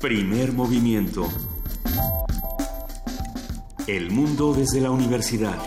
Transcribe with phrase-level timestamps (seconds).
[0.00, 1.28] Primer movimiento.
[3.88, 5.58] El mundo desde la universidad.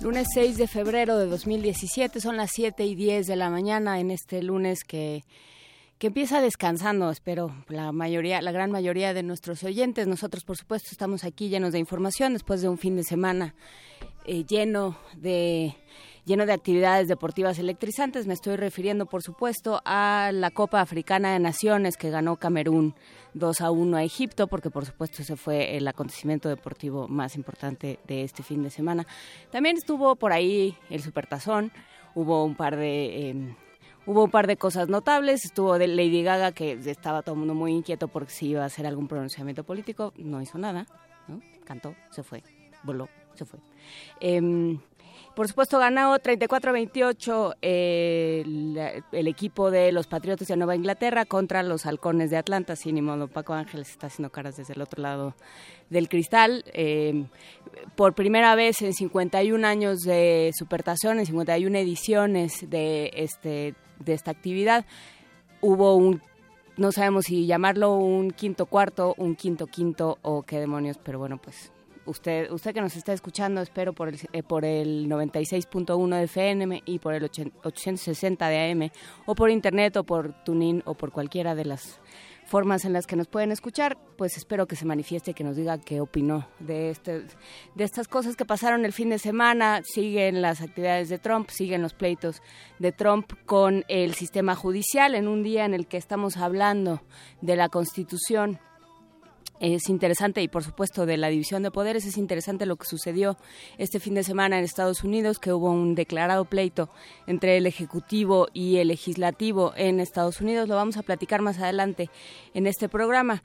[0.00, 4.10] Lunes 6 de febrero de 2017, son las 7 y 10 de la mañana en
[4.10, 5.24] este lunes que,
[5.98, 10.06] que empieza descansando, espero, la mayoría, la gran mayoría de nuestros oyentes.
[10.06, 13.54] Nosotros, por supuesto, estamos aquí llenos de información después de un fin de semana
[14.26, 15.76] eh, lleno de
[16.24, 18.26] lleno de actividades deportivas electrizantes.
[18.26, 22.94] Me estoy refiriendo, por supuesto, a la Copa Africana de Naciones que ganó Camerún
[23.34, 27.98] 2 a 1 a Egipto, porque por supuesto ese fue el acontecimiento deportivo más importante
[28.06, 29.06] de este fin de semana.
[29.50, 31.72] También estuvo por ahí el Supertazón,
[32.14, 33.28] hubo un par de...
[33.30, 33.56] Em,
[34.06, 37.54] hubo un par de cosas notables, estuvo de Lady Gaga que estaba todo el mundo
[37.54, 40.86] muy inquieto porque si iba a hacer algún pronunciamiento político, no hizo nada,
[41.64, 42.42] cantó, se fue,
[42.82, 43.60] voló, se fue.
[44.20, 44.78] Em,
[45.34, 48.42] por supuesto, ganó 34-28 eh,
[49.12, 52.76] el, equipo de los Patriotas de Nueva Inglaterra contra los Halcones de Atlanta.
[52.76, 55.34] Sin ni modo, Paco Ángeles está haciendo caras desde el otro lado
[55.90, 56.64] del cristal.
[56.72, 57.26] Eh,
[57.96, 64.30] por primera vez en 51 años de supertación, en 51 ediciones de, este, de esta
[64.30, 64.86] actividad,
[65.60, 66.22] hubo un
[66.76, 71.38] no sabemos si llamarlo un quinto cuarto, un quinto quinto o qué demonios, pero bueno,
[71.40, 71.70] pues
[72.06, 76.82] usted, usted que nos está escuchando, espero por el, eh, por el 96.1 de FM
[76.84, 78.90] y por el 860 de AM,
[79.26, 82.00] o por internet, o por TuneIn, o por cualquiera de las
[82.46, 85.56] formas en las que nos pueden escuchar, pues espero que se manifieste y que nos
[85.56, 87.24] diga qué opinó de, este,
[87.74, 89.80] de estas cosas que pasaron el fin de semana.
[89.82, 92.42] Siguen las actividades de Trump, siguen los pleitos
[92.78, 97.02] de Trump con el sistema judicial en un día en el que estamos hablando
[97.40, 98.60] de la Constitución
[99.60, 103.36] es interesante y por supuesto de la división de poderes es interesante lo que sucedió
[103.78, 106.90] este fin de semana en Estados Unidos que hubo un declarado pleito
[107.26, 110.68] entre el ejecutivo y el legislativo en Estados Unidos.
[110.68, 112.10] Lo vamos a platicar más adelante
[112.52, 113.42] en este programa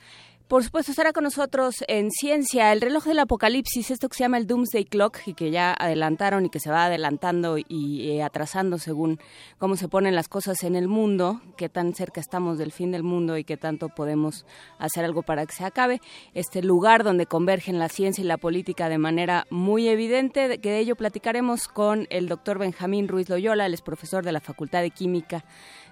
[0.49, 4.39] por supuesto, estará con nosotros en Ciencia el reloj del apocalipsis, esto que se llama
[4.39, 8.79] el Doomsday Clock y que ya adelantaron y que se va adelantando y eh, atrasando
[8.79, 9.19] según
[9.59, 13.03] cómo se ponen las cosas en el mundo, qué tan cerca estamos del fin del
[13.03, 14.47] mundo y qué tanto podemos
[14.79, 16.01] hacer algo para que se acabe.
[16.33, 20.79] Este lugar donde convergen la ciencia y la política de manera muy evidente, que de
[20.79, 24.89] ello platicaremos con el doctor Benjamín Ruiz Loyola, él es profesor de la Facultad de
[24.89, 25.45] Química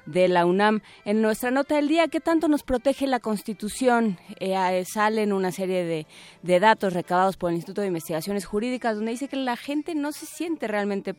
[0.07, 0.81] de la UNAM.
[1.06, 4.18] En nuestra nota del día, ¿qué tanto nos protege la Constitución?
[4.40, 6.07] Eh, salen una serie de,
[6.41, 10.12] de, datos recabados por el Instituto de Investigaciones Jurídicas, donde dice que la gente no
[10.12, 11.13] se siente realmente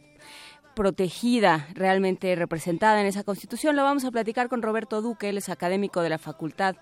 [0.75, 3.77] protegida, realmente representada en esa Constitución.
[3.77, 6.77] Lo vamos a platicar con Roberto Duque, él es académico de la Facultad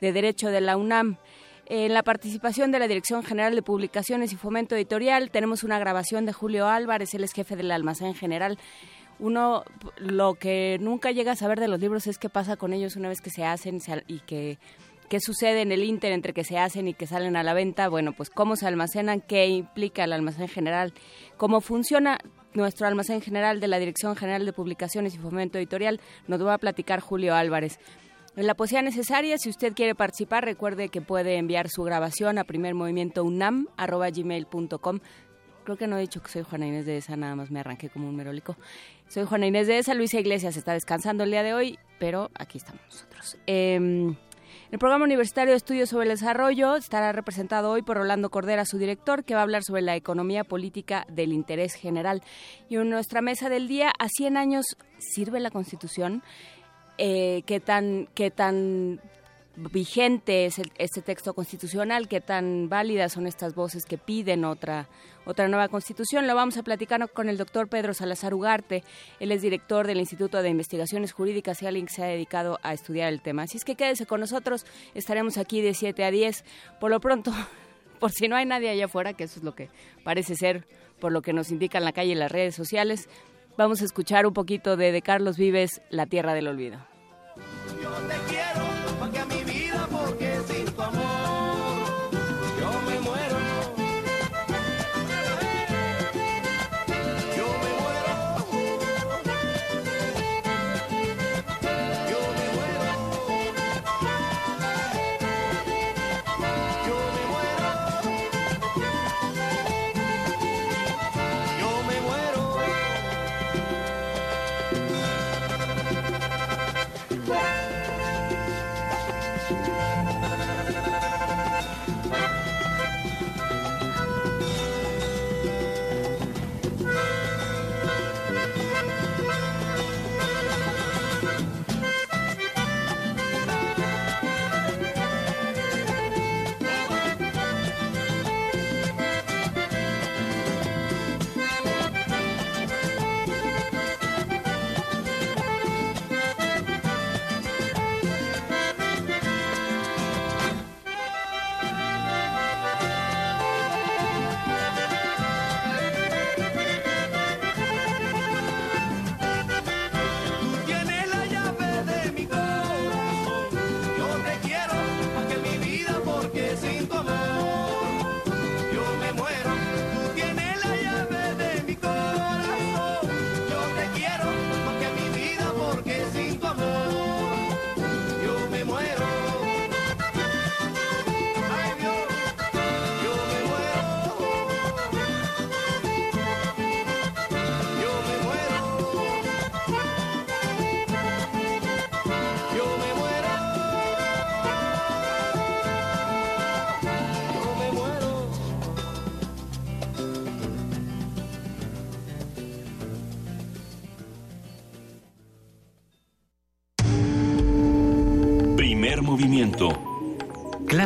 [0.00, 1.18] de Derecho de la UNAM.
[1.66, 6.26] En la participación de la Dirección General de Publicaciones y Fomento Editorial tenemos una grabación
[6.26, 8.58] de Julio Álvarez, él es jefe del almacén general
[9.22, 9.62] uno
[9.98, 13.08] lo que nunca llega a saber de los libros es qué pasa con ellos una
[13.08, 13.78] vez que se hacen
[14.08, 14.58] y que
[15.08, 17.88] qué sucede en el inter entre que se hacen y que salen a la venta,
[17.88, 20.92] bueno, pues cómo se almacenan, qué implica el almacén general,
[21.36, 22.18] cómo funciona
[22.54, 26.58] nuestro almacén general de la Dirección General de Publicaciones y Fomento Editorial, nos va a
[26.58, 27.78] platicar Julio Álvarez.
[28.34, 32.44] En la poesía necesaria, si usted quiere participar, recuerde que puede enviar su grabación a
[32.44, 35.00] primermovimientounam.gmail.com.
[35.64, 37.90] Creo que no he dicho que soy Juana Inés de esa, nada más me arranqué
[37.90, 38.56] como un merólico.
[39.12, 42.56] Soy Juana Inés de esa, Luisa Iglesias está descansando el día de hoy, pero aquí
[42.56, 43.36] estamos nosotros.
[43.46, 44.16] Em,
[44.70, 48.78] el programa universitario de estudios sobre el desarrollo estará representado hoy por Rolando Cordera, su
[48.78, 52.22] director, que va a hablar sobre la economía política del interés general.
[52.70, 54.64] Y en nuestra mesa del día, ¿a 100 años
[54.98, 56.22] sirve la Constitución?
[56.96, 58.98] Eh, ¿Qué tan, qué tan
[59.56, 64.88] vigente es este texto constitucional, qué tan válidas son estas voces que piden otra,
[65.24, 66.26] otra nueva constitución.
[66.26, 68.84] Lo vamos a platicar con el doctor Pedro Salazar Ugarte.
[69.20, 72.72] Él es director del Instituto de Investigaciones Jurídicas y alguien que se ha dedicado a
[72.72, 73.42] estudiar el tema.
[73.42, 76.44] Así es que quédese con nosotros, estaremos aquí de 7 a 10.
[76.80, 77.32] Por lo pronto,
[78.00, 79.70] por si no hay nadie allá afuera, que eso es lo que
[80.04, 80.66] parece ser,
[81.00, 83.08] por lo que nos indican la calle y las redes sociales,
[83.56, 86.78] vamos a escuchar un poquito de, de Carlos Vives, La Tierra del Olvido.
[88.02, 88.41] movimiento.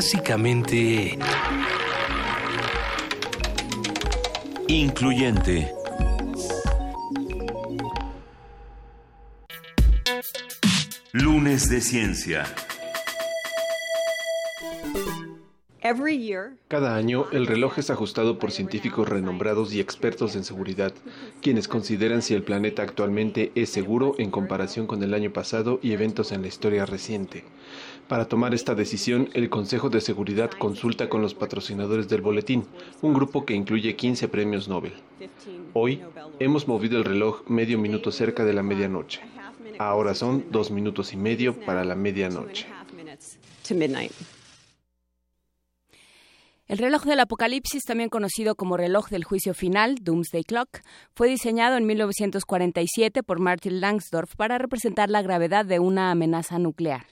[0.08, 1.19] Clásicamente...
[4.69, 5.73] Incluyente.
[11.12, 12.44] Lunes de Ciencia.
[16.67, 20.93] Cada año, el reloj es ajustado por científicos renombrados y expertos en seguridad,
[21.41, 25.93] quienes consideran si el planeta actualmente es seguro en comparación con el año pasado y
[25.93, 27.44] eventos en la historia reciente.
[28.08, 32.64] Para tomar esta decisión, el Consejo de Seguridad consulta con los patrocinadores del boletín,
[33.03, 34.93] un grupo que incluye 15 premios Nobel.
[35.73, 36.03] Hoy
[36.38, 39.23] hemos movido el reloj medio minuto cerca de la medianoche.
[39.79, 42.67] Ahora son dos minutos y medio para la medianoche.
[46.69, 50.81] El reloj del apocalipsis, también conocido como reloj del juicio final, Doomsday Clock,
[51.14, 57.06] fue diseñado en 1947 por Martin Langsdorff para representar la gravedad de una amenaza nuclear.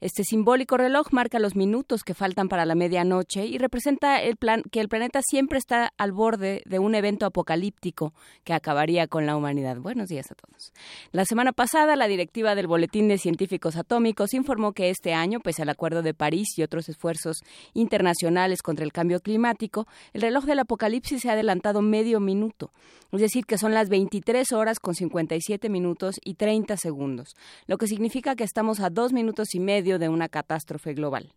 [0.00, 4.62] Este simbólico reloj marca los minutos que faltan para la medianoche y representa el plan
[4.70, 8.14] que el planeta siempre está al borde de un evento apocalíptico
[8.44, 9.78] que acabaría con la humanidad.
[9.78, 10.72] Buenos días a todos.
[11.10, 15.62] La semana pasada, la directiva del Boletín de Científicos Atómicos informó que este año, pese
[15.62, 17.38] al Acuerdo de París y otros esfuerzos
[17.74, 22.70] internacionales contra el cambio climático, el reloj del apocalipsis se ha adelantado medio minuto,
[23.10, 27.34] es decir, que son las 23 horas con 57 minutos y 30 segundos,
[27.66, 31.32] lo que significa que estamos a dos minutos y medio de una catástrofe global.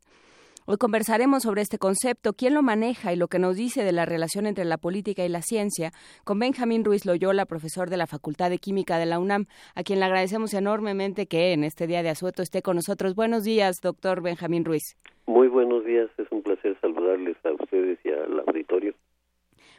[0.67, 4.05] Hoy conversaremos sobre este concepto, quién lo maneja y lo que nos dice de la
[4.05, 5.91] relación entre la política y la ciencia
[6.23, 9.99] con Benjamín Ruiz Loyola, profesor de la Facultad de Química de la UNAM, a quien
[9.99, 13.15] le agradecemos enormemente que en este día de asueto esté con nosotros.
[13.15, 14.83] Buenos días, doctor Benjamín Ruiz.
[15.25, 18.93] Muy buenos días, es un placer saludarles a ustedes y al auditorio.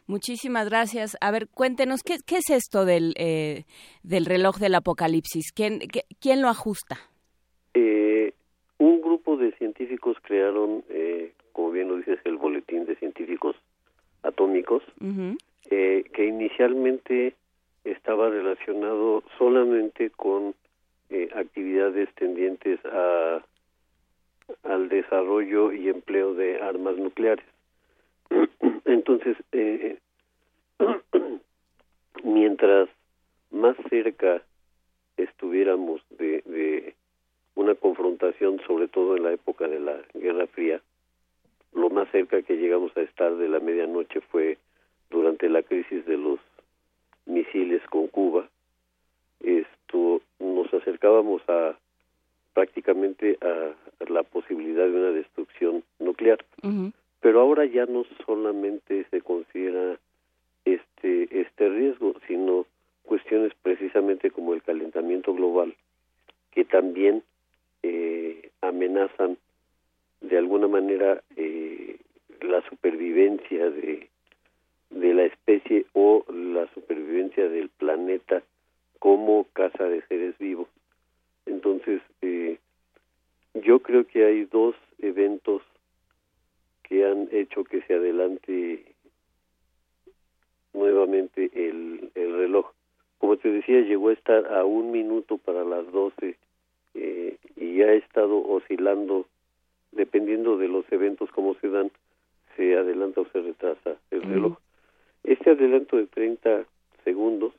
[0.07, 1.17] Muchísimas gracias.
[1.21, 3.65] A ver, cuéntenos, ¿qué, qué es esto del, eh,
[4.03, 5.53] del reloj del apocalipsis?
[5.53, 5.79] ¿Quién,
[6.21, 6.99] ¿Quién lo ajusta?
[7.75, 8.12] Eh,
[8.83, 13.55] un grupo de científicos crearon, eh, como bien lo dices, el Boletín de Científicos
[14.25, 14.83] Atómicos,
[15.71, 17.35] eh, que inicialmente
[17.85, 20.55] estaba relacionado solamente con
[21.11, 23.45] eh, actividades tendientes a,
[24.65, 27.47] al desarrollo y empleo de armas nucleares.
[28.85, 29.37] Entonces,
[32.25, 32.89] mientras
[33.53, 34.43] más cerca
[35.17, 36.95] estuviéramos de
[37.55, 40.81] una confrontación, sobre todo en la época de la Guerra Fría.
[41.75, 44.59] Lo más cerca que llegamos a estar de la medianoche fue
[45.11, 46.39] durante la crisis de los
[47.27, 48.49] misiles con Cuba.
[49.41, 51.77] Esto nos acercábamos a
[52.55, 53.75] prácticamente a,
[54.11, 56.45] la posibilidad de una destrucción nuclear.
[57.21, 59.97] Pero ahora ya no solamente se considera
[60.65, 62.67] este este riesgo, sino
[63.05, 65.75] cuestiones precisamente como el calentamiento global
[66.53, 67.23] que también
[67.83, 69.39] eh, amenazan
[70.21, 71.97] de alguna manera eh,
[72.41, 74.09] la supervivencia de,
[74.91, 78.43] de la especie o la supervivencia del planeta
[78.99, 80.69] como casa de seres vivos.
[81.47, 82.59] Entonces, eh,
[83.55, 85.63] yo creo que hay dos eventos
[86.85, 88.85] que han hecho que se adelante
[90.73, 92.71] nuevamente el, el reloj.
[93.19, 96.37] Como te decía, llegó a estar a un minuto para las doce
[96.95, 99.27] eh, y ha estado oscilando
[99.93, 101.91] dependiendo de los eventos como se dan
[102.57, 104.59] se adelanta o se retrasa el reloj.
[105.25, 106.65] Este adelanto de 30
[107.05, 107.55] segundos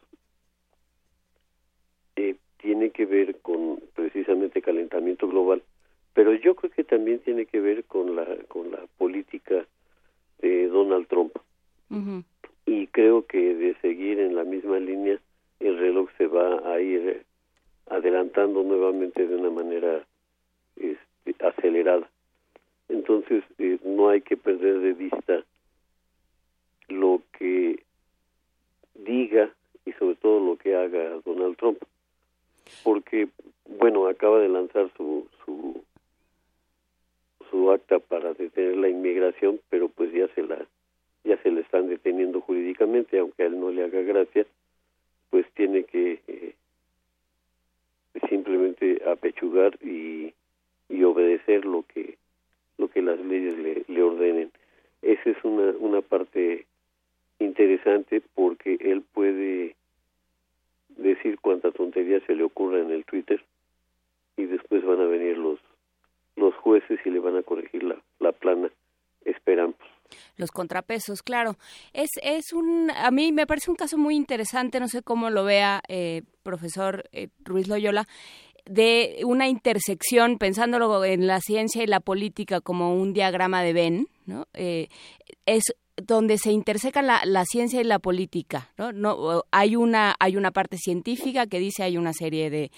[2.16, 5.64] eh, tiene que ver con precisamente calentamiento global
[6.14, 9.66] pero yo creo que también tiene que ver con la con la política
[10.40, 11.34] de Donald Trump.
[12.66, 15.20] Y creo que de seguir en la misma línea
[15.60, 17.24] el reloj se va a ir
[17.88, 20.06] adelantando nuevamente de una manera
[20.76, 22.10] este, acelerada.
[22.90, 25.44] Entonces, eh, no hay que perder de vista
[26.90, 27.84] lo que
[28.94, 29.50] diga
[29.86, 31.80] y sobre todo lo que haga Donald Trump,
[32.84, 33.28] porque,
[33.66, 35.84] bueno, acaba de lanzar su, su,
[37.50, 40.66] su acta para detener la inmigración, pero pues ya se la
[41.24, 44.46] ya se le están deteniendo jurídicamente, aunque a él no le haga gracia,
[45.30, 46.54] pues tiene que eh,
[48.30, 50.34] simplemente apechugar y,
[50.90, 52.18] y obedecer lo que
[52.78, 54.52] lo que las leyes le, le ordenen.
[55.02, 56.66] Esa es una, una parte
[57.40, 59.76] interesante porque él puede
[60.98, 63.44] decir cuánta tontería se le ocurra en el Twitter
[64.38, 65.60] y después van a venir los
[66.36, 68.70] los jueces y le van a corregir la, la plana,
[69.24, 69.76] esperamos
[70.38, 71.58] los contrapesos, claro.
[71.94, 75.44] Es, es un, a mí me parece un caso muy interesante, no sé cómo lo
[75.44, 78.08] vea eh, profesor eh, Ruiz Loyola.
[78.66, 84.08] de una intersección, pensándolo en la ciencia y la política como un diagrama de Venn,
[84.26, 84.48] ¿no?
[84.54, 84.88] Eh,
[85.46, 85.64] es
[85.96, 88.92] donde se intersecan la, la, ciencia y la política, ¿no?
[88.92, 92.72] no hay una hay una parte científica que dice hay una serie de,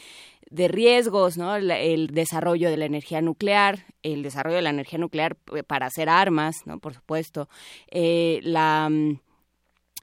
[0.49, 1.55] de riesgos, ¿no?
[1.55, 6.09] El, desarrollo de la energía nuclear, el desarrollo de la energía nuclear eh, para hacer
[6.09, 6.79] armas, ¿no?
[6.79, 7.49] Por supuesto,
[7.89, 9.19] eh, la mm,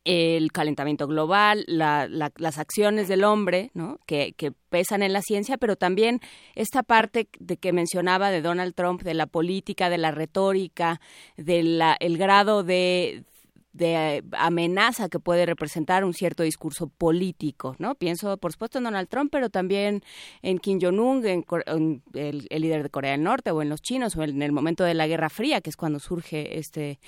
[0.04, 3.98] el calentamiento global, las acciones del hombre, ¿no?
[4.06, 6.20] que, que, pesan en la ciencia, pero también
[6.54, 10.98] esta parte de que mencionaba de Donald Trump, de la política, de la retórica,
[11.36, 13.24] del el grado de,
[13.72, 17.94] de amenaza que puede representar un cierto discurso político, ¿no?
[17.94, 20.02] Pienso, por supuesto, en Donald Trump, pero también
[20.42, 24.22] en Kim Jong-un, en, el, líder de Corea del Norte, o en los chinos, o
[24.22, 26.98] en el momento de la Guerra Fría, que es cuando surge este,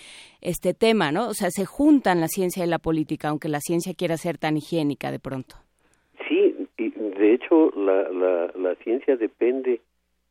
[0.40, 1.28] este tema, ¿no?
[1.28, 4.56] O sea, se juntan la ciencia y la política, aunque la ciencia quiera ser tan
[4.56, 5.56] higiénica de pronto.
[6.28, 9.80] Sí, de hecho, la, la, la ciencia depende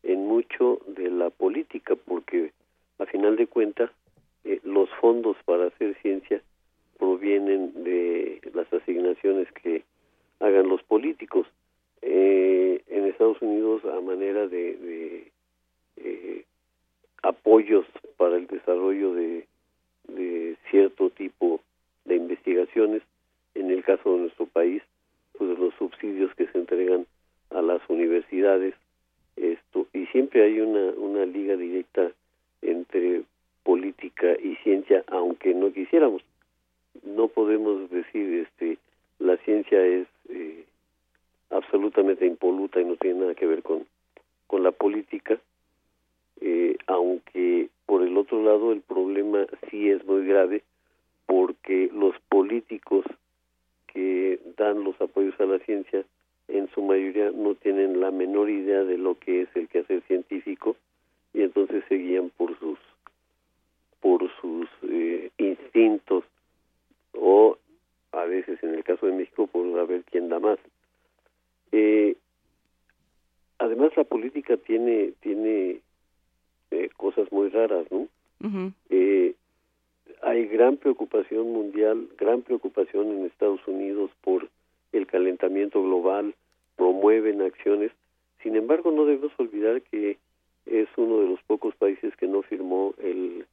[0.02, 2.52] en mucho de la política, porque
[3.00, 3.92] a final de cuentas,
[4.44, 6.42] eh, los fondos para hacer ciencia
[6.98, 9.84] provienen de las asignaciones que
[10.40, 11.48] hagan los políticos.
[12.02, 15.32] Eh, en Estados Unidos, a manera de,
[15.98, 16.44] eh,
[17.22, 17.86] apoyos
[18.18, 19.48] para el desarrollo de,
[20.08, 21.62] de cierto tipo
[22.06, 23.02] de investigaciones,
[23.56, 24.84] en el caso de nuestro país,
[25.38, 27.06] pues los subsidios que se entregan
[27.50, 28.76] a las universidades,
[29.36, 32.12] esto, y siempre hay una, una liga directa
[32.62, 33.24] entre
[33.64, 36.22] política y ciencia, aunque no quisiéramos.
[37.04, 38.78] No podemos decir, este,
[39.20, 40.66] la ciencia es eh,
[41.50, 43.86] absolutamente impoluta y no tiene nada que ver con,
[44.48, 45.40] con la política,
[46.42, 50.64] eh, aunque por el otro lado el problema sí es muy grave
[51.26, 53.06] porque los políticos
[53.88, 56.04] que dan los apoyos a la ciencia
[56.48, 60.76] en su mayoría no tienen la menor idea de lo que es el quehacer científico
[61.34, 62.78] y entonces se guían por sus
[64.04, 66.26] por sus eh, instintos
[67.14, 67.58] o
[68.12, 70.60] a veces en el caso de México por ver quién da más.
[71.72, 72.18] Eh,
[73.60, 75.80] además la política tiene tiene
[76.72, 78.10] eh, cosas muy raras, ¿no?
[80.22, 84.50] hay gran preocupación mundial, gran preocupación en Estados Unidos por
[84.92, 86.36] el calentamiento global,
[86.76, 87.92] promueven acciones.
[88.42, 90.18] Sin embargo, no debemos olvidar que
[90.66, 93.46] es uno de los pocos países que no firmó el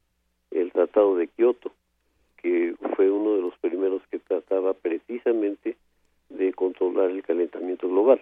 [0.51, 1.71] el Tratado de Kioto,
[2.37, 5.75] que fue uno de los primeros que trataba precisamente
[6.29, 8.21] de controlar el calentamiento global.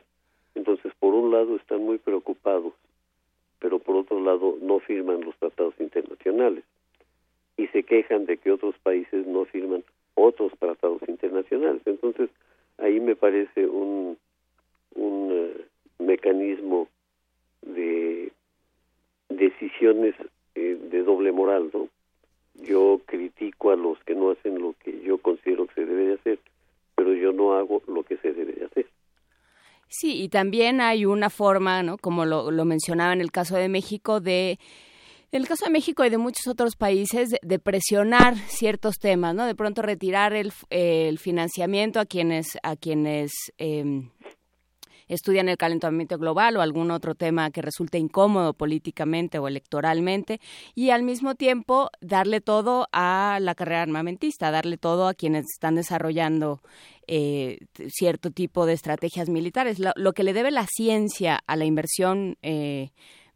[0.56, 2.74] Entonces, por un lado están muy preocupados,
[3.60, 6.64] pero por otro lado no firman los tratados internacionales
[7.58, 9.84] y se quejan de que otros países no firman
[10.16, 11.82] otros tratados internacionales.
[11.86, 12.30] Entonces,
[12.78, 14.18] ahí me parece un,
[14.96, 15.66] un eh,
[16.00, 16.88] mecanismo
[17.62, 18.32] de
[19.30, 20.16] decisiones
[20.56, 21.88] eh, de doble moral, ¿no?
[22.64, 26.14] Yo critico a los que no hacen lo que yo considero que se debe de
[26.16, 26.40] hacer,
[26.96, 28.88] pero yo no hago lo que se debe de hacer.
[29.88, 31.98] Sí, y también hay una forma, ¿no?
[31.98, 34.60] Como lo, lo mencionaba en el caso de México, de
[35.32, 39.46] en el caso de México y de muchos otros países, de, presionar ciertos temas, ¿no?
[39.46, 44.10] De pronto retirar el, el financiamiento a quienes a quienes eh,
[45.10, 50.40] estudian el calentamiento global o algún otro tema que resulte incómodo políticamente o electoralmente
[50.76, 55.76] y al mismo tiempo darle todo a la carrera armamentista, darle todo a quienes están
[55.76, 56.60] desarrollando
[57.08, 59.80] eh, cierto tipo de estrategias militares.
[59.80, 62.90] Lo, que le debe la ciencia a la inversión eh,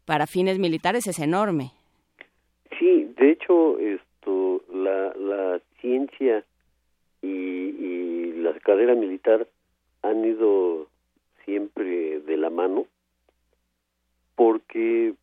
[0.04, 1.72] para fines militares es enorme.
[2.78, 6.44] Sí, de hecho, esto, la, la ciencia
[7.22, 9.46] y, y la carrera militar
[10.02, 10.88] han ido
[11.44, 12.86] siempre de la mano,
[14.36, 15.14] porque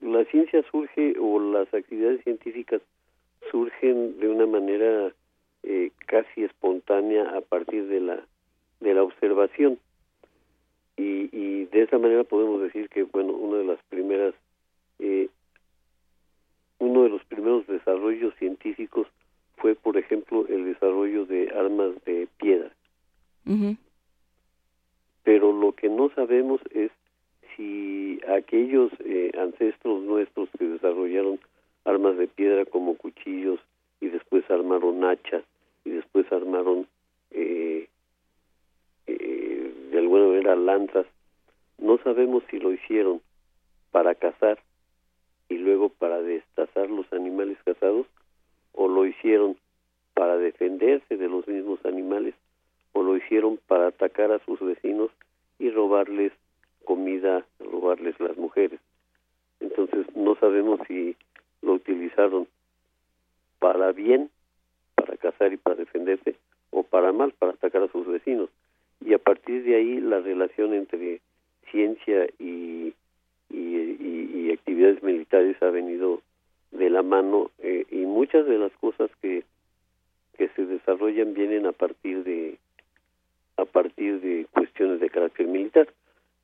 [0.00, 2.82] la ciencia surge o las actividades científicas
[3.50, 5.12] surgen de una manera
[5.62, 8.26] eh, casi espontánea a partir de la
[8.80, 9.78] de la observación.
[10.96, 14.34] Y, y, de esa manera podemos decir que bueno una de las primeras
[14.98, 15.28] eh,
[16.78, 19.08] uno de los primeros desarrollos científicos
[19.56, 22.70] fue por ejemplo el desarrollo de armas de piedra
[25.24, 26.90] pero lo que no sabemos es
[27.56, 31.40] si aquellos eh, ancestros nuestros que desarrollaron
[31.84, 33.58] armas de piedra como cuchillos
[34.00, 35.44] y después armaron hachas
[35.84, 36.86] y después armaron
[37.30, 37.88] eh,
[39.06, 41.06] eh, de alguna manera lanzas,
[41.78, 43.20] no sabemos si lo hicieron
[43.90, 44.58] para cazar
[45.48, 48.06] y luego para destazar los animales cazados
[48.72, 49.56] o lo hicieron
[50.14, 52.34] para defenderse de los mismos animales
[52.94, 55.10] o lo hicieron para atacar a sus vecinos
[55.58, 56.32] y robarles
[56.84, 58.80] comida, robarles las mujeres.
[59.60, 61.16] Entonces no sabemos si
[61.60, 62.46] lo utilizaron
[63.58, 64.30] para bien,
[64.94, 66.36] para cazar y para defenderse,
[66.70, 68.48] o para mal, para atacar a sus vecinos.
[69.04, 71.20] Y a partir de ahí la relación entre
[71.70, 72.94] ciencia y,
[73.50, 76.22] y, actividades militares ha venido
[76.70, 79.42] de la mano eh, y muchas de las cosas que,
[80.38, 82.56] que se desarrollan vienen a partir de
[83.56, 85.88] a partir de cuestiones de carácter militar.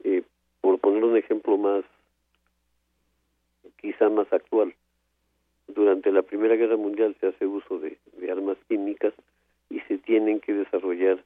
[0.05, 0.23] Eh,
[0.61, 1.85] por poner un ejemplo más,
[3.81, 4.75] quizá más actual,
[5.69, 7.99] durante la Primera Guerra Mundial se hace uso de,
[8.31, 9.13] armas químicas
[9.71, 11.23] y se tienen que desarrollar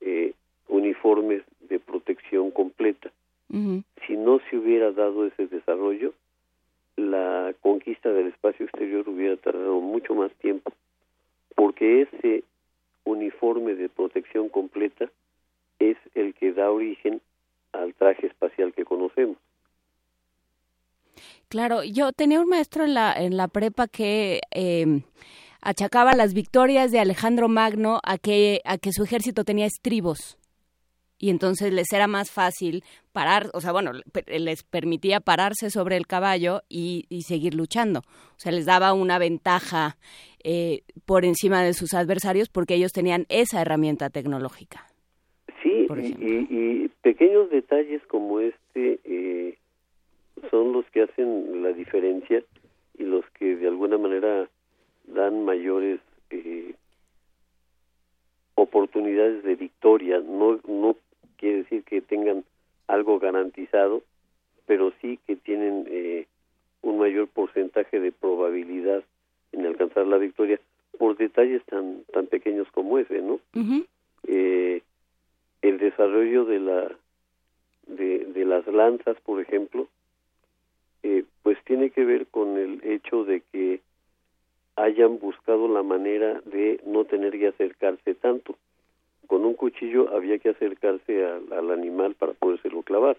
[0.00, 0.32] eh,
[0.68, 3.10] uniformes de protección completa.
[4.06, 6.12] Si no se hubiera dado ese desarrollo,
[6.96, 10.72] la conquista del espacio exterior hubiera tardado mucho más tiempo,
[11.54, 12.42] porque ese
[13.04, 15.08] uniforme de protección completa
[15.90, 17.20] es el que da origen
[17.72, 19.36] al traje espacial que conocemos.
[21.48, 25.02] Claro, yo tenía un maestro en la, en la prepa que em,
[25.60, 30.38] achacaba las victorias de Alejandro Magno a que, a que su ejército tenía estribos
[31.24, 33.92] y entonces les era más fácil parar, o sea, bueno,
[34.26, 38.00] les permitía pararse sobre el caballo y, seguir luchando.
[38.00, 39.96] O sea, les daba una ventaja
[40.42, 44.86] eh, por encima de sus adversarios porque ellos tenían esa herramienta tecnológica.
[45.88, 49.58] Sí, y, pequeños detalles como este eh,
[50.50, 52.42] son los que hacen la diferencia
[52.98, 54.48] y los que de alguna manera
[55.06, 56.74] dan mayores eh,
[58.54, 60.20] oportunidades de victoria.
[60.20, 60.96] No, no
[61.36, 62.44] quiere decir que tengan
[62.86, 64.02] algo garantizado,
[64.66, 66.26] pero sí que tienen eh,
[66.82, 69.02] un mayor porcentaje de probabilidad
[69.52, 70.60] en alcanzar la victoria
[70.98, 73.40] por detalles tan tan pequeños como ese, ¿no?
[74.26, 74.82] eh,
[75.64, 76.92] el desarrollo de la
[77.86, 79.88] de, de las lanzas, por ejemplo,
[81.02, 83.80] eh, pues tiene que ver con el hecho de que
[84.76, 88.56] hayan buscado la manera de no tener que acercarse tanto.
[89.26, 93.16] Con un cuchillo había que acercarse al, animal para podérselo clavar.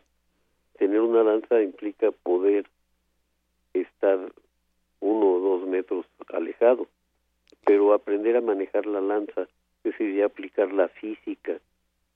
[0.78, 2.68] Tener una lanza implica poder
[3.74, 4.20] estar
[5.00, 6.88] uno o dos metros alejado,
[7.66, 9.44] pero aprender a manejar la lanza,
[9.84, 11.60] es decir, aplicar la física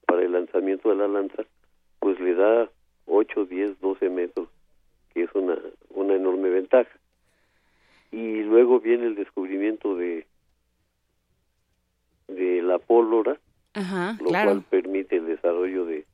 [0.10, 1.44] para el lanzamiento de la lanza,
[2.00, 2.70] pues le da
[3.06, 4.50] 8, 10, 12 metros,
[5.14, 5.58] que es una,
[5.90, 6.90] una enorme ventaja.
[8.12, 10.26] Y luego viene el descubrimiento de,
[12.28, 13.40] de la pólvora,
[14.20, 16.06] lo cual permite el desarrollo de,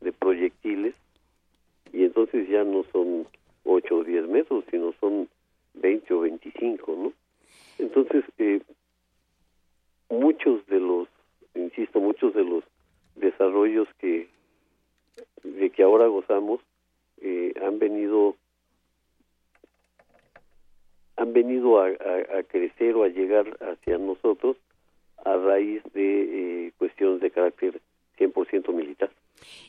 [0.00, 0.94] de proyectiles,
[1.92, 3.26] y entonces ya no son
[3.64, 5.28] 8 o 10 metros, sino son
[5.74, 7.12] 20 o 25, ¿no?
[7.78, 8.62] Entonces, eh,
[10.08, 11.08] muchos de los,
[11.54, 12.64] insisto, muchos de los
[13.22, 14.28] desarrollos que
[15.42, 16.60] de que ahora gozamos
[17.20, 18.36] eh, han venido
[21.16, 21.92] han venido a,
[22.48, 24.56] crecer o a llegar hacia nosotros
[25.24, 27.80] a raíz de eh, cuestiones de carácter
[28.18, 29.10] 100% militar.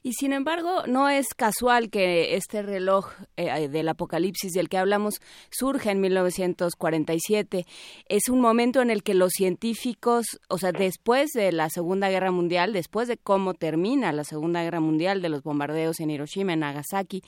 [0.01, 5.21] Y sin embargo, no es casual que este reloj eh, del apocalipsis del que hablamos
[5.49, 7.65] surja en 1947.
[8.07, 12.31] Es un momento en el que los científicos, o sea, después de la Segunda Guerra
[12.31, 16.59] Mundial, después de cómo termina la Segunda Guerra Mundial, de los bombardeos en Hiroshima, en
[16.59, 17.23] Nagasaki,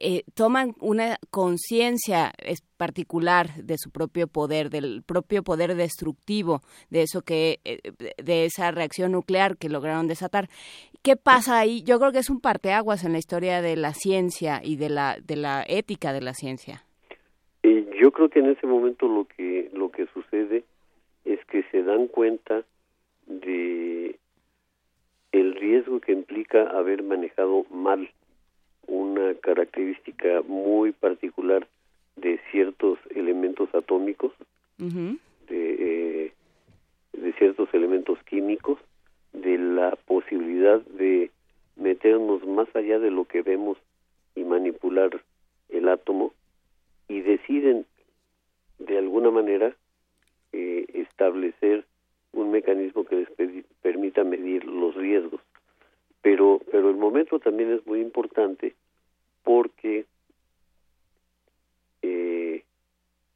[0.00, 2.32] eh, toman una conciencia
[2.78, 7.80] particular de su propio poder, del propio poder destructivo, de eso que, eh,
[8.16, 10.48] de esa reacción nuclear que lograron desatar.
[11.02, 11.82] ¿Qué pasa ahí?
[11.82, 15.18] Yo creo que es un parteaguas en la historia de la ciencia y de la,
[15.22, 16.82] de la ética de la ciencia.
[17.62, 20.64] Eh, yo creo que en ese momento lo que, lo que sucede
[21.26, 22.64] es que se dan cuenta
[23.26, 24.18] de
[25.32, 28.10] el riesgo que implica haber manejado mal
[28.90, 31.66] una característica muy particular
[32.16, 34.32] de ciertos elementos atómicos,
[34.78, 35.06] de,
[35.48, 36.32] eh,
[37.12, 38.78] de ciertos elementos químicos,
[39.32, 41.30] de la posibilidad de
[41.76, 43.78] meternos más allá de lo que vemos
[44.34, 45.22] y manipular
[45.68, 46.32] el átomo
[47.08, 47.86] y deciden
[48.80, 49.74] de alguna manera
[50.52, 51.84] eh, establecer
[52.32, 55.40] un mecanismo que les permita medir los riesgos.
[56.22, 58.74] Pero pero el momento también es muy importante
[59.42, 60.06] porque
[62.02, 62.64] eh,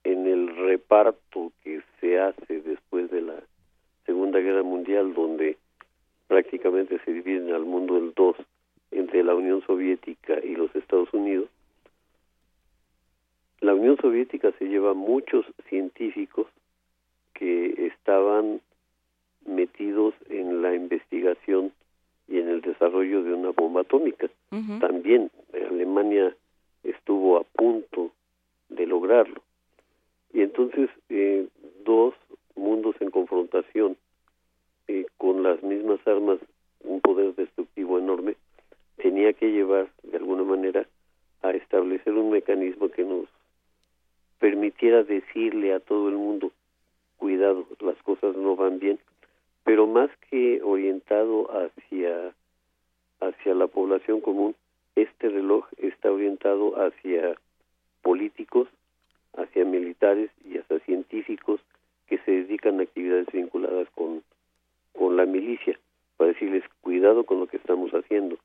[0.04, 3.42] en el reparto que se hace después de la
[4.06, 5.56] Segunda Guerra Mundial, donde
[6.28, 8.36] prácticamente se dividen al mundo en dos,
[8.90, 11.48] entre la Unión Soviética y los Estados Unidos,
[13.60, 16.46] la Unión Soviética se lleva muchos científicos
[17.32, 18.60] que estaban
[19.46, 21.72] metidos en la investigación
[22.28, 24.28] y en el desarrollo de una bomba atómica.
[24.80, 26.34] También eh, Alemania
[26.82, 28.12] estuvo a punto
[28.68, 29.42] de lograrlo.
[30.32, 31.46] Y entonces eh,
[31.84, 32.14] dos
[32.56, 33.96] mundos en confrontación
[34.88, 36.38] eh, con las mismas armas,
[36.82, 38.36] un poder destructivo enorme,
[38.96, 40.86] tenía que llevar de alguna manera
[41.42, 43.28] a establecer un mecanismo que nos
[44.38, 46.52] permitiera decirle a todo el mundo,
[47.16, 48.98] cuidado, las cosas no van bien
[49.64, 52.34] pero más que orientado hacia
[53.20, 54.54] hacia la población común,
[54.96, 57.36] este reloj está orientado hacia
[58.02, 58.68] políticos,
[59.36, 61.60] hacia militares y hacia científicos
[62.06, 64.22] que se dedican a actividades vinculadas con,
[64.92, 65.78] con la milicia,
[66.16, 68.36] para decirles cuidado con lo que estamos haciendo.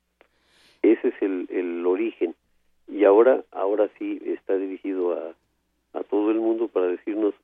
[0.82, 2.34] Ese es el, el origen.
[2.88, 7.34] Y ahora, ahora sí está dirigido a, a todo el mundo para decirnos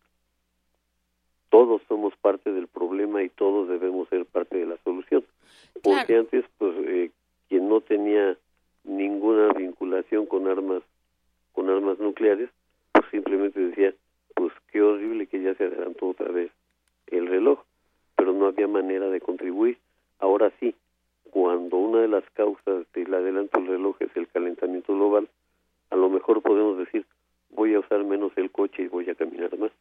[1.56, 5.24] todos somos parte del problema y todos debemos ser parte de la solución.
[5.82, 7.10] Porque antes, pues, eh,
[7.48, 8.36] quien no tenía
[8.84, 10.82] ninguna vinculación con armas
[11.54, 12.50] con armas nucleares,
[12.92, 13.94] pues simplemente decía,
[14.34, 16.50] pues qué horrible que ya se adelantó otra vez
[17.06, 17.60] el reloj,
[18.16, 19.78] pero no había manera de contribuir.
[20.18, 20.74] Ahora sí,
[21.30, 25.26] cuando una de las causas del adelanto del reloj es el calentamiento global,
[25.88, 27.06] a lo mejor podemos decir,
[27.48, 29.72] voy a usar menos el coche y voy a caminar más.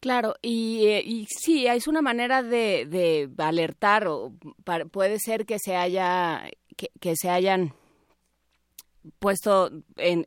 [0.00, 4.32] Claro, y, eh, y sí, es una manera de, alertar, o
[4.92, 6.42] puede ser que se haya,
[6.76, 7.72] que, se hayan
[9.18, 10.24] puesto, en,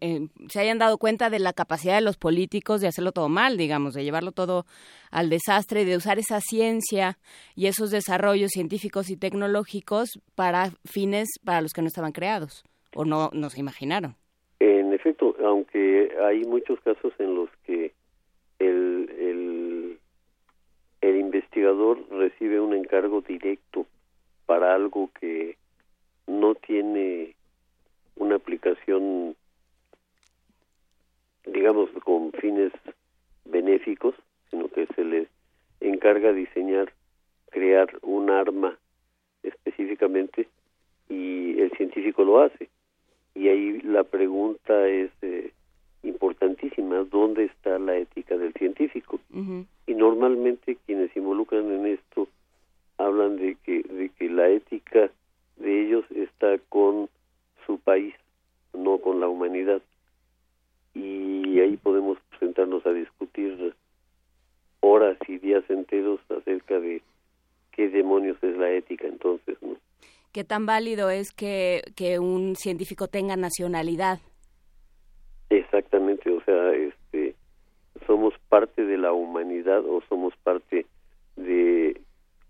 [0.49, 3.93] se hayan dado cuenta de la capacidad de los políticos de hacerlo todo mal, digamos,
[3.93, 4.65] de llevarlo todo
[5.09, 7.17] al desastre, de usar esa ciencia
[7.55, 13.05] y esos desarrollos científicos y tecnológicos para fines para los que no estaban creados o
[13.05, 14.15] no, no se imaginaron.
[14.59, 17.93] En efecto, aunque hay muchos casos en los que
[18.59, 19.09] el,
[21.01, 23.87] el investigador recibe un encargo directo
[24.45, 25.57] para algo que
[26.27, 27.35] no tiene
[28.15, 29.35] una aplicación,
[31.45, 32.71] digamos, con fines
[33.45, 34.15] benéficos,
[34.49, 35.27] sino que se le
[35.79, 36.93] encarga diseñar,
[37.49, 38.77] crear un arma
[39.41, 40.47] específicamente
[41.09, 42.69] y el científico lo hace.
[43.33, 45.51] Y ahí la pregunta es eh,
[46.03, 49.19] importantísima, ¿dónde está la ética del científico?
[49.87, 52.27] Y normalmente quienes se involucran en esto
[52.97, 55.09] hablan de que, de que la ética
[55.57, 57.09] de ellos está con
[57.65, 58.13] su país,
[58.73, 59.81] no con la humanidad.
[60.93, 63.73] Y ahí podemos sentarnos a discutir
[64.81, 67.01] horas y días enteros acerca de
[67.71, 69.75] qué demonios es la ética entonces, ¿no?
[70.31, 74.19] ¿Qué tan válido es que, que un científico tenga nacionalidad?
[75.49, 77.35] Exactamente, o sea, este,
[78.11, 80.85] somos parte de la humanidad o somos parte
[81.37, 82.01] de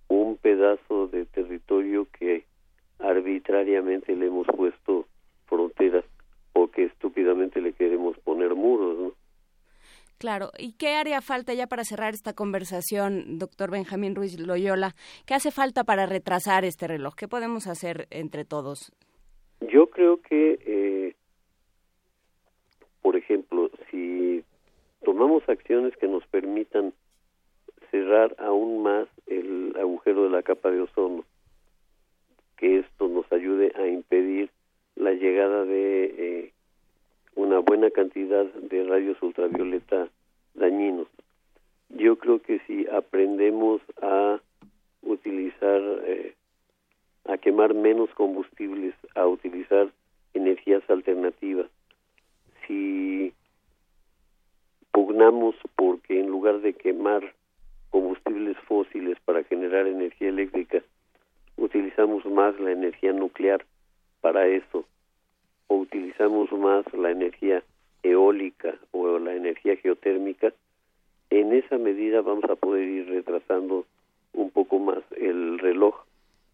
[0.07, 2.45] un pedazo de territorio que
[2.97, 5.05] arbitrariamente le hemos puesto
[5.45, 6.03] fronteras
[6.53, 9.11] o que estúpidamente le queremos poner muros, ¿no?
[10.17, 14.95] Claro, ¿y qué haría falta ya para cerrar esta conversación, doctor Benjamín Ruiz Loyola?
[15.27, 17.13] ¿Qué hace falta para retrasar este reloj?
[17.15, 18.91] ¿Qué podemos hacer entre todos?
[19.61, 21.15] Yo creo que eh,
[23.01, 24.43] por ejemplo, si
[25.11, 26.93] tomamos acciones que nos permitan
[27.91, 31.25] cerrar aún más el agujero de la capa de ozono,
[32.55, 34.49] que esto nos ayude a impedir
[34.95, 36.53] la llegada de eh,
[37.35, 40.07] una buena cantidad de rayos ultravioleta
[40.53, 41.09] dañinos.
[41.89, 44.39] Yo creo que si aprendemos a
[45.01, 46.35] utilizar, eh,
[47.25, 49.91] a quemar menos combustibles, a utilizar
[50.33, 51.67] energías alternativas,
[52.65, 53.33] si
[54.91, 57.33] pugnamos porque en lugar de quemar
[57.89, 60.81] combustibles fósiles para generar energía eléctrica,
[61.57, 63.65] utilizamos más la energía nuclear
[64.21, 64.85] para eso,
[65.67, 67.63] o utilizamos más la energía
[68.03, 70.53] eólica o la energía geotérmica,
[71.29, 73.85] en esa medida vamos a poder ir retrasando
[74.33, 75.95] un poco más el reloj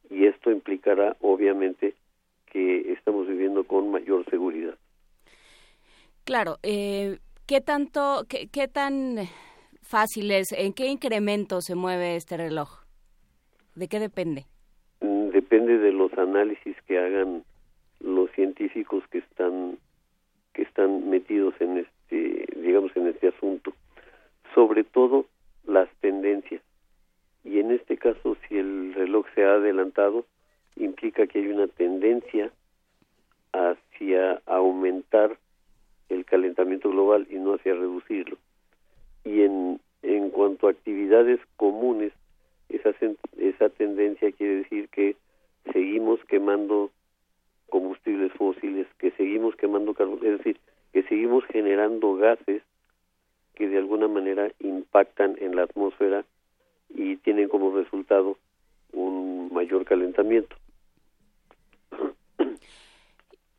[0.10, 1.96] y esto implicará obviamente
[2.52, 4.76] que estamos viviendo con mayor seguridad.
[6.24, 9.16] Claro, eh, ¿qué tanto, qué, qué tan
[9.82, 12.84] fácil es, en qué incremento se mueve este reloj?
[13.76, 14.46] ¿De qué depende?
[15.02, 17.44] Mm, depende de los análisis que hagan
[18.00, 19.78] los científicos que están
[20.54, 23.74] que están metidos en este, digamos, en este asunto.
[24.56, 25.28] Sobre todo
[25.68, 26.64] las tendencias.
[27.44, 30.26] Y en este caso, si el reloj se ha adelantado,
[30.76, 32.52] implica que hay una tendencia
[33.54, 35.38] hacia aumentar
[36.10, 38.38] el calentamiento global y no hacia reducirlo.
[39.24, 42.14] Y en, en cuanto a actividades comunes,
[42.70, 42.92] esa,
[43.38, 45.16] esa tendencia quiere decir que
[45.74, 46.92] seguimos quemando
[47.70, 50.58] combustibles fósiles, que seguimos quemando carbón, es decir,
[50.94, 52.64] que seguimos generando gases
[53.56, 56.24] que de alguna manera impactan en la atmósfera
[56.90, 58.38] y tienen como resultado
[58.94, 60.56] un mayor calentamiento.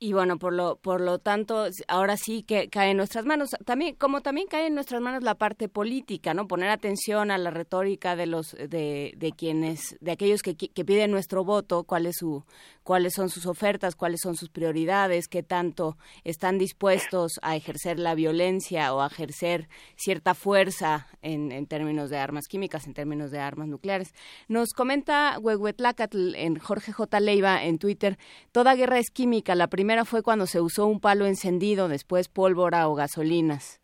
[0.00, 3.50] Y bueno, por lo, por lo tanto, ahora sí que cae en nuestras manos.
[3.64, 6.46] También, como también cae en nuestras manos la parte política, ¿no?
[6.46, 11.10] Poner atención a la retórica de los, de, de quienes, de aquellos que, que piden
[11.10, 12.44] nuestro voto, cuál es su,
[12.84, 18.14] cuáles son sus ofertas, cuáles son sus prioridades, qué tanto están dispuestos a ejercer la
[18.14, 23.40] violencia o a ejercer cierta fuerza en, en términos de armas químicas, en términos de
[23.40, 24.14] armas nucleares.
[24.46, 27.18] Nos comenta Huehuetlacatl en Jorge J.
[27.18, 28.16] Leiva en Twitter,
[28.52, 32.28] toda guerra es química, la primera primera fue cuando se usó un palo encendido, después
[32.28, 33.80] pólvora o gasolinas.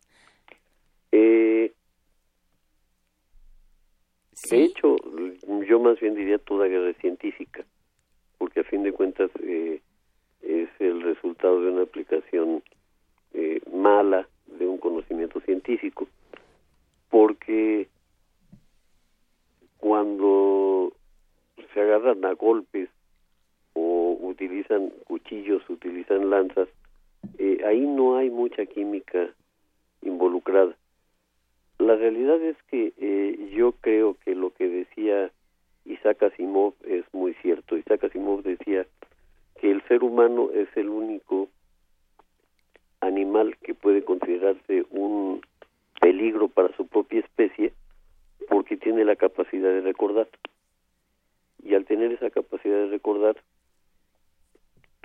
[1.11, 1.73] Eh,
[4.51, 4.97] De hecho,
[5.67, 7.65] yo más bien diría toda guerra científica,
[8.37, 9.81] porque a fin de cuentas eh,
[10.43, 12.61] es el resultado de una aplicación
[13.33, 16.07] eh, mala de un conocimiento científico,
[17.09, 17.87] porque
[19.77, 20.93] cuando
[21.73, 22.89] se agarran a golpes
[24.19, 26.67] utilizan cuchillos, utilizan lanzas,
[27.37, 29.29] eh, ahí no hay mucha química
[30.01, 30.75] involucrada.
[31.79, 35.31] La realidad es que eh, yo creo que lo que decía
[35.85, 37.77] Isaac Asimov es muy cierto.
[37.77, 38.85] Isaac Asimov decía
[39.59, 41.49] que el ser humano es el único
[43.01, 45.41] animal que puede considerarse un
[46.01, 47.73] peligro para su propia especie
[48.49, 50.27] porque tiene la capacidad de recordar.
[51.63, 53.37] Y al tener esa capacidad de recordar,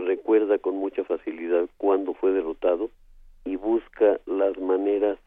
[0.01, 2.91] recuerda con mucha facilidad cuándo fue derrotado
[3.45, 5.19] y busca las maneras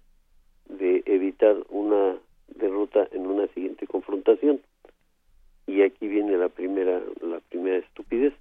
[0.68, 4.62] de evitar una derrota en una siguiente confrontación.
[5.66, 8.34] Y aquí viene la primera la primera estupidez,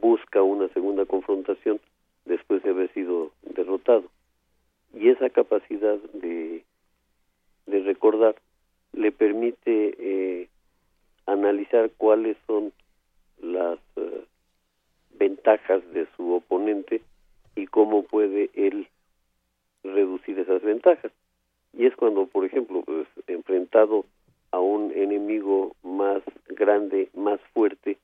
[0.00, 1.80] busca una segunda confrontación
[2.24, 4.04] después de haber sido derrotado.
[4.94, 6.64] Y esa capacidad de,
[7.66, 8.36] de recordar
[8.92, 10.48] le permite eh,
[11.26, 12.72] analizar cuáles son
[13.40, 14.22] las uh,
[15.24, 17.00] ventajas de su oponente
[17.56, 18.88] y cómo puede él
[19.82, 21.12] reducir esas ventajas.
[21.72, 24.04] Y es cuando, por ejemplo, pues, enfrentado
[24.50, 27.96] a un enemigo más grande, más fuerte,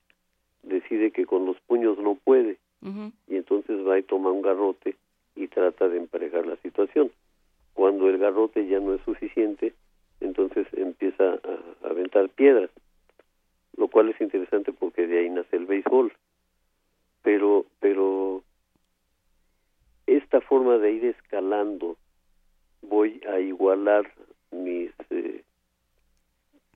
[0.63, 2.57] decide que con los puños no puede.
[3.27, 4.95] Y entonces va y toma un garrote
[5.35, 7.11] y trata de emparejar la situación.
[7.75, 9.73] Cuando el garrote ya no es suficiente,
[10.19, 12.71] entonces empieza a aventar piedras,
[13.77, 16.11] lo cual es interesante porque de ahí nace el béisbol
[17.23, 18.43] pero pero
[20.07, 21.97] esta forma de ir escalando
[22.81, 24.11] voy a igualar
[24.51, 25.43] mis eh,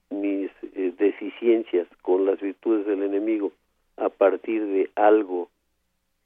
[0.09, 3.51] mis eh, deficiencias con las virtudes del enemigo
[3.97, 5.49] a partir de algo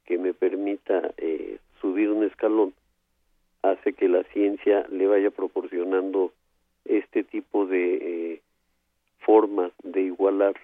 [0.04, 2.74] que me permita eh, subir un escalón
[3.62, 6.32] hace que la ciencia le vaya proporcionando
[6.84, 8.40] este tipo de
[9.18, 10.54] formas de igualar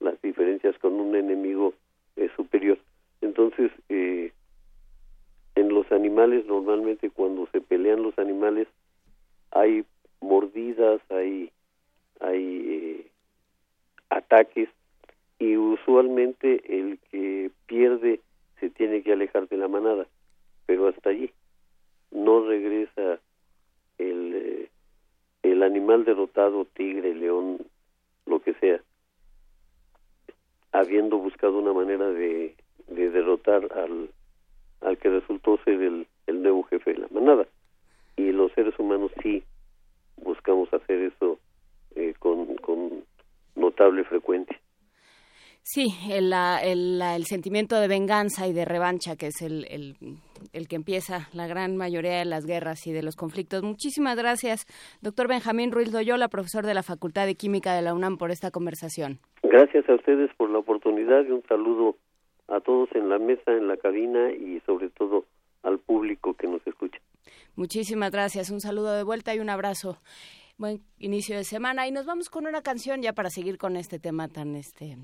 [0.00, 1.74] las diferencias con un enemigo
[2.16, 2.78] es superior.
[3.20, 4.32] Entonces, eh,
[5.54, 8.68] en los animales, normalmente cuando se pelean los animales,
[9.50, 9.84] hay
[10.20, 11.50] mordidas, hay,
[12.20, 13.06] hay eh,
[14.10, 14.68] ataques,
[15.38, 18.20] y usualmente el que pierde
[18.60, 20.06] se tiene que alejar de la manada,
[20.66, 21.30] pero hasta allí
[22.10, 23.20] no regresa
[23.98, 24.70] el, eh,
[25.42, 27.58] el animal derrotado, tigre, león,
[28.26, 28.80] lo que sea,
[30.74, 32.56] habiendo buscado una manera de,
[32.88, 34.10] de derrotar al,
[34.80, 37.46] al que resultó ser el, el nuevo jefe de la manada.
[38.16, 39.44] Y los seres humanos sí
[40.16, 41.38] buscamos hacer eso
[41.94, 43.04] eh, con, con
[43.54, 44.58] notable frecuencia.
[45.66, 46.30] Sí, el,
[46.62, 49.96] el, el, sentimiento de venganza y de revancha, que es el, el,
[50.52, 53.62] el, que empieza la gran mayoría de las guerras y de los conflictos.
[53.62, 54.66] Muchísimas gracias,
[55.00, 58.50] doctor Benjamín Ruiz Loyola, profesor de la Facultad de Química de la UNAM, por esta
[58.50, 59.20] conversación.
[59.42, 61.96] Gracias a ustedes por la oportunidad y un saludo
[62.48, 65.24] a todos en la mesa, en la cabina y sobre todo
[65.62, 66.98] al público que nos escucha.
[67.56, 69.96] Muchísimas gracias, un saludo de vuelta y un abrazo
[70.56, 73.98] buen inicio de semana y nos vamos con una canción ya para seguir con este
[73.98, 74.96] tema tan este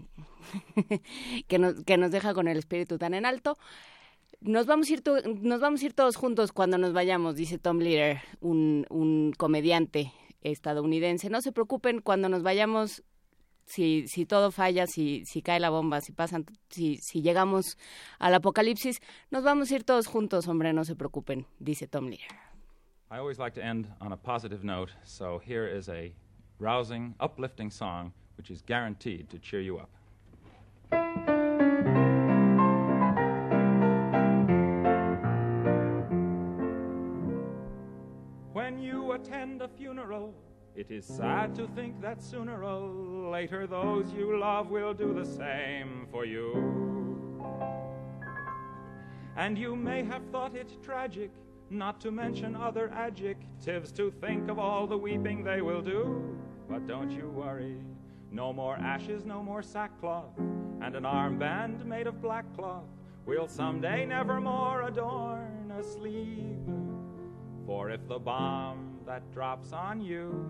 [1.48, 3.56] que nos que nos deja con el espíritu tan en alto.
[4.40, 5.02] Nos vamos a ir
[5.42, 10.12] nos vamos a ir todos juntos cuando nos vayamos, dice Tom Leader, un, un comediante
[10.40, 11.28] estadounidense.
[11.28, 13.02] No se preocupen cuando nos vayamos
[13.66, 17.76] si, si todo falla, si, si cae la bomba, si pasan, si, si llegamos
[18.18, 22.49] al apocalipsis, nos vamos a ir todos juntos, hombre, no se preocupen, dice Tom Leader.
[23.12, 26.12] I always like to end on a positive note, so here is a
[26.60, 29.90] rousing, uplifting song which is guaranteed to cheer you up.
[38.52, 40.32] When you attend a funeral.
[40.76, 45.24] It is sad to think that sooner or later those you love will do the
[45.26, 46.54] same for you.
[49.36, 51.32] And you may have thought it tragic,
[51.70, 56.36] not to mention other adjectives, to think of all the weeping they will do.
[56.68, 57.76] But don't you worry,
[58.30, 62.84] no more ashes, no more sackcloth, and an armband made of black cloth
[63.26, 66.58] will someday nevermore adorn a sleeve.
[67.66, 70.48] For if the bomb that drops on you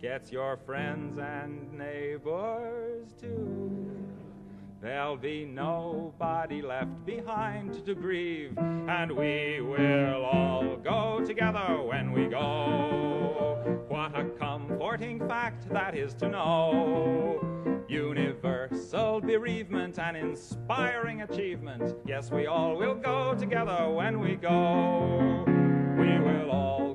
[0.00, 4.05] gets your friends and neighbors too,
[4.80, 12.26] there'll be nobody left behind to grieve, and we will all go together when we
[12.26, 13.84] go.
[13.88, 17.84] What a comforting fact that is to know.
[17.88, 21.94] Universal bereavement and inspiring achievement.
[22.04, 25.44] Yes, we all will go together when we go.
[25.98, 26.85] We will all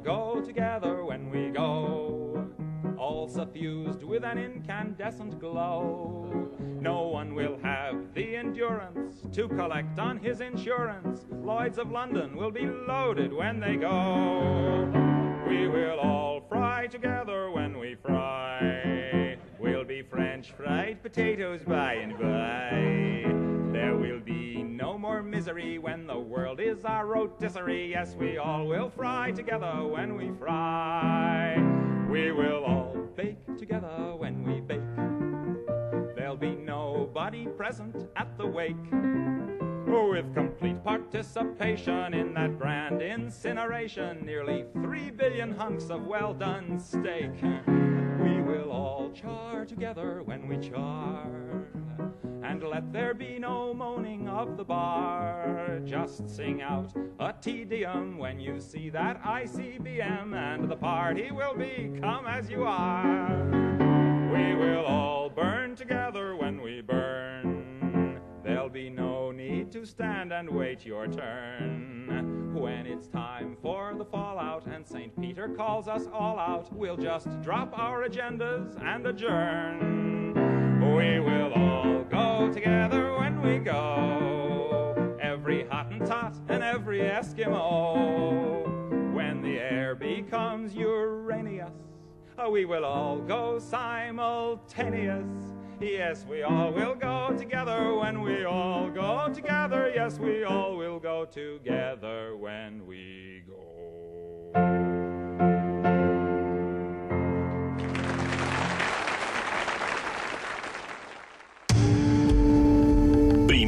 [3.51, 6.49] suffused with an incandescent glow.
[6.59, 11.25] No one will have the endurance to collect on his insurance.
[11.29, 14.89] Lloyds of London will be loaded when they go.
[15.47, 19.37] We will all fry together when we fry.
[19.59, 23.77] We'll be French fried potatoes by and by.
[23.77, 27.89] There will be no more misery when the world is our rotisserie.
[27.89, 31.57] Yes, we all will fry together when we fry.
[32.09, 34.79] We will all bake together when we bake.
[36.15, 38.75] There'll be nobody present at the wake.
[40.11, 47.31] With complete participation in that grand incineration, nearly three billion hunks of well done steak.
[47.41, 51.25] We will all char together when we char.
[52.43, 55.79] And let there be no moaning of the bar.
[55.85, 61.55] Just sing out a Te Deum when you see that ICBM, and the party will
[61.55, 63.43] be come as you are.
[64.33, 68.19] We will all burn together when we burn.
[68.43, 72.53] There'll be no need to stand and wait your turn.
[72.53, 75.19] When it's time for the fallout and St.
[75.19, 80.50] Peter calls us all out, we'll just drop our agendas and adjourn.
[80.81, 85.15] We will all go together when we go.
[85.21, 89.13] Every Hottentot and every Eskimo.
[89.13, 91.69] When the air becomes Uranus,
[92.35, 95.27] uh, we will all go simultaneous.
[95.79, 99.91] Yes, we all will go together when we all go together.
[99.93, 103.40] Yes, we all will go together when we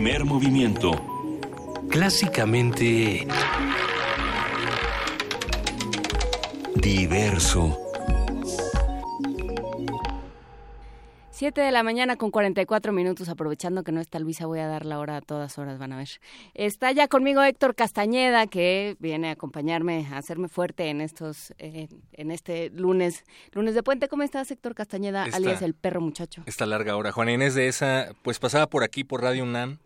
[0.03, 0.91] Primer movimiento.
[1.89, 3.25] Clásicamente...
[6.75, 7.79] Diverso.
[11.31, 14.85] 7 de la mañana con 44 minutos, aprovechando que no está Luisa, voy a dar
[14.85, 16.09] la hora a todas horas, van a ver.
[16.53, 21.87] Está ya conmigo Héctor Castañeda, que viene a acompañarme, a hacerme fuerte en estos, eh,
[22.11, 23.23] en este lunes,
[23.53, 24.09] lunes de puente.
[24.09, 26.43] ¿Cómo estás, Héctor Castañeda, Esta- alias el perro muchacho?
[26.45, 27.13] Esta larga hora.
[27.13, 29.79] Juana Inés de esa, pues pasaba por aquí por Radio UNAM,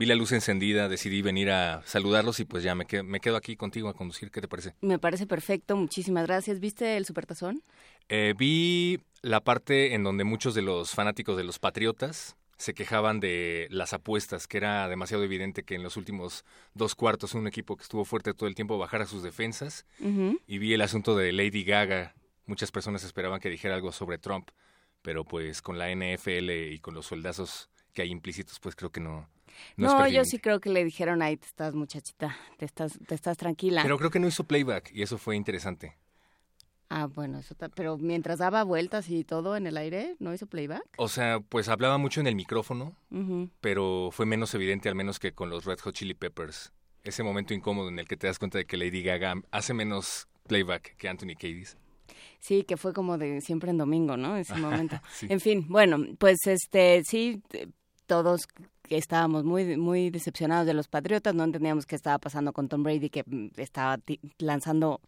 [0.00, 3.36] vi la luz encendida, decidí venir a saludarlos y pues ya me quedo, me quedo
[3.36, 4.30] aquí contigo a conducir.
[4.30, 4.72] ¿Qué te parece?
[4.80, 6.58] Me parece perfecto, muchísimas gracias.
[6.58, 7.62] ¿Viste el supertazón?
[8.08, 13.20] Eh, vi la parte en donde muchos de los fanáticos de los Patriotas se quejaban
[13.20, 17.76] de las apuestas, que era demasiado evidente que en los últimos dos cuartos un equipo
[17.76, 19.84] que estuvo fuerte todo el tiempo bajara sus defensas.
[20.46, 22.14] Y vi el asunto de Lady Gaga.
[22.46, 24.48] Muchas personas esperaban que dijera algo sobre Trump,
[25.02, 29.00] pero pues con la NFL y con los sueldazos que hay implícitos, pues creo que
[29.00, 29.28] no.
[29.76, 33.36] No, yo sí creo que le dijeron, ahí te estás muchachita, te estás, te estás
[33.36, 33.82] tranquila.
[33.82, 35.96] Pero creo que no hizo playback y eso fue interesante.
[36.92, 40.82] Ah, bueno, eso pero mientras daba vueltas y todo en el aire, ¿no hizo playback?
[40.96, 42.96] O sea, pues hablaba mucho en el micrófono,
[43.60, 46.72] pero fue menos evidente al menos que con los Red Hot Chili Peppers.
[47.04, 50.26] Ese momento incómodo en el que te das cuenta de que Lady Gaga hace menos
[50.48, 51.76] playback que Anthony Kiedis.
[52.40, 54.36] Sí, que fue como de siempre en domingo, ¿no?
[54.36, 55.00] Ese momento.
[55.12, 55.28] Sí.
[55.30, 57.40] En fin, bueno, pues este, sí,
[58.06, 58.48] todos
[58.90, 62.82] que estábamos muy, muy decepcionados de los Patriotas, no entendíamos qué estaba pasando con Tom
[62.82, 64.00] Brady, que mm, estaba
[64.38, 65.00] lanzando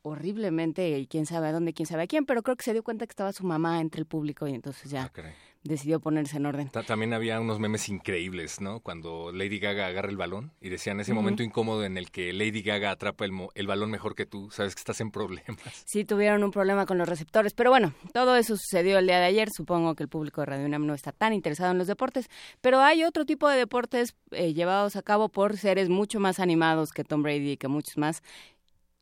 [0.00, 2.82] horriblemente y quién sabe a dónde, quién sabe a quién, pero creo que se dio
[2.82, 5.34] cuenta que estaba su mamá entre el público y entonces ya Ah.
[5.64, 6.68] Decidió ponerse en orden.
[6.70, 8.80] Ta- También había unos memes increíbles, ¿no?
[8.80, 12.62] Cuando Lady Gaga agarra el balón y decían ese momento incómodo en el que Lady
[12.62, 15.58] Gaga atrapa el, mo- el balón mejor que tú, sabes que estás en problemas.
[15.84, 19.26] Sí tuvieron un problema con los receptores, pero bueno, todo eso sucedió el día de
[19.26, 19.48] ayer.
[19.50, 22.28] Supongo que el público de Radio UNAM no está tan interesado en los deportes,
[22.60, 26.92] pero hay otro tipo de deportes eh, llevados a cabo por seres mucho más animados
[26.92, 28.22] que Tom Brady y que muchos más.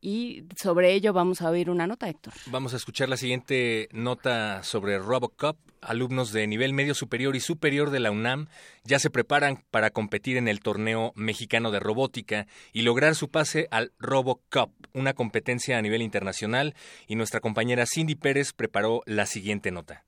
[0.01, 2.33] Y sobre ello vamos a oír una nota, Héctor.
[2.47, 5.57] Vamos a escuchar la siguiente nota sobre Robocop.
[5.79, 8.47] Alumnos de nivel medio superior y superior de la UNAM
[8.83, 13.67] ya se preparan para competir en el torneo mexicano de robótica y lograr su pase
[13.69, 16.73] al RoboCup, una competencia a nivel internacional,
[17.07, 20.06] y nuestra compañera Cindy Pérez preparó la siguiente nota.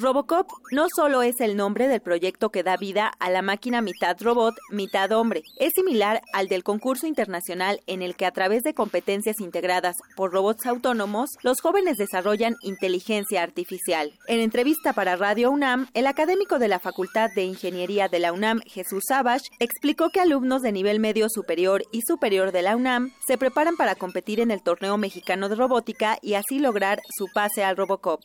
[0.00, 4.16] Robocop no solo es el nombre del proyecto que da vida a la máquina mitad
[4.20, 5.42] robot, mitad hombre.
[5.58, 10.32] Es similar al del concurso internacional en el que a través de competencias integradas por
[10.32, 14.12] robots autónomos, los jóvenes desarrollan inteligencia artificial.
[14.28, 18.60] En entrevista para Radio UNAM, el académico de la Facultad de Ingeniería de la UNAM,
[18.66, 23.36] Jesús Savage, explicó que alumnos de nivel medio superior y superior de la UNAM se
[23.36, 27.76] preparan para competir en el torneo mexicano de robótica y así lograr su pase al
[27.76, 28.20] Robocop.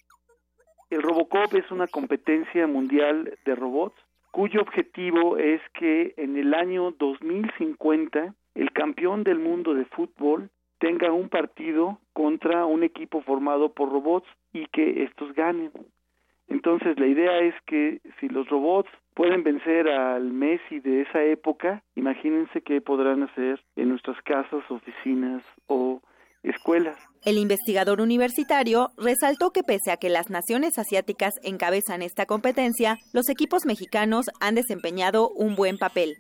[0.94, 3.96] El Robocop es una competencia mundial de robots
[4.30, 11.12] cuyo objetivo es que en el año 2050 el campeón del mundo de fútbol tenga
[11.12, 15.72] un partido contra un equipo formado por robots y que estos ganen.
[16.48, 21.82] Entonces la idea es que si los robots pueden vencer al Messi de esa época,
[21.96, 26.04] imagínense qué podrán hacer en nuestras casas, oficinas o
[26.44, 26.98] escuelas.
[27.26, 33.30] El investigador universitario resaltó que pese a que las naciones asiáticas encabezan esta competencia, los
[33.30, 36.16] equipos mexicanos han desempeñado un buen papel.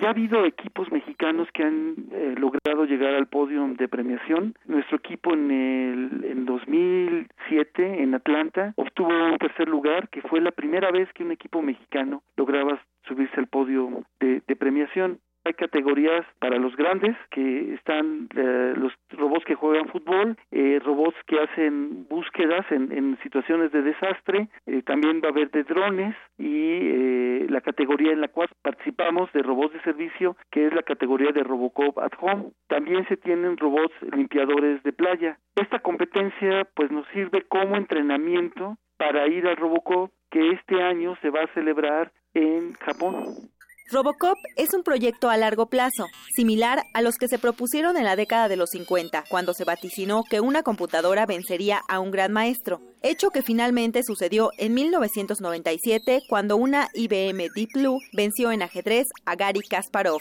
[0.00, 4.54] Ya ha habido equipos mexicanos que han eh, logrado llegar al podio de premiación.
[4.66, 10.52] Nuestro equipo en el en 2007 en Atlanta obtuvo un tercer lugar, que fue la
[10.52, 16.58] primera vez que un equipo mexicano lograba subirse al podio de premiación hay categorías para
[16.58, 22.66] los grandes que están eh, los robots que juegan fútbol, eh, robots que hacen búsquedas
[22.70, 28.20] en, situaciones de desastre, eh, también va a haber de drones y la categoría en
[28.20, 32.50] la cual participamos de robots de servicio que es la categoría de Robocop at Home.
[32.68, 35.38] También se tienen robots limpiadores de playa.
[35.56, 41.30] Esta competencia pues nos sirve como entrenamiento para ir al Robocop que este año se
[41.30, 43.50] va a celebrar en Japón.
[43.90, 48.16] Robocop es un proyecto a largo plazo, similar a los que se propusieron en la
[48.16, 52.82] década de los 50, cuando se vaticinó que una computadora vencería a un gran maestro,
[53.02, 59.36] hecho que finalmente sucedió en 1997 cuando una IBM Deep Blue venció en ajedrez a
[59.36, 60.20] Gary Kasparov.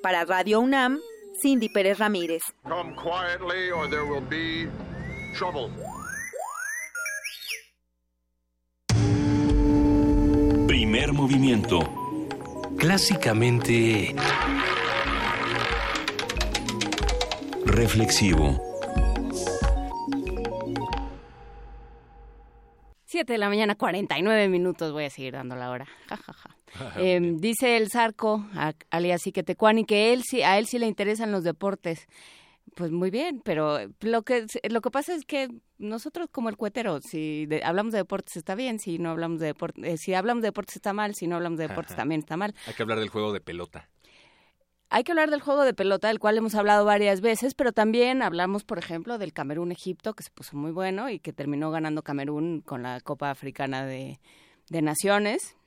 [0.00, 1.00] Para Radio UNAM,
[1.42, 2.42] Cindy Pérez Ramírez.
[10.68, 12.07] Primer movimiento
[12.78, 14.14] clásicamente
[17.66, 18.62] reflexivo.
[23.04, 24.92] Siete de la mañana, 49 minutos.
[24.92, 25.86] Voy a seguir dando la hora.
[26.96, 28.44] Em, dice el Zarco,
[28.90, 32.06] alias Iquetecuani, que él sí, a él sí le interesan los deportes.
[32.78, 35.48] Pues muy bien, pero lo que lo que pasa es que
[35.78, 39.84] nosotros como el cuetero, si hablamos de deportes está bien, si no hablamos de deportes,
[39.84, 42.54] eh, si hablamos de deportes está mal, si no hablamos de deportes también está mal.
[42.68, 43.88] Hay que hablar del juego de pelota.
[44.90, 48.22] Hay que hablar del juego de pelota, del cual hemos hablado varias veces, pero también
[48.22, 52.60] hablamos, por ejemplo, del Camerún-Egipto, que se puso muy bueno y que terminó ganando Camerún
[52.60, 54.20] con la Copa Africana de,
[54.70, 55.57] de Naciones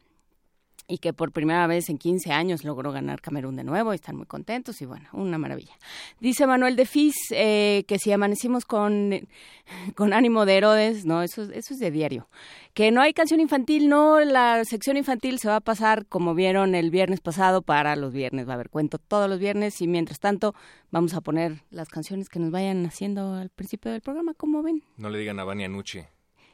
[0.91, 4.17] y que por primera vez en 15 años logró ganar Camerún de nuevo y están
[4.17, 5.73] muy contentos y bueno, una maravilla.
[6.19, 9.27] Dice Manuel de Fis eh, que si amanecimos con,
[9.95, 12.27] con ánimo de Herodes, no, eso, eso es de diario.
[12.73, 16.75] Que no hay canción infantil, no, la sección infantil se va a pasar como vieron
[16.75, 20.19] el viernes pasado para los viernes, va a haber cuento todos los viernes y mientras
[20.19, 20.53] tanto
[20.91, 24.83] vamos a poner las canciones que nos vayan haciendo al principio del programa, como ven?
[24.97, 26.01] No le digan a Vania Nucci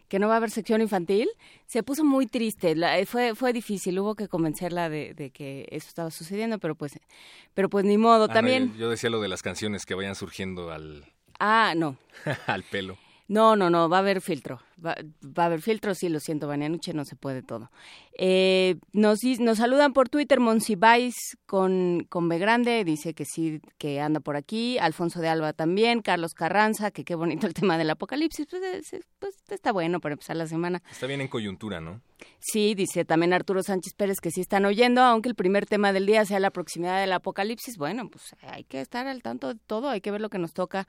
[0.07, 1.27] que no va a haber sección infantil,
[1.65, 2.71] se puso muy triste.
[2.71, 6.99] Eh, fue, fue difícil, hubo que convencerla de, que eso estaba sucediendo, pero pues,
[7.53, 8.27] pero pues ni modo.
[8.27, 8.75] También.
[8.77, 11.05] yo, decía lo de las canciones que vayan surgiendo al.
[11.39, 11.97] Ah, no.
[12.47, 12.97] al pelo.
[13.27, 14.61] No, no, no, va a haber filtro.
[14.83, 14.95] Va,
[15.35, 17.71] a haber filtro, sí, lo siento, Banianuche, no se puede todo.
[18.17, 21.15] Eh, nos, nos saludan por Twitter Monsiváis
[21.45, 24.77] con, con B grande, dice que sí, que anda por aquí.
[24.77, 28.47] Alfonso de Alba también, Carlos Carranza, que qué bonito el tema del apocalipsis.
[28.49, 30.81] Pues, pues está bueno para empezar la semana.
[30.89, 32.01] Está bien en coyuntura, ¿no?
[32.39, 36.05] Sí, dice también Arturo Sánchez Pérez que sí están oyendo, aunque el primer tema del
[36.05, 37.77] día sea la proximidad del apocalipsis.
[37.77, 40.53] Bueno, pues hay que estar al tanto de todo, hay que ver lo que nos
[40.53, 40.87] toca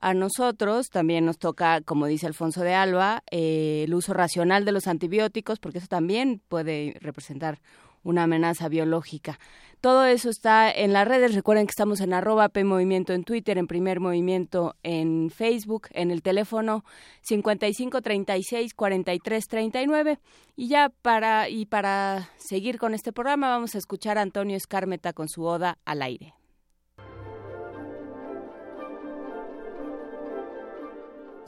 [0.00, 4.72] a nosotros también nos toca, como dice Alfonso de Alba, eh, el uso racional de
[4.72, 7.60] los antibióticos, porque eso también puede representar
[8.02, 9.38] una amenaza biológica.
[9.80, 11.34] Todo eso está en las redes.
[11.34, 16.10] Recuerden que estamos en arroba P Movimiento en Twitter, en Primer Movimiento en Facebook, en
[16.10, 16.84] el teléfono
[17.22, 20.18] 55 36 43 39.
[20.56, 25.12] Y ya para, y para seguir con este programa vamos a escuchar a Antonio Escármeta
[25.12, 26.37] con su oda al aire.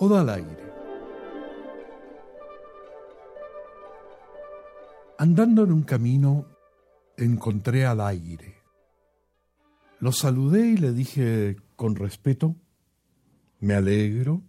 [0.02, 0.72] Oda al aire.
[5.18, 6.46] Andando en un camino,
[7.18, 8.62] encontré al aire.
[9.98, 12.56] Lo saludé y le dije con respeto,
[13.58, 14.42] me alegro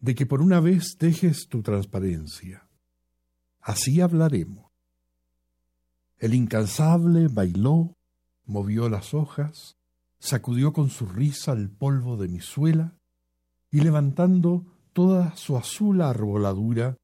[0.00, 2.66] de que por una vez dejes tu transparencia.
[3.60, 4.72] Así hablaremos.
[6.18, 7.96] El incansable bailó,
[8.44, 9.76] movió las hojas,
[10.18, 12.98] sacudió con su risa el polvo de mi suela
[13.72, 16.98] y levantando toda su azul arboladura,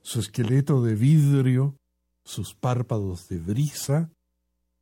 [0.00, 1.76] su esqueleto de vidrio,
[2.24, 4.10] sus párpados de brisa,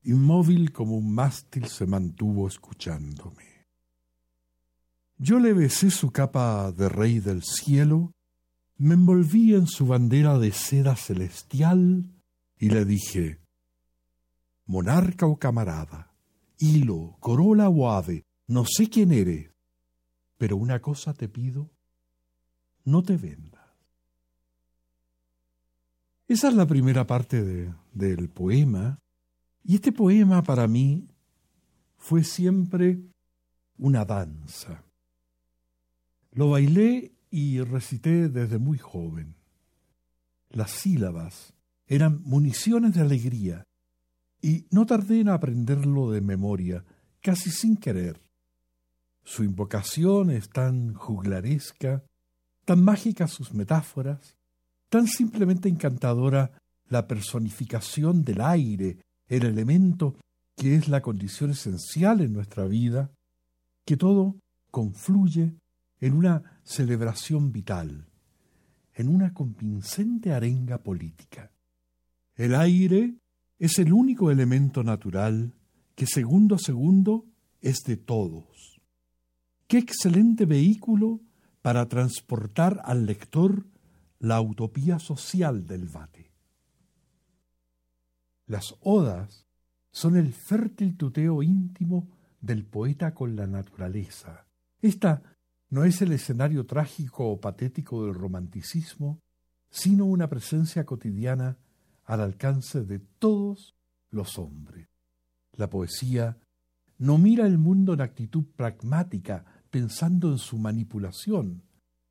[0.02, 3.66] inmóvil como un mástil se mantuvo escuchándome.
[5.16, 8.12] Yo le besé su capa de rey del cielo,
[8.76, 12.04] me envolví en su bandera de seda celestial
[12.58, 13.40] y le dije,
[14.66, 16.14] monarca o camarada,
[16.58, 19.49] hilo, corola o ave, no sé quién eres,
[20.40, 21.68] pero una cosa te pido,
[22.86, 23.60] no te vendas.
[26.26, 28.98] Esa es la primera parte de, del poema,
[29.62, 31.06] y este poema para mí
[31.98, 33.02] fue siempre
[33.76, 34.82] una danza.
[36.32, 39.34] Lo bailé y recité desde muy joven.
[40.48, 41.52] Las sílabas
[41.86, 43.64] eran municiones de alegría
[44.40, 46.82] y no tardé en aprenderlo de memoria,
[47.20, 48.29] casi sin querer.
[49.30, 52.02] Su invocación es tan juglaresca,
[52.64, 54.36] tan mágica sus metáforas,
[54.88, 56.50] tan simplemente encantadora
[56.88, 60.16] la personificación del aire, el elemento
[60.56, 63.12] que es la condición esencial en nuestra vida,
[63.84, 64.34] que todo
[64.72, 65.54] confluye
[66.00, 68.08] en una celebración vital,
[68.94, 71.52] en una convincente arenga política.
[72.34, 73.14] El aire
[73.60, 75.52] es el único elemento natural
[75.94, 77.26] que segundo a segundo
[77.60, 78.69] es de todos.
[79.70, 81.20] Qué excelente vehículo
[81.62, 83.68] para transportar al lector
[84.18, 86.32] la utopía social del vate.
[88.46, 89.46] Las odas
[89.92, 92.08] son el fértil tuteo íntimo
[92.40, 94.44] del poeta con la naturaleza.
[94.82, 95.22] Esta
[95.68, 99.20] no es el escenario trágico o patético del romanticismo,
[99.70, 101.58] sino una presencia cotidiana
[102.06, 103.76] al alcance de todos
[104.10, 104.88] los hombres.
[105.52, 106.38] La poesía
[106.98, 111.62] no mira el mundo en actitud pragmática, pensando en su manipulación,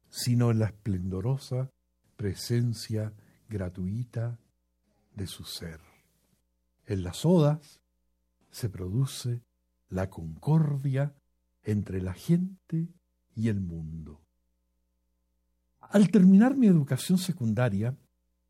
[0.10, 1.70] sino en la esplendorosa
[2.16, 3.14] presencia
[3.48, 4.40] gratuita
[5.16, 5.80] de su ser.
[6.86, 7.82] En las odas
[8.50, 9.44] se produce
[9.90, 11.14] la concordia
[11.64, 12.90] entre la gente
[13.36, 14.22] y el mundo.
[15.80, 17.98] Al terminar mi educación secundaria,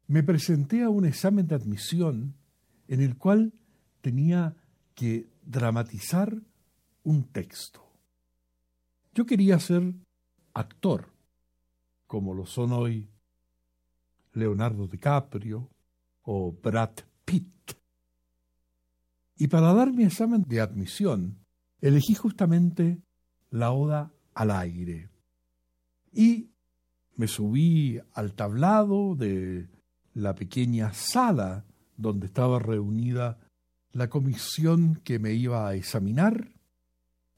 [0.07, 2.35] me presenté a un examen de admisión
[2.87, 3.53] en el cual
[4.01, 4.55] tenía
[4.95, 6.41] que dramatizar
[7.03, 7.88] un texto.
[9.19, 9.95] Yo quería ser
[10.53, 11.09] actor,
[12.07, 13.09] como lo son hoy
[14.31, 15.69] Leonardo DiCaprio
[16.21, 16.91] o Brad
[17.25, 17.73] Pitt.
[19.35, 21.37] Y para dar mi examen de admisión,
[21.81, 23.01] elegí justamente
[23.49, 25.09] la Oda al aire.
[26.13, 26.51] Y
[27.17, 29.67] me subí al tablado de
[30.13, 31.65] la pequeña sala
[31.97, 33.37] donde estaba reunida
[33.91, 36.53] la comisión que me iba a examinar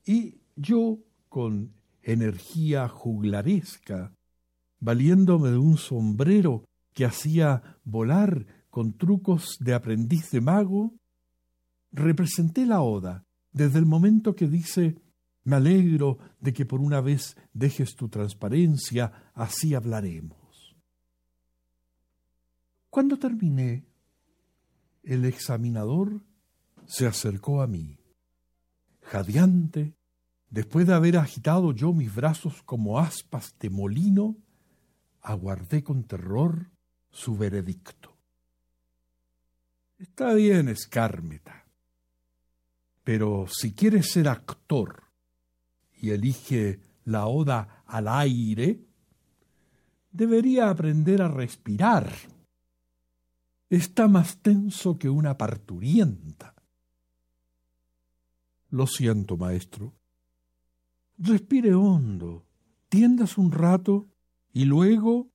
[0.06, 1.00] y yo
[1.32, 1.74] con
[2.04, 4.14] energía juglaresca,
[4.82, 10.94] valiéndome de un sombrero que hacía volar con trucos de aprendiz de mago,
[11.94, 13.24] representé la oda
[13.54, 14.98] desde el momento que dice
[15.46, 20.76] me alegro de que por una vez dejes tu transparencia, así hablaremos.
[22.90, 23.86] Cuando terminé,
[25.02, 26.22] el examinador
[26.86, 27.98] se acercó a mí.
[29.02, 29.96] Jadeante,
[30.52, 34.36] después de haber agitado yo mis brazos como aspas de molino,
[35.22, 36.70] aguardé con terror
[37.10, 38.16] su veredicto.
[39.98, 41.66] Está bien, escármeta,
[43.04, 45.04] pero si quieres ser actor
[45.94, 48.84] y elige la oda al aire,
[50.12, 52.12] debería aprender a respirar.
[53.70, 56.56] Está más tenso que una parturienta.
[58.70, 59.94] Lo siento, maestro.
[61.24, 62.48] Respire hondo,
[62.90, 64.08] tiendas un rato
[64.54, 65.30] y luego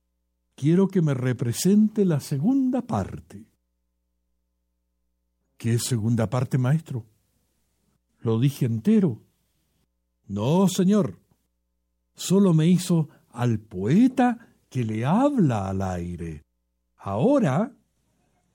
[0.53, 3.45] quiero que me represente la segunda parte.
[5.55, 7.05] ¿Qué segunda parte, maestro?
[8.19, 9.21] Lo dije entero.
[10.27, 11.21] No, señor.
[12.15, 16.43] Solo me hizo al poeta que le habla al aire.
[16.97, 17.71] Ahora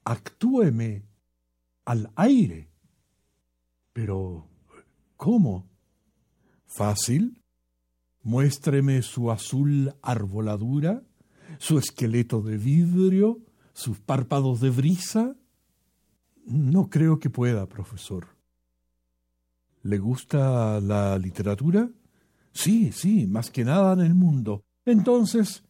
[0.05, 1.07] actúeme
[1.87, 2.69] al aire.
[3.95, 4.47] Pero,
[5.17, 5.72] ¿cómo?
[6.75, 7.43] Fácil.
[8.23, 11.03] Muéstreme su azul arboladura,
[11.59, 13.41] su esqueleto de vidrio,
[13.75, 15.37] sus párpados de brisa.
[16.47, 18.29] No creo que pueda, profesor.
[19.83, 21.91] ¿Le gusta la literatura?
[22.53, 24.65] Sí, sí, más que nada en el mundo.
[24.87, 25.65] Entonces,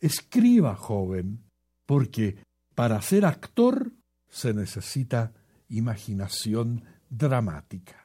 [0.00, 1.44] escriba, joven,
[1.86, 2.36] porque
[2.74, 3.92] para ser actor
[4.28, 5.32] se necesita
[5.68, 8.01] imaginación dramática.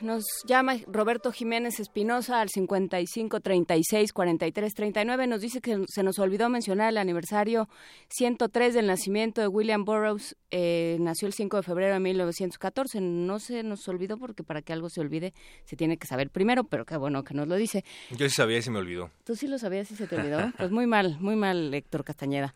[0.00, 5.26] Nos llama Roberto Jiménez Espinosa al 55 36 43 39.
[5.26, 7.68] Nos dice que se nos olvidó mencionar el aniversario
[8.10, 10.36] 103 del nacimiento de William Burroughs.
[10.50, 13.00] Eh, nació el 5 de febrero de 1914.
[13.00, 15.32] No se nos olvidó porque para que algo se olvide
[15.64, 17.84] se tiene que saber primero, pero qué bueno que nos lo dice.
[18.10, 19.10] Yo sí sabía y se me olvidó.
[19.24, 20.52] ¿Tú sí lo sabías y se te olvidó?
[20.58, 22.52] pues muy mal, muy mal, Héctor Castañeda.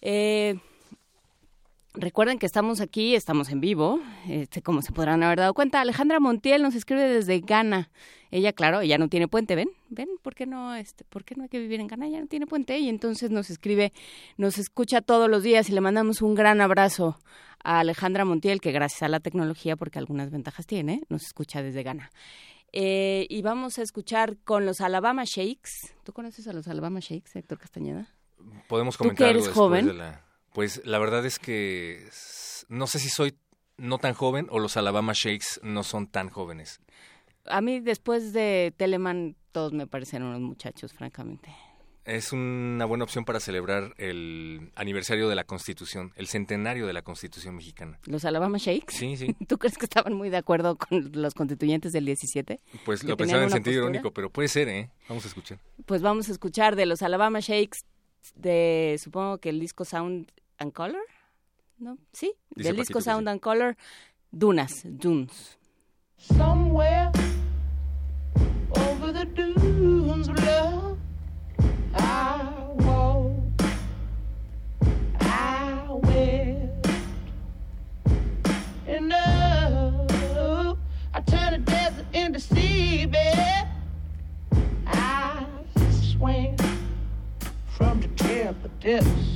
[0.00, 0.58] Eh,
[1.98, 5.80] Recuerden que estamos aquí, estamos en vivo, este, como se podrán haber dado cuenta.
[5.80, 7.88] Alejandra Montiel nos escribe desde Ghana.
[8.30, 9.70] Ella, claro, ella no tiene puente, ¿ven?
[9.88, 10.10] ¿Ven?
[10.20, 12.06] ¿Por qué no, este, por qué no hay que vivir en Ghana?
[12.08, 13.94] Ella no tiene puente y entonces nos escribe,
[14.36, 17.18] nos escucha todos los días y le mandamos un gran abrazo
[17.64, 21.82] a Alejandra Montiel, que gracias a la tecnología, porque algunas ventajas tiene, nos escucha desde
[21.82, 22.10] Ghana.
[22.72, 25.94] Eh, y vamos a escuchar con los Alabama Shakes.
[26.04, 28.14] ¿Tú conoces a los Alabama Shakes, Héctor Castañeda?
[28.68, 30.25] Podemos comentar algo después de la
[30.56, 32.08] pues la verdad es que
[32.70, 33.36] no sé si soy
[33.76, 36.80] no tan joven o los Alabama Shakes no son tan jóvenes.
[37.44, 41.54] A mí después de Teleman todos me parecen unos muchachos, francamente.
[42.06, 47.02] Es una buena opción para celebrar el aniversario de la Constitución, el centenario de la
[47.02, 48.00] Constitución mexicana.
[48.06, 48.96] ¿Los Alabama Shakes?
[48.96, 49.36] Sí, sí.
[49.46, 52.60] ¿Tú crees que estaban muy de acuerdo con los constituyentes del 17?
[52.86, 54.90] Pues lo pensaban en sentido irónico, pero puede ser, ¿eh?
[55.06, 55.58] Vamos a escuchar.
[55.84, 57.80] Pues vamos a escuchar de los Alabama Shakes
[58.34, 61.02] de, supongo que el disco Sound and Color,
[61.78, 61.98] ¿no?
[62.12, 63.76] Sí, Dice del disco Sound and Color,
[64.30, 65.56] Dunas, Dunes.
[66.18, 67.10] Somewhere
[68.76, 70.98] over the dunes love,
[71.94, 73.36] I walk,
[75.20, 76.86] I went,
[78.86, 80.78] and oh,
[81.14, 83.68] I turn the desert into seabed.
[84.86, 85.44] I
[85.90, 86.56] swam
[87.66, 89.35] from the tip of depths.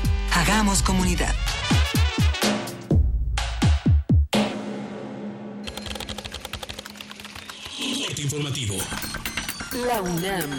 [0.41, 1.35] Hagamos comunidad.
[8.17, 8.73] Informativo.
[9.87, 10.49] La UNAM.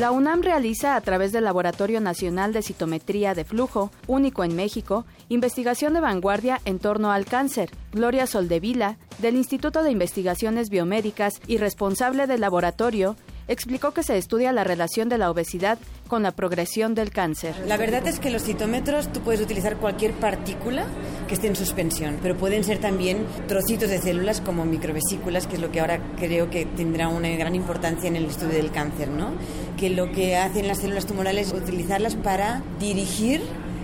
[0.00, 5.06] La UNAM realiza a través del Laboratorio Nacional de Citometría de Flujo, único en México,
[5.28, 7.70] investigación de vanguardia en torno al cáncer.
[7.92, 13.14] Gloria Soldevila, del Instituto de Investigaciones Biomédicas y responsable del laboratorio,
[13.48, 15.78] explicó que se estudia la relación de la obesidad
[16.08, 17.54] con la progresión del cáncer.
[17.66, 20.86] La verdad es que los citómetros tú puedes utilizar cualquier partícula
[21.28, 25.60] que esté en suspensión, pero pueden ser también trocitos de células como microvesículas, que es
[25.60, 29.32] lo que ahora creo que tendrá una gran importancia en el estudio del cáncer, ¿no?
[29.76, 33.42] Que lo que hacen las células tumorales es utilizarlas para dirigir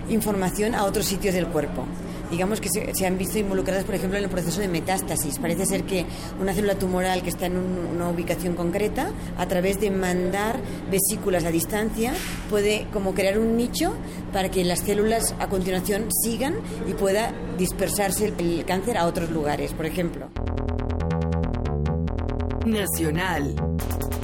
[0.09, 1.85] información a otros sitios del cuerpo
[2.33, 5.37] digamos que se, han visto involucradas, por ejemplo, en el proceso de metástasis.
[5.37, 6.03] Parece ser que
[6.41, 10.59] una célula tumoral que está en un, una ubicación concreta, a través de mandar
[10.89, 12.11] vesículas a distancia,
[12.49, 13.93] puede como crear un nicho
[14.31, 16.55] para que las células a continuación sigan
[16.87, 20.29] y pueda dispersarse el, el cáncer a otros lugares, por ejemplo.
[22.65, 23.55] Nacional.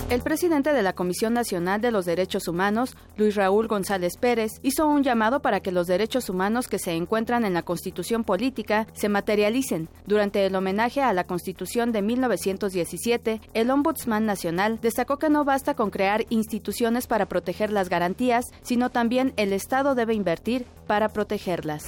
[0.10, 4.88] El presidente de la Comisión Nacional de los Derechos Humanos, Luis Raúl González Pérez, hizo
[4.88, 9.10] un llamado para que los derechos humanos que se encuentran en la Constitución política se
[9.10, 9.90] materialicen.
[10.08, 15.76] Durante el homenaje a la Constitución de 1917, el Ombudsman Nacional destacó que no basta
[15.76, 21.84] con crear instituciones para proteger las garantías, sino también el Estado debe invertir para protegerlas.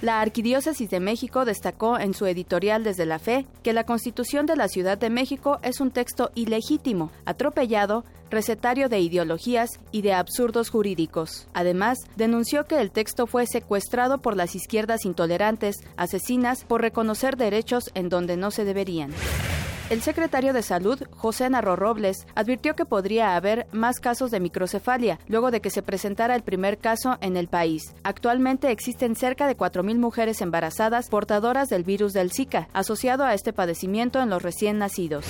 [0.00, 4.54] La Arquidiócesis de México destacó en su editorial Desde la Fe que la Constitución de
[4.54, 10.70] la Ciudad de México es un texto ilegítimo, atropellado, recetario de ideologías y de absurdos
[10.70, 11.48] jurídicos.
[11.52, 17.90] Además, denunció que el texto fue secuestrado por las izquierdas intolerantes, asesinas, por reconocer derechos
[17.94, 19.10] en donde no se deberían.
[19.90, 25.18] El secretario de Salud, José Narro Robles, advirtió que podría haber más casos de microcefalia
[25.28, 27.94] luego de que se presentara el primer caso en el país.
[28.02, 33.54] Actualmente existen cerca de 4.000 mujeres embarazadas portadoras del virus del Zika, asociado a este
[33.54, 35.24] padecimiento en los recién nacidos.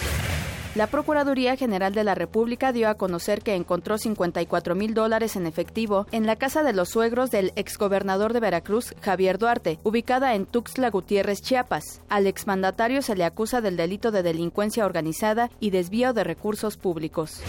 [0.79, 5.49] La Procuraduría General de la República dio a conocer que encontró 54 mil dólares en
[5.49, 10.47] efectivo en la casa de los suegros del exgobernador de Veracruz, Javier Duarte, ubicada en
[10.47, 12.01] Tuxtla Gutiérrez, Chiapas.
[12.09, 17.43] Al exmandatario se le acusa del delito de delincuencia organizada y desvío de recursos públicos.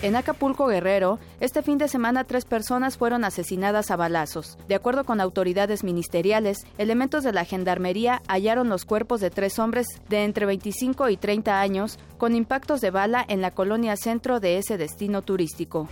[0.00, 4.56] En Acapulco, Guerrero, este fin de semana tres personas fueron asesinadas a balazos.
[4.68, 9.88] De acuerdo con autoridades ministeriales, elementos de la Gendarmería hallaron los cuerpos de tres hombres
[10.08, 14.58] de entre 25 y 30 años con impactos de bala en la colonia centro de
[14.58, 15.88] ese destino turístico.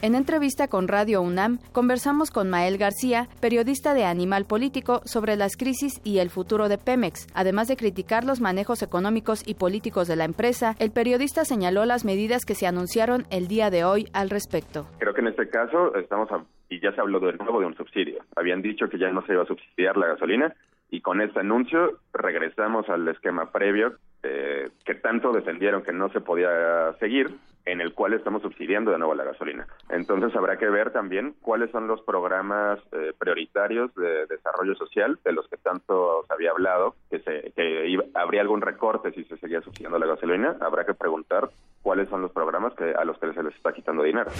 [0.00, 5.56] En entrevista con Radio UNAM, conversamos con Mael García, periodista de Animal Político, sobre las
[5.56, 7.26] crisis y el futuro de Pemex.
[7.34, 12.04] Además de criticar los manejos económicos y políticos de la empresa, el periodista señaló las
[12.04, 14.86] medidas que se anunciaron el día de hoy al respecto.
[15.00, 16.28] Creo que en este caso estamos
[16.68, 18.22] y ya se habló de nuevo de un subsidio.
[18.36, 20.54] Habían dicho que ya no se iba a subsidiar la gasolina
[20.90, 26.20] y con este anuncio regresamos al esquema previo eh, que tanto defendieron que no se
[26.20, 27.34] podía seguir
[27.68, 29.66] en el cual estamos subsidiando de nuevo la gasolina.
[29.90, 35.32] Entonces habrá que ver también cuáles son los programas eh, prioritarios de desarrollo social de
[35.32, 39.60] los que tanto se había hablado, que, se, que habría algún recorte si se seguía
[39.60, 40.56] subsidiando la gasolina.
[40.60, 41.50] Habrá que preguntar
[41.82, 44.30] cuáles son los programas que, a los que se les está quitando dinero.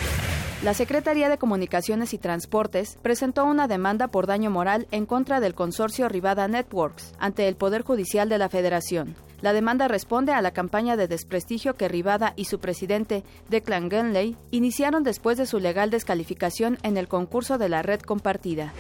[0.64, 5.55] La Secretaría de Comunicaciones y Transportes presentó una demanda por daño moral en contra del
[5.55, 9.14] consorcio Rivada Networks ante el Poder Judicial de la Federación.
[9.41, 14.36] La demanda responde a la campaña de desprestigio que Rivada y su presidente, Declan Gunley,
[14.51, 18.72] iniciaron después de su legal descalificación en el concurso de la red compartida.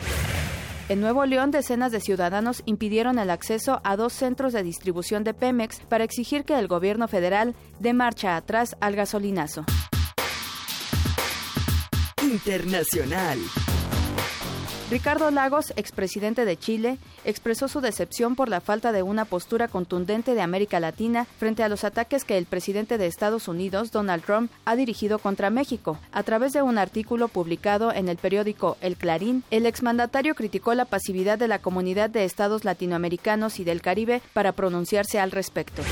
[0.88, 5.34] En Nuevo León, decenas de ciudadanos impidieron el acceso a dos centros de distribución de
[5.34, 9.64] Pemex para exigir que el gobierno federal dé marcha atrás al gasolinazo.
[12.22, 13.38] Internacional.
[14.90, 20.34] Ricardo Lagos, expresidente de Chile, expresó su decepción por la falta de una postura contundente
[20.34, 24.50] de América Latina frente a los ataques que el presidente de Estados Unidos, Donald Trump,
[24.64, 25.98] ha dirigido contra México.
[26.10, 30.86] A través de un artículo publicado en el periódico El Clarín, el exmandatario criticó la
[30.86, 35.82] pasividad de la comunidad de estados latinoamericanos y del Caribe para pronunciarse al respecto.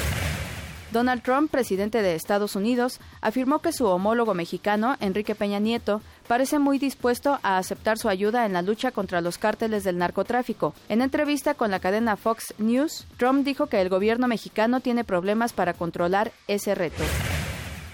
[0.96, 6.58] Donald Trump, presidente de Estados Unidos, afirmó que su homólogo mexicano, Enrique Peña Nieto, parece
[6.58, 10.72] muy dispuesto a aceptar su ayuda en la lucha contra los cárteles del narcotráfico.
[10.88, 15.52] En entrevista con la cadena Fox News, Trump dijo que el gobierno mexicano tiene problemas
[15.52, 17.02] para controlar ese reto.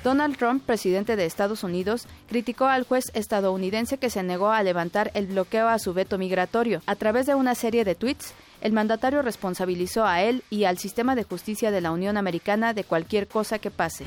[0.03, 5.11] Donald Trump, presidente de Estados Unidos, criticó al juez estadounidense que se negó a levantar
[5.15, 6.83] el bloqueo a su veto migratorio.
[6.87, 11.15] A través de una serie de tweets, el mandatario responsabilizó a él y al sistema
[11.15, 14.05] de justicia de la Unión Americana de cualquier cosa que pase.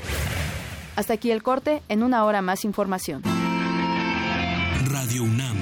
[0.96, 3.22] Hasta aquí el corte, en una hora más información.
[4.90, 5.56] Radio UNAM,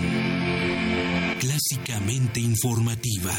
[1.40, 3.32] clásicamente informativa.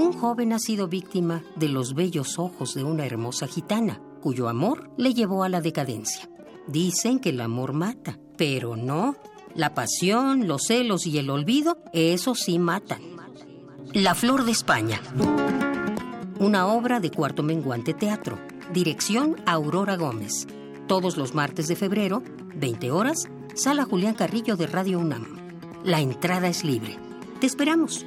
[0.00, 4.90] Un joven ha sido víctima de los bellos ojos de una hermosa gitana, cuyo amor
[4.96, 6.26] le llevó a la decadencia.
[6.66, 9.16] Dicen que el amor mata, pero no.
[9.54, 13.02] La pasión, los celos y el olvido, eso sí matan.
[13.92, 15.02] La Flor de España.
[16.38, 18.38] Una obra de Cuarto Menguante Teatro.
[18.72, 20.46] Dirección Aurora Gómez.
[20.86, 22.22] Todos los martes de febrero,
[22.54, 25.26] 20 horas, Sala Julián Carrillo de Radio UNAM.
[25.84, 26.96] La entrada es libre.
[27.38, 28.06] Te esperamos.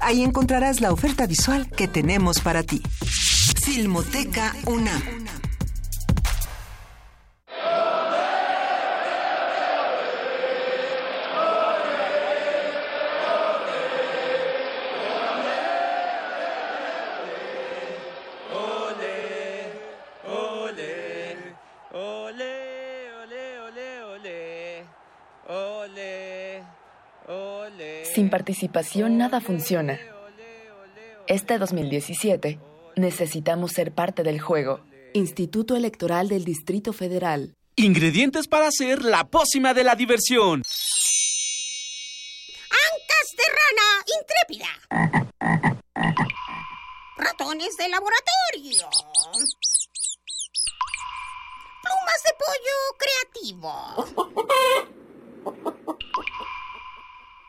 [0.00, 2.82] Ahí encontrarás la oferta visual que tenemos para ti.
[3.64, 5.37] Filmoteca UNAM.
[28.18, 29.96] Sin participación nada funciona.
[31.28, 32.58] Este 2017
[32.96, 34.80] necesitamos ser parte del juego.
[35.14, 37.54] Instituto Electoral del Distrito Federal.
[37.76, 40.64] Ingredientes para hacer la pócima de la diversión.
[42.90, 43.86] Ancas de rana
[44.18, 44.66] intrépida.
[47.18, 48.90] Ratones de laboratorio.
[51.84, 53.72] Plumas de pollo creativo.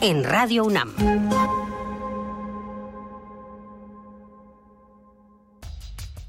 [0.00, 0.94] en Radio UNAM.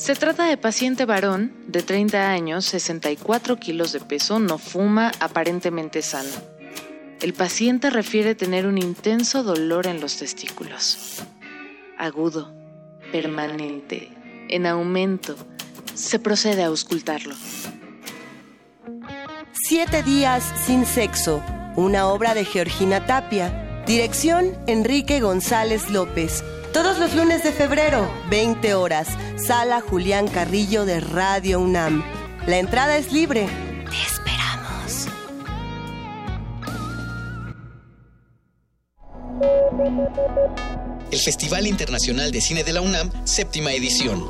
[0.00, 6.00] Se trata de paciente varón de 30 años, 64 kilos de peso, no fuma, aparentemente
[6.00, 6.30] sano.
[7.20, 11.22] El paciente refiere tener un intenso dolor en los testículos.
[11.98, 12.50] Agudo,
[13.12, 14.08] permanente,
[14.48, 15.36] en aumento.
[15.92, 17.34] Se procede a auscultarlo.
[19.52, 21.42] Siete días sin sexo.
[21.76, 23.84] Una obra de Georgina Tapia.
[23.86, 26.42] Dirección Enrique González López.
[26.72, 32.04] Todos los lunes de febrero, 20 horas, Sala Julián Carrillo de Radio UNAM.
[32.46, 33.48] La entrada es libre.
[33.90, 35.08] Te esperamos.
[41.10, 44.24] El Festival Internacional de Cine de la UNAM, séptima edición.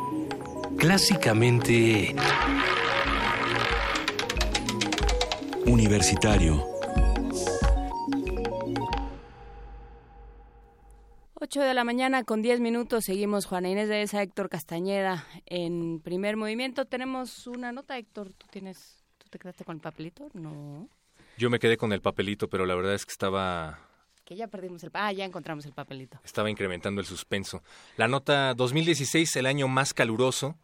[0.81, 2.15] Clásicamente...
[5.67, 6.65] Universitario.
[11.35, 15.99] 8 de la mañana con 10 minutos seguimos Juana Inés de esa, Héctor Castañeda en
[15.99, 16.85] primer movimiento.
[16.85, 20.29] Tenemos una nota, Héctor, ¿tú tienes, tú te quedaste con el papelito?
[20.33, 20.89] No.
[21.37, 23.77] Yo me quedé con el papelito, pero la verdad es que estaba
[24.25, 24.89] que ya perdimos el...
[24.93, 26.19] Ah, ya encontramos el papelito.
[26.23, 27.61] Estaba incrementando el suspenso.
[27.97, 30.55] La nota 2016, el año más caluroso,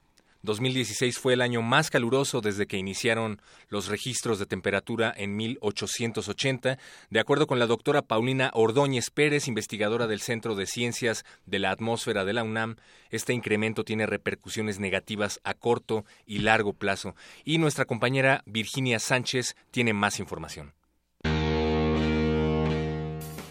[0.43, 6.77] 2016 fue el año más caluroso desde que iniciaron los registros de temperatura en 1880.
[7.09, 11.71] De acuerdo con la doctora Paulina Ordóñez Pérez, investigadora del Centro de Ciencias de la
[11.71, 12.75] Atmósfera de la UNAM,
[13.09, 17.15] este incremento tiene repercusiones negativas a corto y largo plazo.
[17.43, 20.73] Y nuestra compañera Virginia Sánchez tiene más información.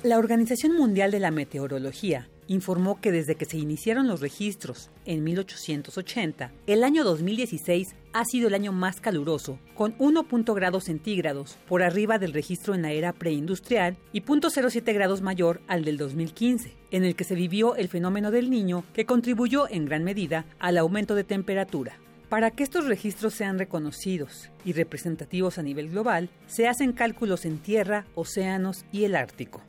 [0.03, 5.25] La Organización Mundial de la Meteorología informó que desde que se iniciaron los registros en
[5.25, 11.83] 1880, el año 2016 ha sido el año más caluroso, con 1.0 grados centígrados por
[11.83, 17.05] arriba del registro en la era preindustrial y 0.07 grados mayor al del 2015, en
[17.05, 21.15] el que se vivió el fenómeno del niño que contribuyó en gran medida al aumento
[21.15, 21.99] de temperatura.
[22.29, 27.59] Para que estos registros sean reconocidos y representativos a nivel global, se hacen cálculos en
[27.59, 29.63] tierra, océanos y el Ártico.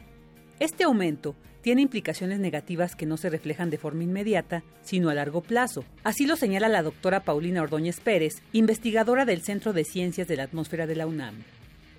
[0.59, 5.41] Este aumento tiene implicaciones negativas que no se reflejan de forma inmediata, sino a largo
[5.41, 5.83] plazo.
[6.03, 10.43] Así lo señala la doctora Paulina Ordóñez Pérez, investigadora del Centro de Ciencias de la
[10.43, 11.43] Atmósfera de la UNAM.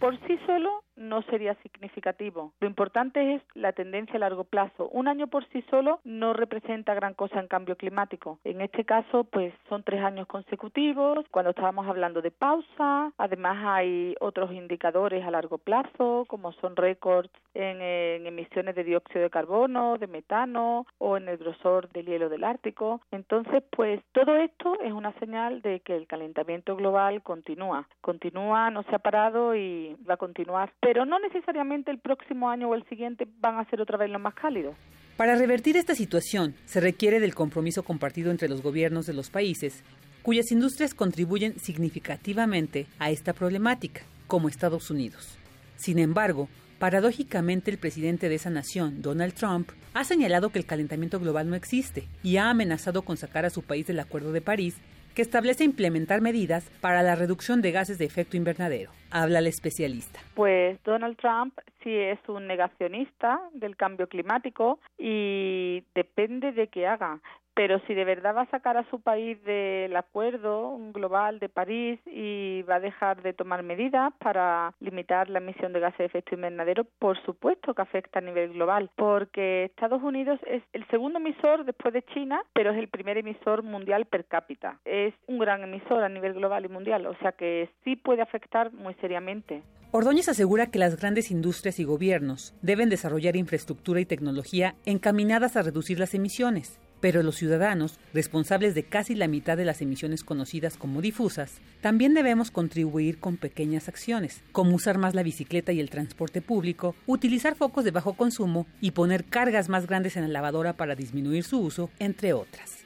[0.00, 2.52] Por sí solo no sería significativo.
[2.60, 4.88] Lo importante es la tendencia a largo plazo.
[4.90, 8.38] Un año por sí solo no representa gran cosa en cambio climático.
[8.44, 11.24] En este caso, pues son tres años consecutivos.
[11.30, 17.30] Cuando estábamos hablando de pausa, además hay otros indicadores a largo plazo, como son récords
[17.54, 22.28] en, en emisiones de dióxido de carbono, de metano o en el grosor del hielo
[22.28, 23.00] del Ártico.
[23.10, 27.88] Entonces, pues todo esto es una señal de que el calentamiento global continúa.
[28.00, 32.70] Continúa, no se ha parado y va a continuar pero no necesariamente el próximo año
[32.70, 34.74] o el siguiente van a ser otra vez los más cálidos.
[35.18, 39.84] Para revertir esta situación, se requiere del compromiso compartido entre los gobiernos de los países
[40.22, 45.38] cuyas industrias contribuyen significativamente a esta problemática, como Estados Unidos.
[45.76, 51.20] Sin embargo, paradójicamente el presidente de esa nación, Donald Trump, ha señalado que el calentamiento
[51.20, 54.78] global no existe y ha amenazado con sacar a su país del Acuerdo de París
[55.18, 58.92] que establece implementar medidas para la reducción de gases de efecto invernadero.
[59.10, 60.20] Habla el especialista.
[60.34, 67.20] Pues Donald Trump sí es un negacionista del cambio climático y depende de qué haga
[67.58, 71.98] pero si de verdad va a sacar a su país del acuerdo global de París
[72.06, 76.36] y va a dejar de tomar medidas para limitar la emisión de gases de efecto
[76.36, 81.64] invernadero, por supuesto que afecta a nivel global, porque Estados Unidos es el segundo emisor
[81.64, 84.78] después de China, pero es el primer emisor mundial per cápita.
[84.84, 88.72] Es un gran emisor a nivel global y mundial, o sea que sí puede afectar
[88.72, 89.62] muy seriamente.
[89.90, 95.62] Ordóñez asegura que las grandes industrias y gobiernos deben desarrollar infraestructura y tecnología encaminadas a
[95.62, 100.76] reducir las emisiones pero los ciudadanos, responsables de casi la mitad de las emisiones conocidas
[100.76, 105.90] como difusas, también debemos contribuir con pequeñas acciones, como usar más la bicicleta y el
[105.90, 110.74] transporte público, utilizar focos de bajo consumo y poner cargas más grandes en la lavadora
[110.74, 112.78] para disminuir su uso, entre otras.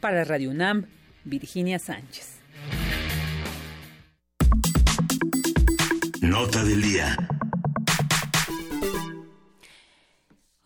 [0.00, 0.86] Para Radio UNAM,
[1.24, 2.39] Virginia Sánchez.
[6.30, 7.16] Nota del día.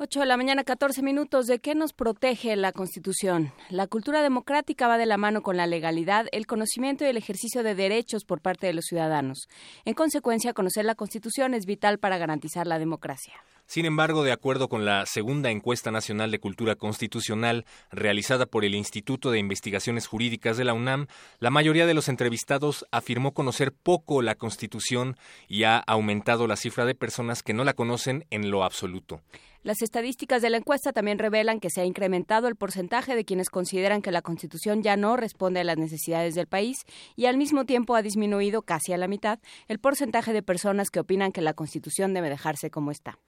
[0.04, 1.46] 8 de la mañana, 14 minutos.
[1.46, 3.54] ¿De qué nos protege la Constitución?
[3.70, 7.62] La cultura democrática va de la mano con la legalidad, el conocimiento y el ejercicio
[7.62, 9.48] de derechos por parte de los ciudadanos.
[9.86, 13.32] En consecuencia, conocer la Constitución es vital para garantizar la democracia.
[13.66, 18.74] Sin embargo, de acuerdo con la segunda encuesta nacional de cultura constitucional realizada por el
[18.74, 21.06] Instituto de Investigaciones Jurídicas de la UNAM,
[21.38, 25.16] la mayoría de los entrevistados afirmó conocer poco la Constitución
[25.48, 29.22] y ha aumentado la cifra de personas que no la conocen en lo absoluto.
[29.64, 33.48] Las estadísticas de la encuesta también revelan que se ha incrementado el porcentaje de quienes
[33.48, 36.84] consideran que la Constitución ya no responde a las necesidades del país
[37.16, 41.00] y al mismo tiempo ha disminuido casi a la mitad el porcentaje de personas que
[41.00, 43.18] opinan que la Constitución debe dejarse como está.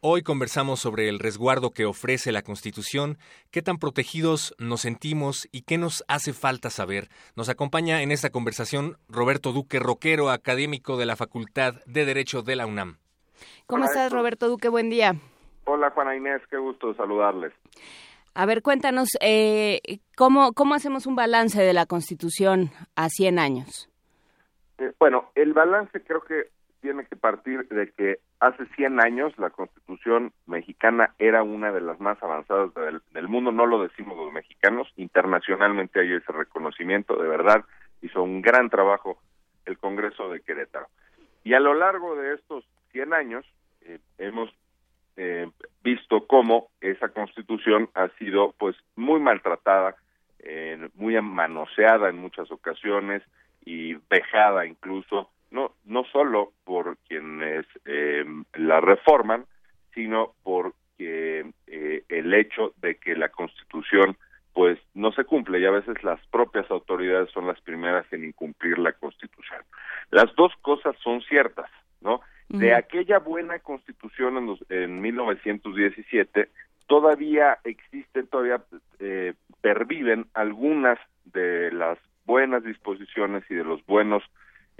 [0.00, 3.18] Hoy conversamos sobre el resguardo que ofrece la Constitución,
[3.50, 7.10] qué tan protegidos nos sentimos y qué nos hace falta saber.
[7.36, 12.56] Nos acompaña en esta conversación Roberto Duque Roquero, académico de la Facultad de Derecho de
[12.56, 13.00] la UNAM.
[13.66, 14.70] ¿Cómo estás, Roberto Duque?
[14.70, 15.20] Buen día.
[15.64, 17.52] Hola Juana Inés, qué gusto saludarles.
[18.34, 19.80] A ver, cuéntanos, eh,
[20.16, 23.88] ¿cómo, ¿cómo hacemos un balance de la Constitución a 100 años?
[24.78, 26.48] Eh, bueno, el balance creo que
[26.80, 32.00] tiene que partir de que hace 100 años la Constitución mexicana era una de las
[32.00, 37.28] más avanzadas del, del, mundo, no lo decimos los mexicanos, internacionalmente hay ese reconocimiento, de
[37.28, 37.64] verdad
[38.02, 39.18] hizo un gran trabajo
[39.64, 40.88] el Congreso de Querétaro.
[41.42, 43.46] Y a lo largo de estos 100 años
[43.82, 44.50] eh, hemos
[45.16, 45.48] eh,
[45.82, 49.96] visto cómo esa constitución ha sido pues muy maltratada,
[50.40, 53.22] eh, muy manoseada en muchas ocasiones
[53.64, 59.46] y vejada incluso, no, no solo por quienes eh, la reforman,
[59.94, 64.16] sino porque eh, el hecho de que la constitución
[64.54, 68.78] pues no se cumple y a veces las propias autoridades son las primeras en incumplir
[68.78, 69.62] la Constitución.
[70.12, 71.68] Las dos cosas son ciertas,
[72.00, 72.20] ¿no?
[72.48, 76.48] De aquella buena Constitución en, en 1917
[76.86, 78.62] todavía existen, todavía
[78.98, 84.22] eh, perviven algunas de las buenas disposiciones y de los buenos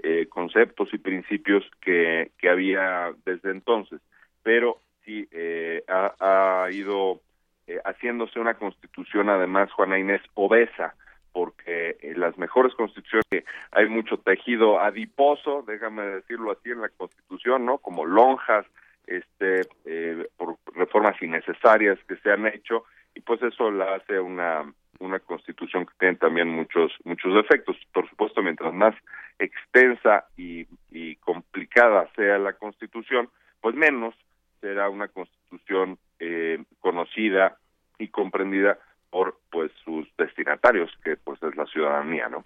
[0.02, 4.00] eh, conceptos y principios que, que había desde entonces,
[4.42, 7.20] pero sí eh, ha, ha, ido
[7.66, 10.94] eh, haciéndose una constitución además, Juana Inés, obesa,
[11.34, 17.66] porque en las mejores constituciones hay mucho tejido adiposo, déjame decirlo así, en la constitución,
[17.66, 17.78] ¿no?
[17.78, 18.64] Como lonjas,
[19.08, 22.84] este, eh, por reformas innecesarias que se han hecho,
[23.16, 24.64] y pues eso la hace una
[25.00, 28.94] una constitución que tiene también muchos muchos defectos por supuesto mientras más
[29.40, 33.28] extensa y, y complicada sea la constitución
[33.60, 34.14] pues menos
[34.60, 37.58] será una constitución eh, conocida
[37.98, 38.78] y comprendida
[39.14, 42.44] por pues sus destinatarios que pues es la ciudadanía no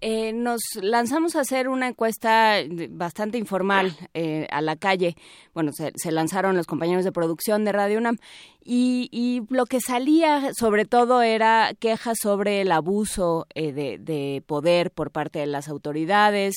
[0.00, 2.56] eh, nos lanzamos a hacer una encuesta
[2.90, 5.14] bastante informal eh, a la calle.
[5.54, 8.18] Bueno, se, lanzaron los compañeros de producción de Radio UNAM
[8.62, 14.90] y, lo que salía sobre todo era quejas sobre el abuso eh, de, de, poder
[14.90, 16.56] por parte de las autoridades.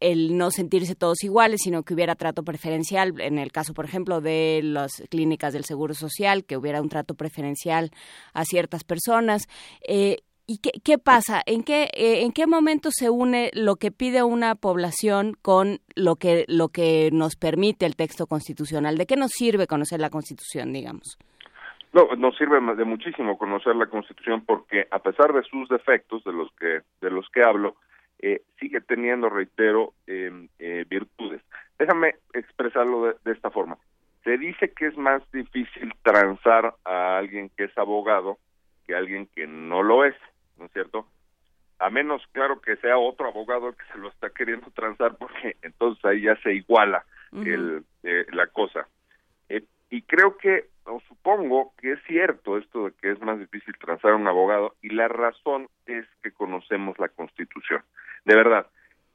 [0.00, 4.20] El no sentirse todos iguales, sino que hubiera trato preferencial, en el caso, por ejemplo,
[4.20, 7.90] de las clínicas del Seguro Social, que hubiera un trato preferencial
[8.32, 9.46] a ciertas personas.
[9.86, 11.40] Eh, ¿Y qué, qué, pasa?
[11.46, 16.16] ¿En qué, eh, ¿En qué momento se une lo que pide una población con lo
[16.16, 18.98] que, lo que nos permite el texto constitucional?
[18.98, 21.18] ¿De qué nos sirve conocer la Constitución, digamos?
[21.94, 26.32] No, nos sirve de muchísimo conocer la Constitución porque a pesar de sus defectos, de
[26.32, 27.76] los que, de los que hablo,
[28.26, 31.42] eh, sigue teniendo, reitero, em, eh, virtudes.
[31.78, 33.76] Déjame expresarlo de, esta forma.
[34.22, 38.38] Se dice que es más difícil transar a alguien que es abogado
[38.86, 40.14] que a alguien que no lo es,
[40.58, 41.06] ¿no es cierto?
[41.78, 45.56] A menos, claro, que sea otro abogado el que se lo está queriendo transar, porque
[45.60, 48.88] entonces ahí ya se iguala el, eh, la cosa.
[49.94, 54.10] Y creo que, o supongo que es cierto esto de que es más difícil transar
[54.10, 57.80] a un abogado, y la razón es que conocemos la Constitución
[58.24, 58.66] de verdad.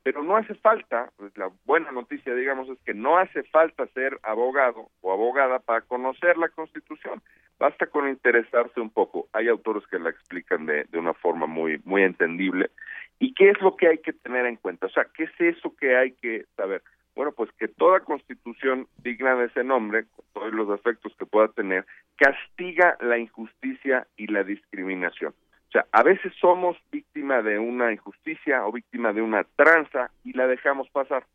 [0.03, 4.17] Pero no hace falta, pues, la buena noticia, digamos, es que no hace falta ser
[4.23, 7.21] abogado o abogada para conocer la Constitución.
[7.59, 9.27] Basta con interesarse un poco.
[9.33, 12.71] Hay autores que la explican de, de una forma muy, muy entendible.
[13.19, 14.85] ¿Y qué es lo que hay que tener en cuenta?
[14.85, 16.81] O sea, ¿qué es eso que hay que saber?
[17.19, 21.49] Bueno, pues que toda constitución digna de ese nombre, con todos los efectos que pueda
[21.49, 21.85] tener,
[22.15, 25.33] castiga la injusticia y la discriminación.
[25.67, 30.31] O sea, a veces somos víctima de una injusticia o víctima de una tranza y
[30.31, 31.25] la dejamos pasar.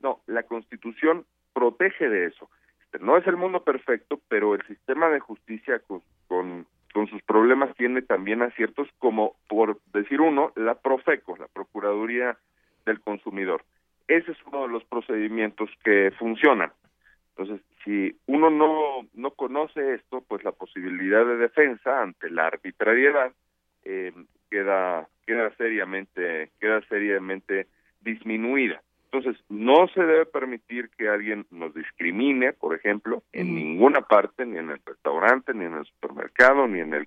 [0.00, 2.50] No, la Constitución protege de eso.
[2.82, 6.66] Este, no es el mundo perfecto, pero el sistema de justicia con, con,
[7.08, 12.36] sus problemas tiene también aciertos como, por decir uno, la Profeco, la Procuraduría
[12.84, 13.62] del Consumidor.
[14.10, 16.72] Ese es uno de los procedimientos que funcionan.
[17.36, 23.30] Entonces, si uno no, no conoce esto, pues la posibilidad de defensa ante la arbitrariedad
[23.84, 24.12] eh,
[24.50, 27.68] queda queda seriamente queda seriamente
[28.00, 28.82] disminuida.
[29.12, 34.58] Entonces, no se debe permitir que alguien nos discrimine, por ejemplo, en ninguna parte, ni
[34.58, 37.06] en el restaurante, ni en el supermercado, ni en el,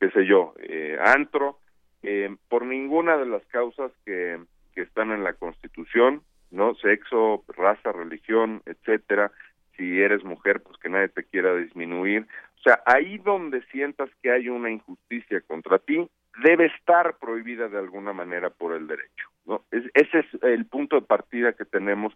[0.00, 1.60] qué sé yo, eh, antro,
[2.02, 4.40] eh, por ninguna de las causas que,
[4.74, 6.74] que están en la Constitución, ¿no?
[6.76, 9.32] Sexo, raza, religión, etcétera.
[9.76, 12.26] Si eres mujer, pues que nadie te quiera disminuir.
[12.58, 16.08] O sea, ahí donde sientas que hay una injusticia contra ti,
[16.44, 19.28] debe estar prohibida de alguna manera por el derecho.
[19.44, 19.64] ¿no?
[19.72, 22.14] ese es el punto de partida que tenemos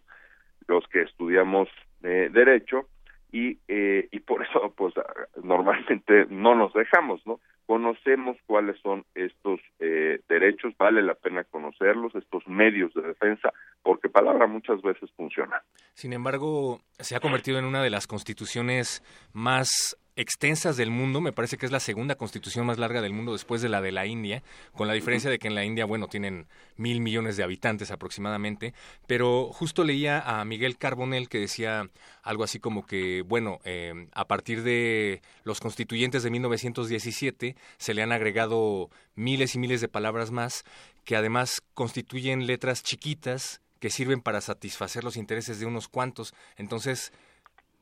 [0.67, 1.67] los que estudiamos
[2.03, 2.87] eh, derecho
[3.31, 4.93] y, eh, y por eso pues
[5.43, 7.39] normalmente no nos dejamos, ¿no?
[7.67, 13.53] Conocemos cuáles son estos eh, derechos, vale la pena conocerlos, estos medios de defensa,
[13.83, 15.61] porque palabra muchas veces funciona.
[15.93, 19.03] Sin embargo, se ha convertido en una de las constituciones
[19.33, 23.33] más extensas del mundo, me parece que es la segunda constitución más larga del mundo
[23.33, 26.07] después de la de la India, con la diferencia de que en la India, bueno,
[26.07, 28.73] tienen mil millones de habitantes aproximadamente,
[29.05, 31.89] pero justo leía a Miguel Carbonell que decía
[32.23, 38.01] algo así como que, bueno, eh, a partir de los constituyentes de 1917 se le
[38.01, 40.63] han agregado miles y miles de palabras más
[41.05, 46.33] que además constituyen letras chiquitas que sirven para satisfacer los intereses de unos cuantos.
[46.57, 47.13] Entonces,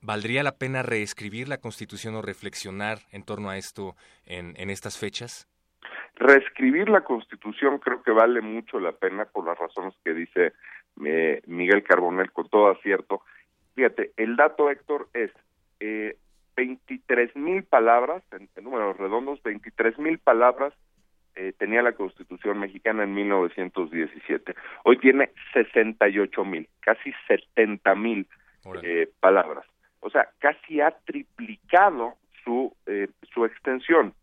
[0.05, 3.95] ¿Valdría la pena reescribir la Constitución o reflexionar en torno a esto
[4.27, 5.47] en, en estas fechas?
[6.13, 10.53] Reescribir la Constitución creo que vale mucho la pena por las razones que dice
[11.03, 13.23] eh, Miguel Carbonel con todo acierto.
[13.73, 15.31] Fíjate, el dato, Héctor, es
[15.79, 16.17] eh,
[16.55, 20.73] 23 mil palabras, en, números redondos, 23 mil palabras
[21.35, 24.55] eh, tenía la Constitución mexicana en 1917.
[24.83, 28.27] Hoy tiene 68 mil, casi 70 mil
[28.83, 29.65] eh, palabras.
[30.05, 32.13] O sea, casi ha triplicado
[32.43, 34.13] su, eh, su extensión.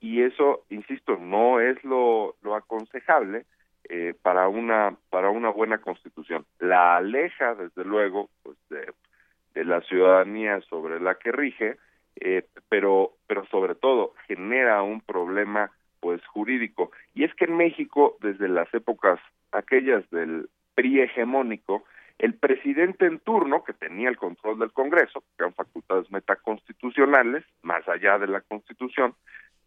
[0.00, 3.44] Y eso, insisto, no es lo, lo aconsejable
[3.90, 6.46] eh, para una para una buena constitución.
[6.60, 11.76] La aleja, desde luego, pues de, la ciudadanía sobre la que rige,
[12.16, 16.90] eh, pero pero sobre todo genera un problema pues jurídico.
[17.14, 19.20] Y es que en México, desde las épocas
[19.52, 21.84] aquellas del PRI hegemónico,
[22.18, 27.86] el presidente en turno, que tenía el control del Congreso, que eran facultades metaconstitucionales, más
[27.88, 29.14] allá de la Constitución,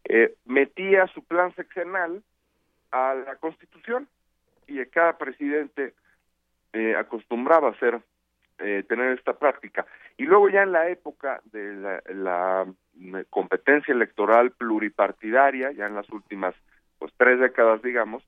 [0.04, 2.22] eh, metía su plan sexenal
[2.90, 4.08] a la Constitución
[4.66, 5.94] y cada presidente
[6.72, 8.00] eh, acostumbraba a hacer
[8.58, 9.86] eh, tener esta práctica.
[10.16, 12.66] Y luego ya en la época de la, la
[13.30, 16.54] competencia electoral pluripartidaria, ya en las últimas
[16.98, 18.22] pues tres décadas, digamos,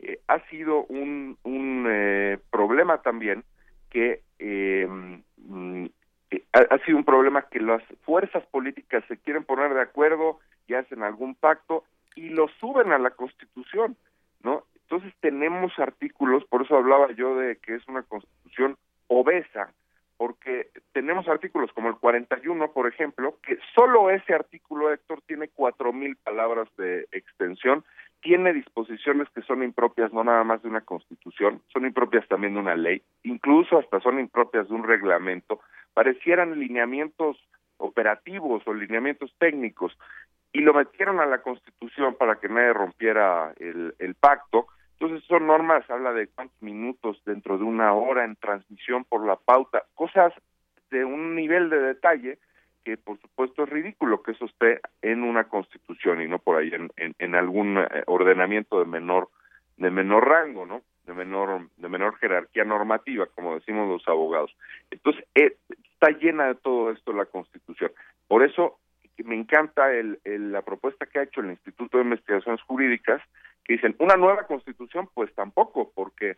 [0.00, 3.44] eh, ha sido un, un eh, problema también
[3.96, 4.86] que eh,
[5.38, 5.86] mm,
[6.52, 10.74] ha, ha, sido un problema que las fuerzas políticas se quieren poner de acuerdo y
[10.74, 11.82] hacen algún pacto
[12.14, 13.96] y lo suben a la Constitución,
[14.42, 14.64] ¿no?
[14.82, 19.72] Entonces tenemos artículos, por eso hablaba yo de que es una Constitución obesa,
[20.18, 25.94] porque tenemos artículos como el 41, por ejemplo, que solo ese artículo, Héctor, tiene cuatro
[25.94, 27.82] mil palabras de extensión,
[28.26, 32.58] tiene disposiciones que son impropias no nada más de una constitución, son impropias también de
[32.58, 35.60] una ley, incluso hasta son impropias de un reglamento,
[35.94, 37.36] parecieran lineamientos
[37.76, 39.96] operativos o lineamientos técnicos,
[40.52, 44.66] y lo metieron a la constitución para que nadie rompiera el, el pacto,
[44.98, 49.36] entonces son normas, habla de cuántos minutos dentro de una hora en transmisión por la
[49.36, 50.32] pauta, cosas
[50.90, 52.40] de un nivel de detalle
[52.86, 56.70] que por supuesto es ridículo que eso esté en una constitución y no por ahí
[56.72, 56.88] en,
[57.18, 59.28] en, algún eh, ordenamiento de menor
[59.76, 60.82] de menor rango, ¿no?
[61.04, 64.56] De menor de menor jerarquía normativa, como decimos los abogados.
[64.92, 65.56] Entonces eh,
[65.94, 67.90] está llena de todo esto la Constitución.
[68.28, 68.78] Por eso
[69.24, 73.20] me encanta el, la propuesta que ha hecho el Instituto de Investigaciones Jurídicas
[73.64, 76.36] que dicen una nueva constitución, pues tampoco, porque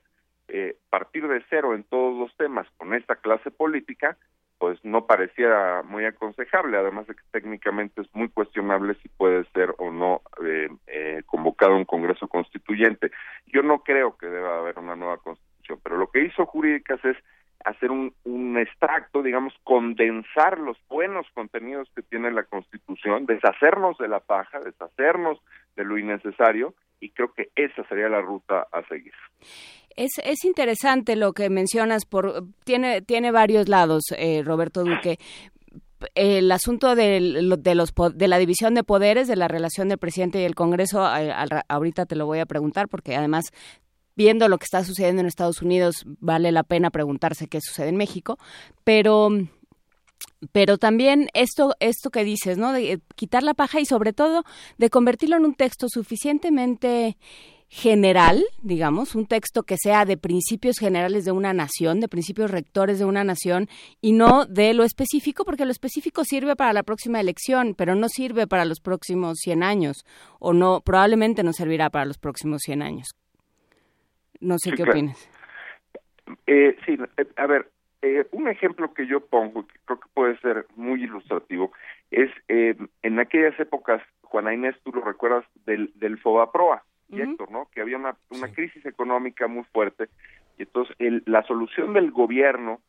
[0.48, 4.16] eh, partir de cero en todos los temas con esta clase política,
[4.58, 9.74] pues no parecía muy aconsejable, además de que técnicamente es muy cuestionable si puede ser
[9.78, 13.10] o no eh, eh, convocado un Congreso Constituyente.
[13.46, 17.16] Yo no creo que deba haber una nueva constitución, pero lo que hizo Jurídicas es
[17.64, 24.08] hacer un, un extracto, digamos, condensar los buenos contenidos que tiene la Constitución, deshacernos de
[24.08, 25.40] la paja, deshacernos
[25.76, 29.14] de lo innecesario y creo que esa sería la ruta a seguir.
[29.98, 35.18] Es, es interesante lo que mencionas, por, tiene, tiene varios lados, eh, Roberto Duque.
[36.14, 40.40] El asunto de, de, los, de la división de poderes, de la relación del presidente
[40.40, 41.34] y el Congreso, eh,
[41.66, 43.46] ahorita te lo voy a preguntar porque además
[44.14, 47.96] viendo lo que está sucediendo en Estados Unidos, vale la pena preguntarse qué sucede en
[47.96, 48.38] México,
[48.84, 49.30] pero
[50.52, 52.72] pero también esto esto que dices, ¿no?
[52.72, 54.44] De quitar la paja y sobre todo
[54.76, 57.16] de convertirlo en un texto suficientemente
[57.68, 62.98] general, digamos, un texto que sea de principios generales de una nación, de principios rectores
[62.98, 63.68] de una nación
[64.00, 68.08] y no de lo específico, porque lo específico sirve para la próxima elección, pero no
[68.08, 70.04] sirve para los próximos 100 años
[70.40, 73.08] o no probablemente no servirá para los próximos 100 años.
[74.40, 75.28] No sé qué opinas.
[76.46, 76.96] Eh, sí,
[77.36, 77.70] a ver,
[78.02, 81.72] eh, un ejemplo que yo pongo, que creo que puede ser muy ilustrativo,
[82.10, 87.68] es eh, en aquellas épocas, Juana Inés, tú lo recuerdas, del, del Fobaproa, Héctor, ¿no?
[87.72, 90.08] Que había una, una crisis económica muy fuerte,
[90.58, 92.80] y entonces el, la solución del gobierno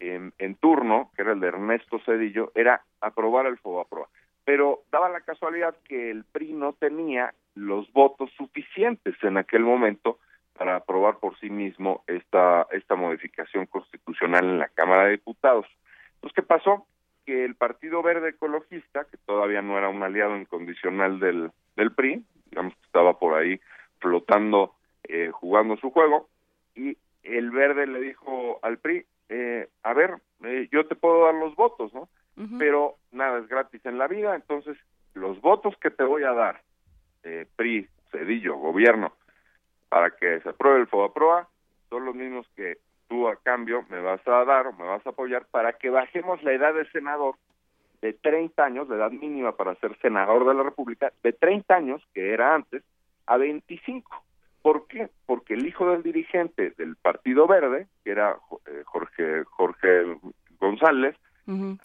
[0.00, 4.08] en, en turno, que era el de Ernesto Cedillo, era aprobar el Fobaproa.
[4.44, 10.18] Pero daba la casualidad que el PRI no tenía los votos suficientes en aquel momento
[10.58, 15.66] para aprobar por sí mismo esta, esta modificación constitucional en la Cámara de Diputados.
[16.14, 16.86] Entonces, ¿qué pasó?
[17.24, 22.24] Que el Partido Verde Ecologista, que todavía no era un aliado incondicional del, del PRI,
[22.92, 23.58] estaba por ahí
[24.00, 24.74] flotando,
[25.04, 26.28] eh, jugando su juego,
[26.74, 31.34] y el Verde le dijo al PRI, eh, a ver, eh, yo te puedo dar
[31.34, 32.08] los votos, ¿no?
[32.58, 34.76] Pero nada es gratis en la vida, entonces
[35.14, 36.62] los votos que te voy a dar,
[37.56, 39.12] PRI, Cedillo, gobierno,
[39.88, 41.46] para que se apruebe el FOBAPROA
[41.90, 42.78] son los mismos que
[43.08, 46.42] tú a cambio me vas a dar o me vas a apoyar para que bajemos
[46.42, 47.36] la edad de senador
[48.02, 52.02] de 30 años, la edad mínima para ser senador de la República, de 30 años,
[52.12, 52.82] que era antes,
[53.26, 54.24] a 25.
[54.60, 55.08] ¿Por qué?
[55.24, 60.16] Porque el hijo del dirigente del Partido Verde, que era eh, Jorge, Jorge
[60.60, 61.16] González,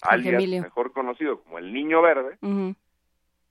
[0.01, 2.37] alias mejor conocido como el Niño Verde,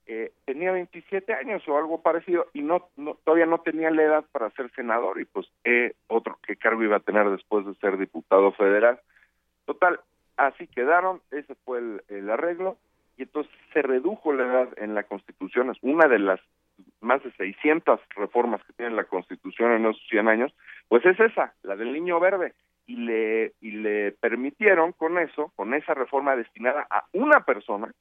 [0.05, 2.89] eh, tenía 27 años o algo parecido y no,
[3.25, 6.95] todavía no tenía la edad para ser senador y pues eh, otro qué cargo iba
[6.95, 9.01] a tener después de ser diputado federal.
[9.65, 9.99] Total,
[10.37, 12.77] así quedaron, ese fue el, arreglo
[13.17, 16.39] y entonces se redujo la edad en la Constitución, es una de las
[17.01, 20.53] más de 600 reformas que tiene la Constitución en esos 100 años,
[20.87, 22.53] pues es esa, la del niño verde
[22.85, 27.91] y le y le permitieron con eso, con esa reforma destinada a una persona,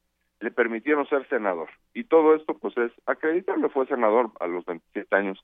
[0.40, 1.68] le permitieron ser senador.
[1.94, 3.68] Y todo esto, pues, es acreditable.
[3.70, 5.42] Fue senador a los 27 años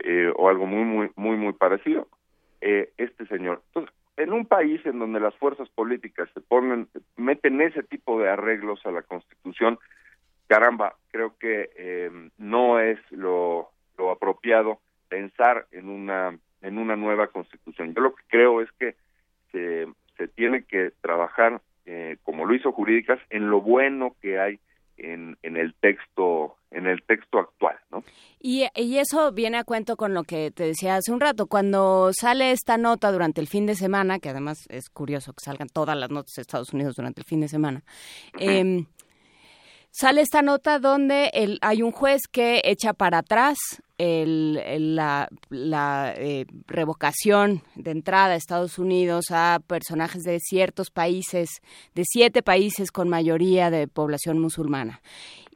[0.00, 2.08] eh, o algo muy, muy, muy, muy parecido.
[2.60, 3.62] Eh, este señor.
[3.68, 8.30] Entonces, en un país en donde las fuerzas políticas se ponen, meten ese tipo de
[8.30, 9.78] arreglos a la Constitución,
[10.46, 13.70] caramba, creo que eh, no es lo,
[14.10, 17.94] apropiado pensar en una en una nueva Constitución.
[17.94, 18.94] Yo lo que creo es que
[19.52, 19.86] se,
[20.16, 24.58] se tiene que trabajar eh, como lo hizo Jurídicas, en lo bueno que hay
[24.96, 28.02] en, en el texto en el texto actual, ¿no?
[28.40, 31.46] Y, y, eso viene a cuento con lo que te decía hace un rato.
[31.46, 35.68] Cuando sale esta nota durante el fin de semana, que además es curioso que salgan
[35.68, 37.84] todas las notas de Estados Unidos durante el fin de semana,
[38.40, 38.84] eh,
[39.92, 43.56] sale esta nota donde el, hay un juez que echa para atrás
[43.98, 51.48] el, la, la eh, revocación de entrada a Estados Unidos a personajes de ciertos países,
[51.94, 55.00] de siete países con mayoría de población musulmana.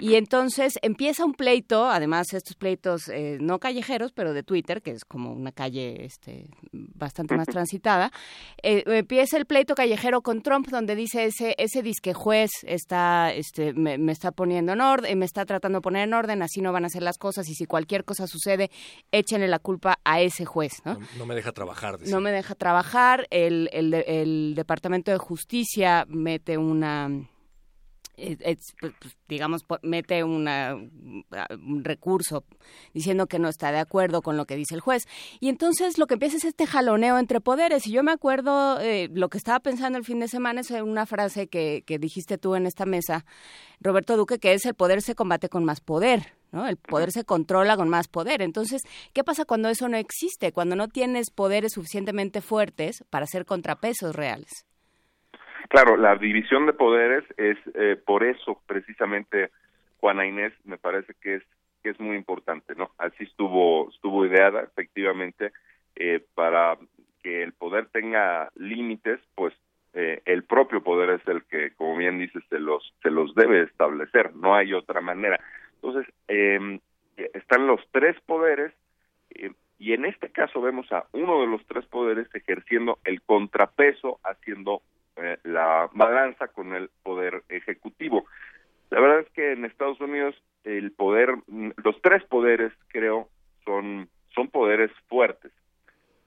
[0.00, 4.92] Y entonces empieza un pleito, además estos pleitos eh, no callejeros, pero de Twitter, que
[4.92, 8.12] es como una calle este, bastante más transitada,
[8.62, 13.72] eh, empieza el pleito callejero con Trump, donde dice ese, ese disque juez está, este,
[13.72, 16.84] me, está poniendo en orden, me está tratando de poner en orden, así no van
[16.84, 18.70] a ser las cosas, y si cualquier cosa sucede,
[19.10, 20.98] échenle la culpa a ese juez, ¿no?
[21.16, 21.98] No, me deja trabajar.
[22.06, 27.10] No me deja trabajar, el, el, el Departamento de Justicia mete una
[28.18, 32.44] pues, pues, digamos, mete una, un recurso
[32.92, 35.06] diciendo que no está de acuerdo con lo que dice el juez.
[35.40, 37.86] Y entonces lo que empieza es este jaloneo entre poderes.
[37.86, 41.06] Y yo me acuerdo, eh, lo que estaba pensando el fin de semana es una
[41.06, 43.24] frase que, que dijiste tú en esta mesa,
[43.80, 46.37] Roberto Duque, que es el poder se combate con más poder.
[46.52, 46.66] ¿No?
[46.66, 48.42] El poder se controla con más poder.
[48.42, 48.82] Entonces,
[49.14, 50.52] ¿qué pasa cuando eso no existe?
[50.52, 54.66] Cuando no tienes poderes suficientemente fuertes para hacer contrapesos reales.
[55.68, 59.50] Claro, la división de poderes es eh, por eso precisamente
[60.00, 61.42] Juana Inés me parece que es
[61.82, 62.90] que es muy importante, ¿no?
[62.98, 65.52] Así estuvo estuvo ideada efectivamente
[65.94, 66.76] eh, para
[67.22, 69.54] que el poder tenga límites, pues
[69.92, 73.62] eh, el propio poder es el que, como bien dices, se los se los debe
[73.62, 75.38] establecer, no hay otra manera.
[75.82, 76.80] Entonces eh,
[77.34, 78.72] están los tres poderes
[79.30, 84.18] eh, y en este caso vemos a uno de los tres poderes ejerciendo el contrapeso,
[84.24, 84.82] haciendo
[85.16, 88.26] eh, la balanza con el poder ejecutivo.
[88.90, 90.34] La verdad es que en Estados Unidos
[90.64, 93.28] el poder, los tres poderes creo
[93.64, 95.52] son son poderes fuertes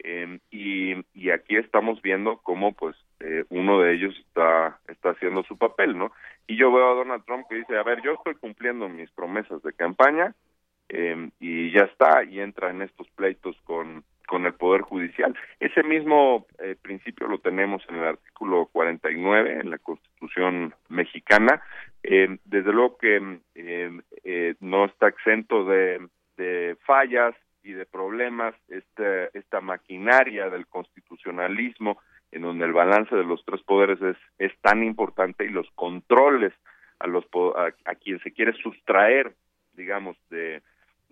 [0.03, 5.43] eh, y, y aquí estamos viendo cómo pues eh, uno de ellos está está haciendo
[5.43, 6.11] su papel, ¿no?
[6.51, 9.63] Y yo veo a Donald Trump que dice, a ver, yo estoy cumpliendo mis promesas
[9.63, 10.35] de campaña
[11.39, 15.35] y ya está y entra en estos pleitos con con el Poder Judicial.
[15.59, 21.61] Ese mismo eh, principio lo tenemos en el artículo 49 en la Constitución mexicana.
[22.01, 26.07] Eh, desde luego que eh, no está exento de,
[26.37, 31.97] de, fallas y de problemas este, esta maquinaria del constitucionalismo
[32.31, 36.53] en donde el balance de los tres poderes es, es tan importante y los controles
[36.99, 37.25] a los
[37.55, 39.33] a quien se quiere sustraer
[39.73, 40.61] digamos de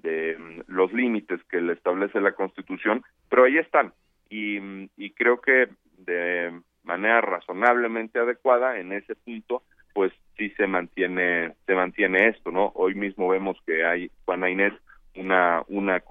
[0.01, 3.93] de mm, los límites que le establece la Constitución, pero ahí están.
[4.29, 9.63] Y, mm, y creo que de manera razonablemente adecuada en ese punto
[9.93, 14.73] pues sí se mantiene se mantiene esto no hoy mismo vemos que hay Juana Inés
[15.15, 16.01] una una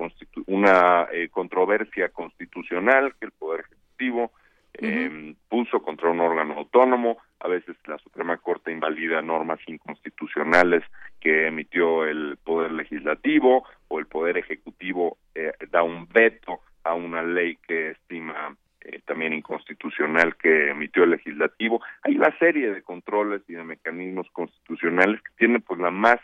[0.47, 4.31] una eh, controversia constitucional que el poder ejecutivo
[4.75, 5.35] eh,
[5.83, 10.83] contra un órgano autónomo a veces la Suprema Corte invalida normas inconstitucionales
[11.21, 17.23] que emitió el poder legislativo o el poder ejecutivo eh, da un veto a una
[17.23, 21.83] ley que estima eh, también inconstitucional que emitió el legislativo.
[22.03, 26.21] Hay una serie de controles y de mecanismos constitucionales que tienen pues la más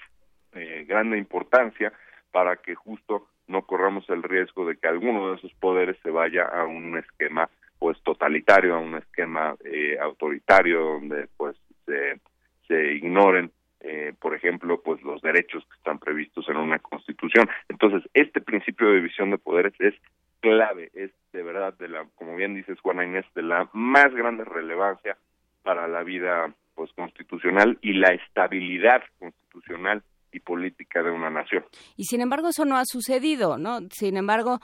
[0.55, 1.93] eh, grande importancia
[2.31, 6.45] para que justo no corramos el riesgo de que alguno de esos poderes se vaya
[6.45, 7.49] a un esquema
[7.85, 9.55] pues totalitario, a un esquema
[10.01, 11.55] autoritario donde pues
[11.85, 12.19] se,
[12.67, 17.47] se ignoren eh, por ejemplo, pues los derechos que están previstos en una constitución.
[17.69, 19.93] Entonces, este principio de división de poderes es
[20.41, 24.45] clave, es de verdad de la, como bien dices Juana Inés, de la más grande
[24.45, 25.19] relevancia
[25.63, 30.03] para la vida pues constitucional y la estabilidad constitucional
[30.33, 31.67] y política de una nación.
[31.99, 33.81] Y sin embargo eso no ha sucedido, ¿no?
[33.91, 34.61] Sin embargo,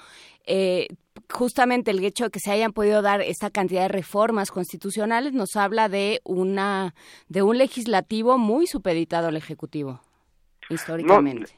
[0.46, 0.88] eh,
[1.30, 5.56] justamente el hecho de que se hayan podido dar esta cantidad de reformas constitucionales nos
[5.56, 6.94] habla de una
[7.28, 10.00] de un legislativo muy supeditado al ejecutivo
[10.68, 11.52] históricamente.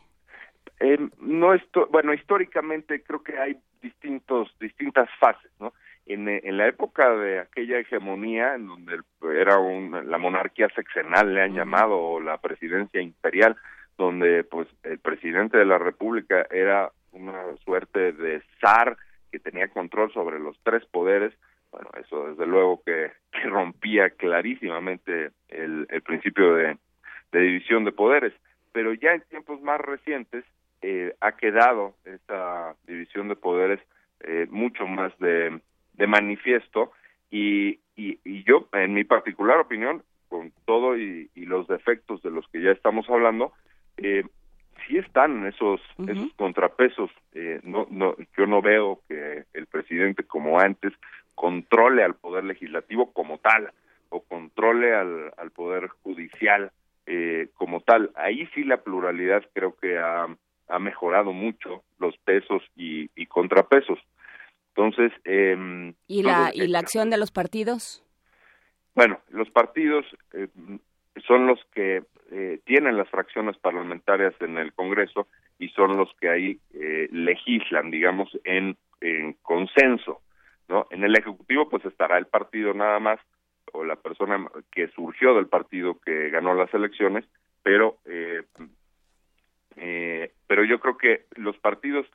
[0.80, 5.72] Eh, no esto, bueno, históricamente creo que hay distintos distintas fases, ¿no?
[6.06, 8.98] En, en la época de aquella hegemonía en donde
[9.36, 13.56] era un, la monarquía sexenal le han llamado o la presidencia imperial
[13.96, 18.96] donde pues el presidente de la República era una suerte de zar
[19.32, 21.32] que tenía control sobre los tres poderes,
[21.72, 23.10] bueno, eso desde luego que,
[23.44, 26.76] rompía clarísimamente el, principio de,
[27.32, 28.32] de, división de poderes,
[28.72, 30.44] pero ya en tiempos más recientes
[30.82, 33.80] eh, ha quedado esta división de poderes
[34.20, 35.60] eh, mucho más de,
[35.94, 36.92] de manifiesto.
[37.30, 42.30] Y, y, y, yo, en mi particular opinión, con todo y, y los defectos de
[42.30, 43.52] los que ya estamos hablando,
[43.96, 44.24] eh,
[44.86, 47.10] sí están esos esos contrapesos.
[47.34, 50.92] Eh, no no yo no veo que el presidente como antes
[51.34, 53.72] controle al poder legislativo como tal
[54.10, 56.70] o controle al, al poder judicial
[57.06, 58.10] eh, como tal.
[58.14, 60.26] Ahí sí la pluralidad creo que ha,
[60.68, 63.98] ha mejorado mucho los pesos y, y contrapesos.
[64.68, 68.02] Entonces eh, y la y la acción de los partidos
[68.94, 70.48] bueno los partidos eh,
[71.26, 75.26] son los que eh, tienen las fracciones parlamentarias en el Congreso
[75.58, 80.22] y son los que ahí eh, legislan, digamos, en, en consenso,
[80.68, 80.86] ¿no?
[80.90, 83.20] En el Ejecutivo, pues estará el partido nada más
[83.72, 87.24] o la persona que surgió del partido que ganó las elecciones,
[87.62, 88.42] pero eh,
[89.76, 92.06] eh, pero yo creo que los partidos,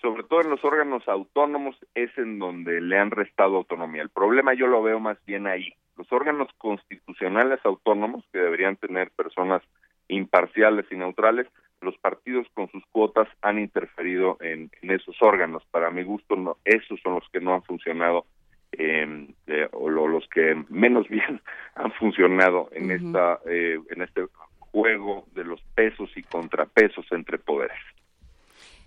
[0.00, 4.02] sobre todo en los órganos autónomos, es en donde le han restado autonomía.
[4.02, 9.10] El problema yo lo veo más bien ahí, los órganos constitucionales autónomos que deberían tener
[9.10, 9.62] personas
[10.08, 11.46] imparciales y neutrales,
[11.80, 15.62] los partidos con sus cuotas han interferido en, esos órganos.
[15.70, 18.26] Para mi gusto, no, esos son los que no han funcionado
[18.72, 19.28] eh,
[19.72, 21.40] o los que menos bien
[21.74, 24.26] han funcionado en esta eh, en este
[24.58, 27.78] juego de los pesos y contrapesos entre poderes.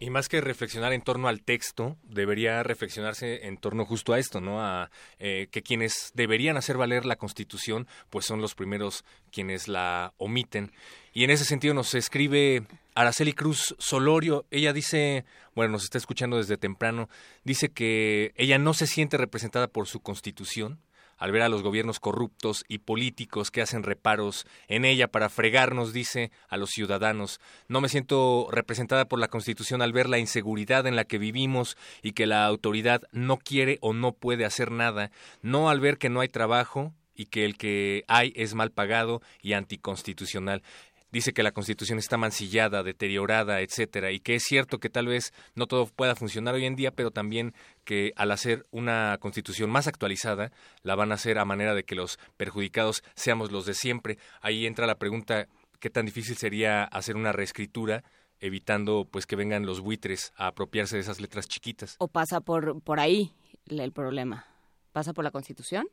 [0.01, 4.39] Y más que reflexionar en torno al texto, debería reflexionarse en torno justo a esto,
[4.39, 4.61] ¿no?
[4.61, 4.89] A
[5.19, 10.71] eh, que quienes deberían hacer valer la Constitución, pues son los primeros quienes la omiten.
[11.11, 12.63] Y en ese sentido nos escribe
[12.95, 14.45] Araceli Cruz Solorio.
[14.51, 17.09] Ella dice, bueno, nos está escuchando desde temprano,
[17.43, 20.79] dice que ella no se siente representada por su Constitución,
[21.19, 25.93] al ver a los gobiernos corruptos y políticos que hacen reparos en ella para fregarnos,
[25.93, 27.39] dice, a los ciudadanos.
[27.67, 31.77] No me siento representada por la Constitución al ver la inseguridad en la que vivimos
[32.01, 36.09] y que la autoridad no quiere o no puede hacer nada, no al ver que
[36.09, 40.63] no hay trabajo y que el que hay es mal pagado y anticonstitucional
[41.11, 45.33] dice que la Constitución está mancillada, deteriorada, etcétera, y que es cierto que tal vez
[45.55, 47.53] no todo pueda funcionar hoy en día, pero también
[47.85, 50.51] que al hacer una Constitución más actualizada,
[50.83, 54.17] la van a hacer a manera de que los perjudicados seamos los de siempre.
[54.41, 55.47] Ahí entra la pregunta
[55.79, 58.03] qué tan difícil sería hacer una reescritura
[58.41, 61.95] evitando pues que vengan los buitres a apropiarse de esas letras chiquitas.
[61.99, 63.31] ¿O pasa por por ahí
[63.67, 64.45] el problema?
[64.93, 65.87] ¿Pasa por la Constitución?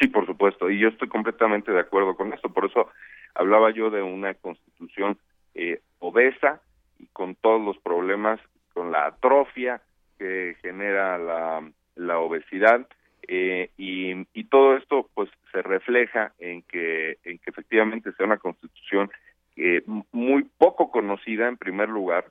[0.00, 2.88] Sí, por supuesto, y yo estoy completamente de acuerdo con esto, por eso
[3.34, 5.18] hablaba yo de una constitución
[5.54, 6.60] eh, obesa
[6.98, 8.40] y con todos los problemas,
[8.72, 9.80] con la atrofia
[10.18, 12.86] que genera la, la obesidad,
[13.26, 18.38] eh, y, y, todo esto pues se refleja en que, en que efectivamente sea una
[18.38, 19.10] constitución
[19.56, 19.82] eh,
[20.12, 22.26] muy poco conocida en primer lugar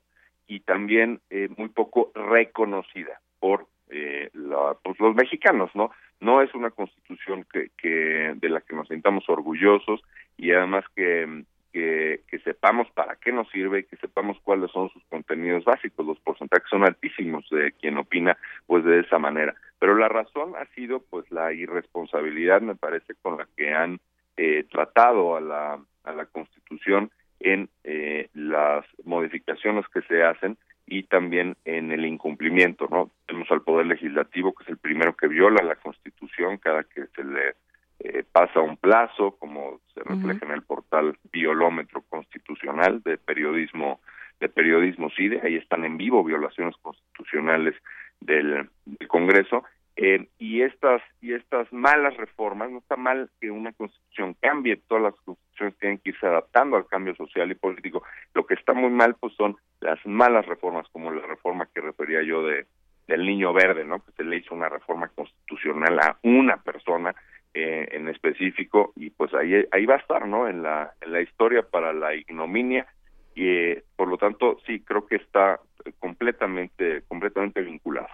[0.48, 5.91] y también eh, muy poco reconocida por eh, la, pues los mexicanos, ¿no?
[6.22, 10.02] No es una constitución que, que de la que nos sintamos orgullosos
[10.38, 11.44] y además que,
[11.74, 16.06] que, sepamos para qué nos sirve y que sepamos cuáles son sus contenidos básicos.
[16.06, 19.56] Los porcentajes son altísimos de quien opina pues de esa manera.
[19.80, 24.00] Pero la razón ha sido pues la irresponsabilidad, me parece, con la que han
[24.38, 30.58] eh, tratado a la, a la Constitución en eh, las modificaciones que se hacen
[30.88, 33.12] y también en el incumplimiento, ¿no?
[33.28, 37.24] Tenemos al Poder Legislativo, que es el primero que viola la Constitución cada que se
[37.24, 37.56] le
[37.99, 43.99] eh, pasa un plazo, como se refleja en el portal Biolómetro Constitucional de periodismo
[44.40, 47.74] de periodismo CIDE, ahí están en vivo violaciones constitucionales
[48.19, 49.64] del, del Congreso.
[49.99, 55.06] Eh, y estas y estas malas reformas no está mal que una constitución cambie todas
[55.06, 58.03] las constituciones tienen que irse adaptando al cambio social y político.
[58.36, 62.22] Lo que está muy mal pues son las malas reformas como la reforma que refería
[62.22, 62.68] yo de
[63.07, 67.15] del niño verde no que se le hizo una reforma constitucional a una persona
[67.60, 71.22] eh, en específico y pues ahí ahí va a estar no en la en la
[71.22, 72.86] historia para la ignominia
[73.34, 75.60] y eh, por lo tanto sí creo que está
[75.98, 78.10] completamente completamente vinculado.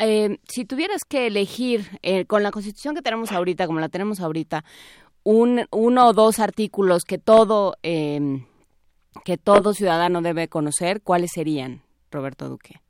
[0.00, 1.80] Eh, si tuvieras que elegir
[2.28, 4.62] con la constitución que tenemos ahorita como la tenemos ahorita
[5.24, 8.44] un uno o dos artículos que todo em,
[9.24, 11.82] que todo ciudadano debe conocer cuáles serían
[12.12, 12.81] Roberto Duque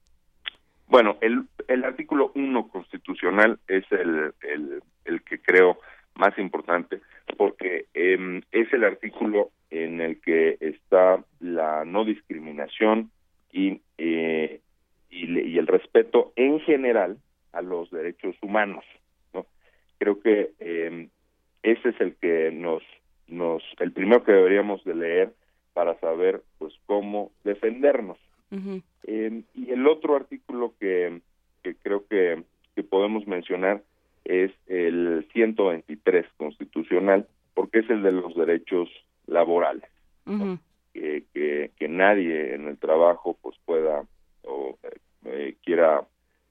[0.93, 5.79] bueno el el artículo 1 constitucional es el, el el que creo
[6.15, 7.01] más importante,
[7.37, 13.11] porque eh, es el artículo en el que está la no discriminación
[13.51, 14.61] y, eh,
[15.11, 17.19] y, el respeto en general
[17.53, 18.85] a los derechos humanos.
[19.33, 19.47] ¿no?
[19.99, 21.09] Creo que eh,
[21.63, 22.83] ese es el que nos,
[23.29, 25.33] nos, el primero que deberíamos de leer
[25.73, 28.19] para saber pues cómo defendernos.
[29.05, 31.21] Eh, y el otro artículo que,
[31.63, 32.43] que creo que,
[32.75, 33.83] que podemos mencionar
[34.25, 38.89] es el 123 constitucional, porque es el de los derechos
[39.27, 39.89] laborales.
[40.93, 44.05] que, que, nadie en el trabajo pues pueda
[44.45, 44.79] o
[45.25, 46.03] eh, quiera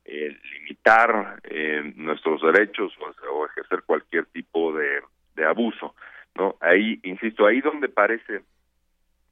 [0.05, 2.93] eh, limitar eh, nuestros derechos
[3.31, 5.01] o, ejercer cualquier tipo de,
[5.35, 5.95] de abuso.
[6.35, 8.41] no Ahí, insisto, ahí donde parece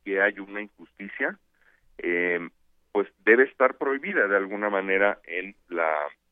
[0.03, 1.37] que hay una injusticia,
[2.99, 5.89] pues debe estar prohibida de alguna manera en la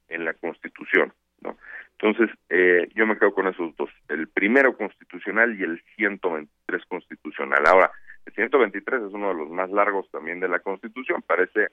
[0.10, 1.14] en la Constitución.
[1.39, 1.56] ¿no?
[1.98, 7.64] Entonces, eh, yo me quedo con esos dos, el primero constitucional y el 123 constitucional.
[7.65, 7.89] Ahora,
[8.26, 11.68] el 123 es uno de los más largos también de la Constitución, parece,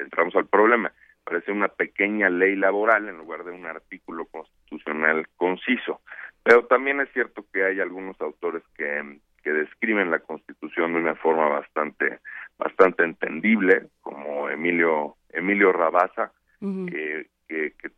[0.00, 0.92] entramos al problema,
[1.24, 6.02] parece una pequeña ley laboral en lugar de un artículo constitucional conciso.
[6.44, 11.14] Pero también es cierto que hay algunos autores que, que describen la Constitución de una
[11.14, 12.20] forma bastante
[12.58, 17.26] bastante entendible, como Emilio Emilio Rabasa, que,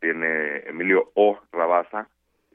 [0.01, 1.39] tiene Emilio O.
[1.51, 2.07] Rabasa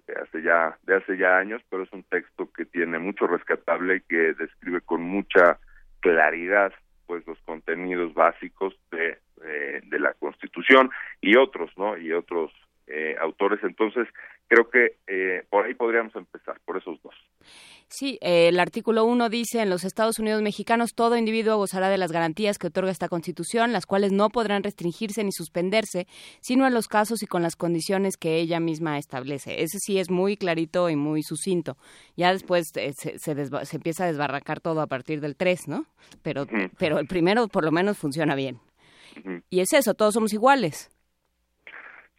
[0.07, 3.97] de hace ya de hace ya años, pero es un texto que tiene mucho rescatable
[3.97, 5.59] y que describe con mucha
[6.01, 6.73] claridad
[7.07, 10.91] pues los contenidos básicos de, eh, de la Constitución
[11.21, 11.97] y otros, ¿no?
[11.97, 12.53] Y otros
[12.87, 13.61] eh, autores.
[13.63, 14.07] Entonces,
[14.51, 17.15] creo que eh, por ahí podríamos empezar, por esos dos.
[17.87, 21.99] Sí, eh, el artículo 1 dice, en los Estados Unidos mexicanos todo individuo gozará de
[21.99, 26.09] las garantías que otorga esta Constitución, las cuales no podrán restringirse ni suspenderse,
[26.41, 29.63] sino en los casos y con las condiciones que ella misma establece.
[29.63, 31.77] Ese sí es muy clarito y muy sucinto.
[32.17, 35.87] Ya después eh, se, se, empieza a desbarracar todo a partir del 3, ¿no?
[36.25, 36.47] Pero,
[36.77, 38.59] pero el primero por lo menos funciona bien.
[39.49, 40.91] Y es eso, todos somos iguales.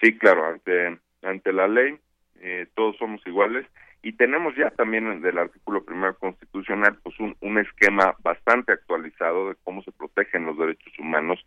[0.01, 1.99] Sí, claro, ante, ante la ley
[2.41, 3.67] eh, todos somos iguales
[4.03, 9.83] y tenemos ya también del artículo primero constitucional pues un, esquema bastante actualizado de cómo
[9.83, 11.39] se protegen los derechos humanos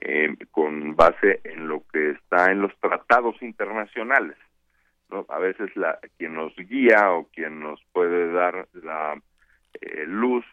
[0.00, 4.36] eh, con base en lo que está en los tratados internacionales
[5.10, 5.26] ¿no?
[5.28, 9.20] a veces la quien nos guía o quien nos puede dar la
[9.80, 10.44] eh, luz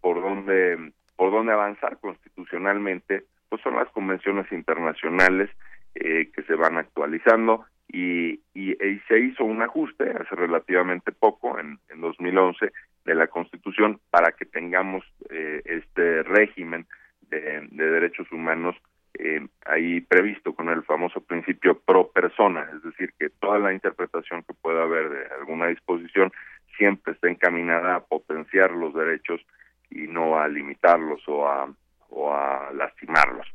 [0.00, 5.50] por dónde por dónde avanzar constitucionalmente pues son las convenciones internacionales
[5.94, 8.74] eh, que se van actualizando y, y,
[9.08, 12.72] se hizo un ajuste hace relativamente poco, en, en 2011,
[13.04, 16.86] de la Constitución para que tengamos eh, este régimen
[17.28, 18.76] de, derechos humanos
[19.18, 24.42] eh, ahí previsto con el famoso principio pro persona, es decir, que toda la interpretación
[24.42, 26.32] que pueda haber de alguna disposición
[26.76, 29.40] siempre está encaminada a potenciar los derechos
[29.90, 31.72] y no a limitarlos o a,
[32.10, 33.46] o a lastimarlos.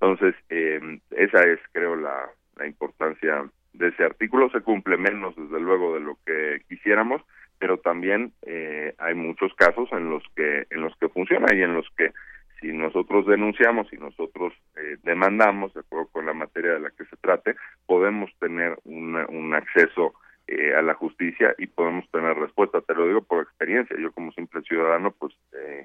[0.00, 3.48] Entonces, eh, esa es, creo, la, la importancia
[3.78, 7.22] de ese artículo se cumple menos desde luego de lo que quisiéramos
[7.58, 11.74] pero también eh, hay muchos casos en los que en los que funciona y en
[11.74, 12.12] los que
[12.60, 17.04] si nosotros denunciamos y nosotros eh, demandamos de acuerdo con la materia de la que
[17.06, 17.56] se trate
[17.86, 20.14] podemos tener un acceso
[20.50, 22.80] eh, a la justicia y podemos tener respuesta.
[22.80, 23.94] Te lo digo por experiencia.
[24.00, 25.84] Yo como simple ciudadano pues eh,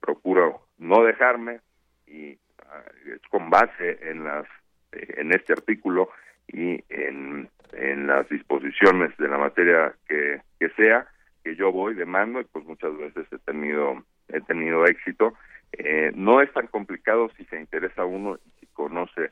[0.00, 1.60] procuro no dejarme
[2.06, 2.38] y
[2.70, 4.46] ah, es con base en las
[4.92, 6.08] en este artículo
[6.48, 11.06] y en, en las disposiciones de la materia que, que sea
[11.42, 15.34] que yo voy demando y pues muchas veces he tenido he tenido éxito.
[15.72, 19.30] Eh, no es tan complicado si se interesa uno y si conoce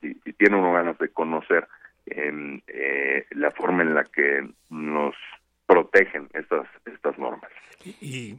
[0.00, 1.66] si, tiene uno ganas de conocer
[2.06, 5.14] eh, la forma en la que nos
[5.66, 7.50] protegen estas estas normas.
[7.84, 8.38] Y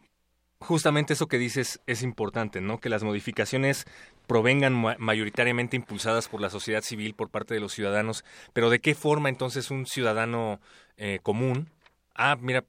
[0.61, 2.79] justamente eso que dices es importante, ¿no?
[2.79, 3.85] Que las modificaciones
[4.27, 8.23] provengan mayoritariamente impulsadas por la sociedad civil, por parte de los ciudadanos,
[8.53, 10.59] pero ¿de qué forma entonces un ciudadano
[10.97, 11.67] eh, común?
[12.15, 12.63] Ah, mira,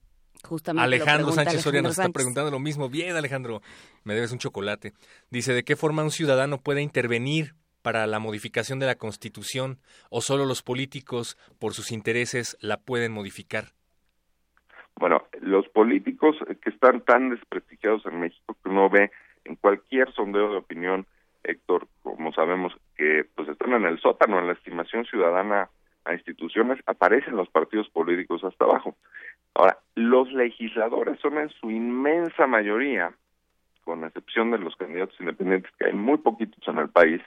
[0.45, 2.89] Justamente Alejandro Sánchez Soria nos está preguntando lo mismo.
[2.89, 3.63] Bien, Alejandro,
[4.03, 4.93] me debes un chocolate.
[5.31, 9.79] Dice, ¿de qué forma un ciudadano puede intervenir para la modificación de la Constitución
[10.11, 13.73] o solo los políticos por sus intereses la pueden modificar?
[14.97, 19.11] Bueno, los políticos que están tan desprestigiados en México que uno ve
[19.45, 21.05] en cualquier sondeo de opinión,
[21.43, 25.69] Héctor, como sabemos que pues están en el sótano, en la estimación ciudadana
[26.05, 28.97] a instituciones, aparecen los partidos políticos hasta abajo.
[29.55, 33.13] Ahora, los legisladores son en su inmensa mayoría,
[33.85, 37.21] con excepción de los candidatos independientes, que hay muy poquitos en el país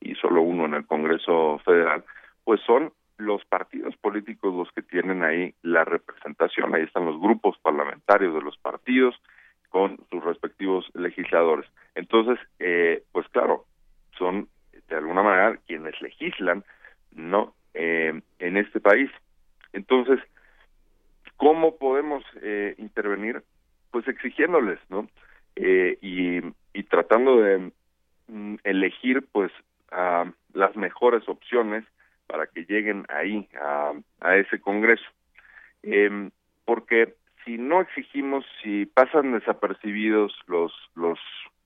[0.00, 2.04] y solo uno en el Congreso Federal,
[2.44, 7.58] pues son los partidos políticos los que tienen ahí la representación, ahí están los grupos
[7.58, 9.14] parlamentarios de los partidos
[9.70, 11.66] con sus respectivos legisladores.
[11.94, 13.64] Entonces, eh, pues claro,
[14.18, 14.48] son
[14.88, 16.64] de alguna manera quienes legislan,
[17.12, 17.54] ¿no?
[17.74, 19.10] Eh, en este país.
[19.72, 20.20] Entonces,
[21.36, 23.42] ¿cómo podemos eh, intervenir?
[23.90, 25.08] Pues exigiéndoles, ¿no?
[25.56, 26.40] Eh, y,
[26.72, 27.72] y tratando de
[28.28, 29.52] mm, elegir, pues,
[29.90, 31.84] a las mejores opciones
[32.26, 35.06] para que lleguen ahí, a, a ese Congreso.
[35.82, 36.30] Eh,
[36.64, 41.18] porque si no exigimos, si pasan desapercibidos los, los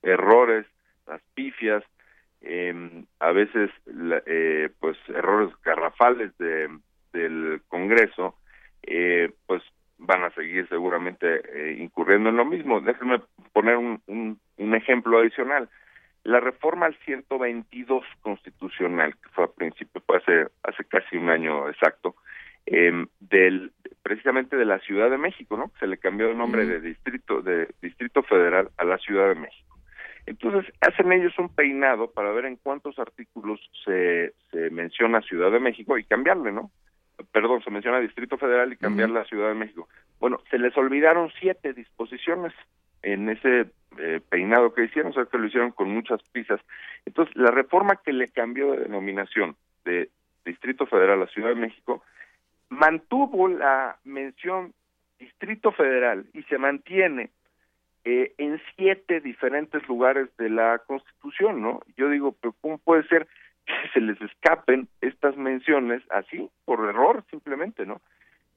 [0.03, 0.65] errores,
[1.07, 1.83] las pifias,
[2.41, 3.69] eh, a veces
[4.25, 6.69] eh, pues errores garrafales de,
[7.13, 8.35] del Congreso
[8.83, 9.61] eh, pues
[9.99, 12.81] van a seguir seguramente eh, incurriendo en lo mismo.
[12.81, 13.21] Déjenme
[13.53, 14.01] poner un,
[14.57, 15.69] un, ejemplo adicional.
[16.23, 21.67] La reforma al 122 constitucional, que fue a principio, fue hace, hace casi un año
[21.67, 22.15] exacto,
[22.65, 23.71] eh, del
[24.03, 25.71] precisamente de la Ciudad de México, ¿no?
[25.79, 29.77] Se le cambió el nombre de distrito de distrito federal a la Ciudad de México.
[30.25, 35.59] Entonces, hacen ellos un peinado para ver en cuántos artículos se, se menciona Ciudad de
[35.59, 36.71] México y cambiarle, ¿no?
[37.31, 39.87] Perdón, se menciona Distrito Federal y cambiarle a Ciudad de México.
[40.19, 42.53] Bueno, se les olvidaron siete disposiciones
[43.03, 46.61] en ese eh, peinado que hicieron, o sea que lo hicieron con muchas pisas.
[47.05, 50.09] Entonces, la reforma que le cambió de denominación de
[50.45, 52.03] Distrito Federal a Ciudad de México
[52.69, 54.73] mantuvo la mención
[55.19, 57.29] Distrito Federal y se mantiene
[58.03, 61.81] eh, en siete diferentes lugares de la Constitución, ¿no?
[61.95, 63.27] Yo digo, pero ¿cómo puede ser
[63.65, 68.01] que se les escapen estas menciones así, por error simplemente, ¿no?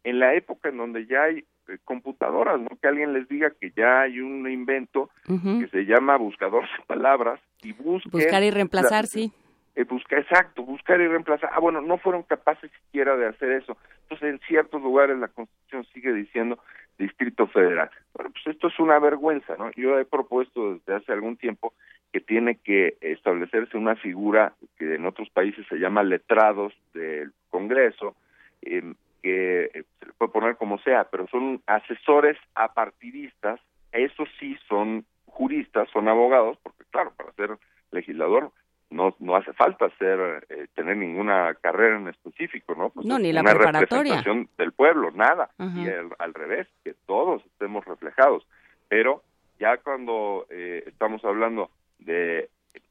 [0.05, 2.68] En la época en donde ya hay eh, computadoras, ¿no?
[2.81, 5.60] Que alguien les diga que ya hay un invento uh -huh.
[5.60, 8.12] que se llama buscador de palabras y busquen...
[8.12, 9.32] Buscar y reemplazar, la, sí.
[9.74, 11.51] Eh, buscar, exacto, buscar y reemplazar.
[11.52, 13.76] Ah, bueno, no fueron capaces siquiera de hacer eso.
[14.02, 16.59] Entonces, en ciertos lugares la Constitución sigue diciendo
[16.98, 17.90] Distrito Federal.
[18.14, 19.70] Bueno, pues esto es una vergüenza, ¿no?
[19.72, 21.72] Yo he propuesto desde hace algún tiempo
[22.12, 28.14] que tiene que establecerse una figura que en otros países se llama letrados del Congreso,
[28.62, 28.94] eh,
[29.25, 33.59] que eh, se le puede poner como sea, pero son asesores apartidistas,
[33.91, 37.57] esos sí son juristas, son abogados, porque claro, para ser
[37.91, 38.53] legislador
[38.91, 42.91] no no hace falta ser eh, tener ninguna carrera en específico, ¿no?
[42.91, 44.17] Pues no, ni la una preparatoria.
[44.17, 45.49] representación del pueblo, nada.
[45.59, 45.85] Uh -huh.
[45.85, 48.47] Y el, al revés, que todos estemos reflejados.
[48.89, 49.23] Pero
[49.59, 52.51] ya cuando eh, estamos hablando de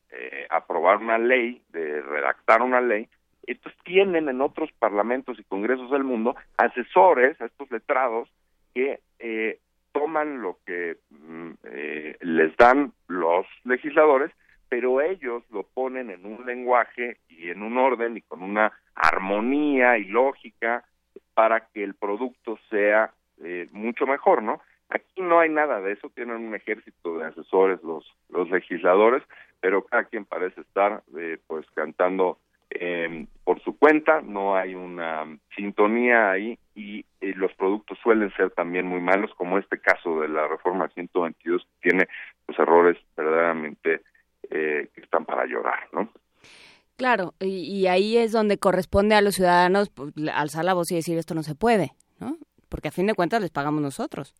[0.09, 3.07] eh, aprobar una ley, de redactar una ley,
[3.47, 8.29] estos tienen en otros parlamentos y congresos del mundo asesores, a estos letrados,
[8.73, 9.59] que eh,
[9.91, 14.31] toman lo que mm, eh, les dan los legisladores
[14.73, 19.99] pero ellos lo ponen en un lenguaje y en un orden y con una armonía
[19.99, 20.83] y lógica
[21.35, 23.13] para que el producto sea
[23.43, 24.61] eh, mucho mejor, ¿no?
[24.89, 29.21] Aquí no hay nada de eso, tienen un ejército de asesores los los legisladores,
[29.59, 32.39] pero cada quien parece estar eh, pues cantando
[32.79, 35.25] eh, por su cuenta, no hay una
[35.55, 40.29] sintonía ahí y eh, los productos suelen ser también muy malos, como este caso de
[40.29, 42.07] la reforma 122 que tiene
[42.45, 44.01] pues errores verdaderamente
[44.49, 46.09] eh, que están para llorar, ¿no?
[46.97, 50.95] Claro, y, y, ahí es donde corresponde a los ciudadanos pues, alzar la voz y
[50.95, 52.37] decir esto no se puede, ¿no?
[52.69, 54.35] Porque a fin de cuentas les pagamos nosotros.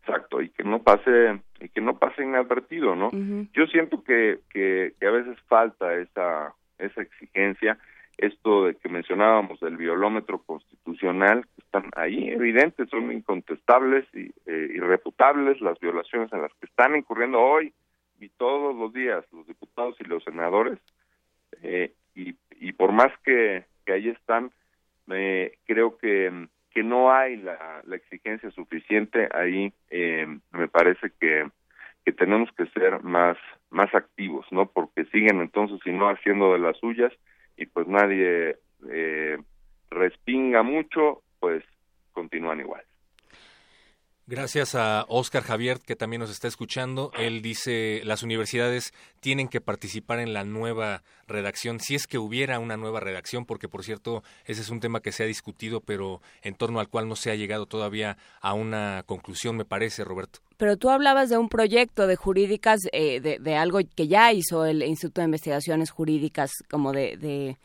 [0.00, 3.08] Exacto, y que no pase y que no pase inadvertido, ¿no?
[3.08, 3.48] Uh -huh.
[3.52, 7.78] Yo siento que, que, que a veces falta esa esa exigencia,
[8.16, 14.68] esto de que mencionábamos del violómetro constitucional, que están ahí evidentes, son incontestables y eh,
[14.74, 17.72] irrefutables las violaciones en las que están incurriendo hoy
[18.20, 20.78] y todos los días los diputados y los senadores
[21.62, 24.50] eh, y, y por más que, que ahí están
[25.10, 31.48] eh, creo que que no hay la, la exigencia suficiente ahí eh, me parece que
[32.04, 33.36] que tenemos que ser más
[33.70, 37.12] más activos no porque siguen entonces y no haciendo de las suyas
[37.56, 38.56] y pues nadie
[38.90, 39.38] eh,
[39.90, 41.64] respinga mucho pues
[42.12, 42.82] continúan igual
[44.30, 47.10] Gracias a Oscar Javier, que también nos está escuchando.
[47.16, 52.58] Él dice, las universidades tienen que participar en la nueva redacción, si es que hubiera
[52.58, 56.20] una nueva redacción, porque por cierto, ese es un tema que se ha discutido, pero
[56.42, 60.40] en torno al cual no se ha llegado todavía a una conclusión, me parece, Roberto.
[60.58, 64.82] Pero tú hablabas de un proyecto de jurídicas, eh, de, algo que ya hizo el
[64.82, 67.56] Instituto de Investigaciones Jurídicas, como de,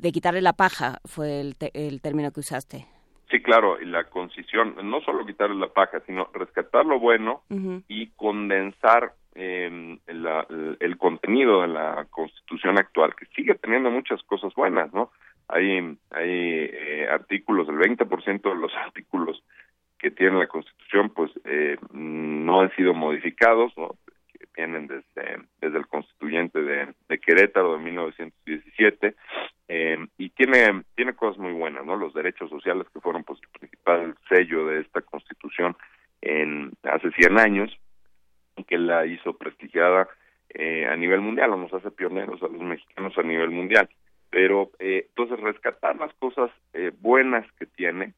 [0.00, 2.86] de, quitarle la paja, fue el, el término que usaste.
[3.30, 7.42] Sí, claro, y la concisión, no solo quitarle la paja, sino rescatar lo bueno
[7.88, 14.92] y condensar eh, el, contenido de la Constitución actual, que sigue teniendo muchas cosas buenas,
[14.94, 15.10] ¿no?
[15.48, 15.78] Hay,
[16.10, 19.42] hay eh, artículos, el 20% de los artículos
[19.98, 23.96] que tiene la Constitución, pues eh, no han sido modificados, ¿no?
[24.32, 29.14] Que vienen desde, desde el constituyente de, Querétaro de 1917
[29.68, 33.48] eh, y tiene tiene cosas muy buenas no los derechos sociales que fueron pues el
[33.58, 35.76] principal sello de esta constitución
[36.20, 37.76] en hace 100 años
[38.68, 40.08] que la hizo prestigiada
[40.50, 43.88] eh, a nivel mundial o nos hace pioneros a los mexicanos a nivel mundial
[44.30, 48.14] pero eh, entonces rescatar las cosas eh, buenas que tiene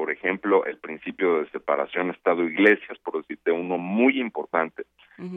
[0.00, 4.86] por ejemplo el principio de separación Estado-Iglesias por decirte uno muy importante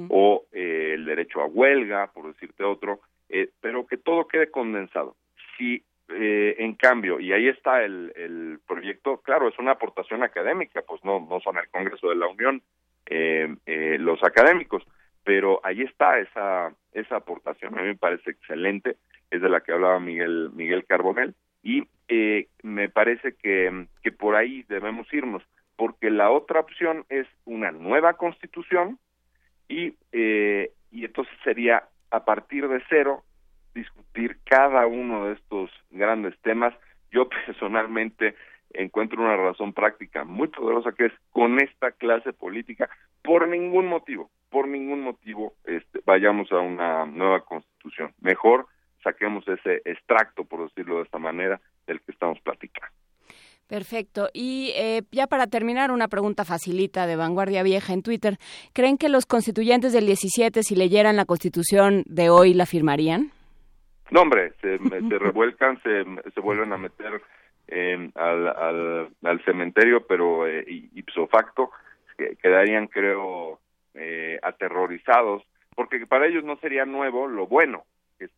[0.07, 5.17] o eh, el derecho a huelga por decirte otro eh, pero que todo quede condensado.
[5.57, 10.83] Si eh, en cambio, y ahí está el, el proyecto, claro, es una aportación académica,
[10.83, 12.61] pues no, no son el Congreso de la Unión
[13.07, 14.83] eh, eh, los académicos,
[15.23, 18.97] pero ahí está esa, esa aportación, a mí me parece excelente,
[19.31, 21.33] es de la que hablaba Miguel, Miguel Carbonel,
[21.63, 25.41] y eh, me parece que, que por ahí debemos irnos,
[25.75, 28.99] porque la otra opción es una nueva constitución
[29.67, 33.23] y, eh, y entonces sería a partir de cero
[33.73, 36.75] discutir cada uno de estos grandes temas.
[37.11, 38.35] Yo personalmente
[38.73, 42.89] encuentro una razón práctica muy poderosa que es con esta clase política
[43.23, 48.13] por ningún motivo, por ningún motivo este, vayamos a una nueva constitución.
[48.19, 48.67] Mejor
[49.03, 52.93] saquemos ese extracto, por decirlo de esta manera, del que estamos platicando.
[53.67, 54.29] Perfecto.
[54.33, 58.37] Y eh, ya para terminar, una pregunta facilita de Vanguardia Vieja en Twitter.
[58.73, 63.31] ¿Creen que los constituyentes del 17, si leyeran la constitución de hoy, la firmarían?
[64.11, 66.03] No, hombre, se, se revuelcan, se,
[66.33, 67.21] se vuelven a meter
[67.67, 71.71] eh, al, al, al, cementerio, pero eh, ipso facto
[72.41, 73.59] quedarían, creo,
[73.95, 75.43] eh, aterrorizados,
[75.75, 77.85] porque para ellos no sería nuevo lo bueno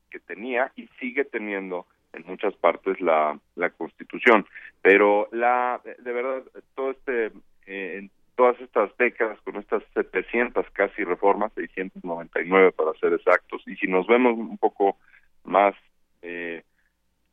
[0.10, 4.45] que, tenía y sigue teniendo en muchas partes la, la Constitución.
[4.82, 6.44] Pero la, de verdad,
[6.76, 7.28] todo este,
[7.68, 13.76] eh, en todas estas décadas, con estas 700 casi reformas, 699 para ser exactos, y
[13.76, 14.98] si nos vemos un poco
[15.44, 15.76] más
[16.22, 16.64] eh,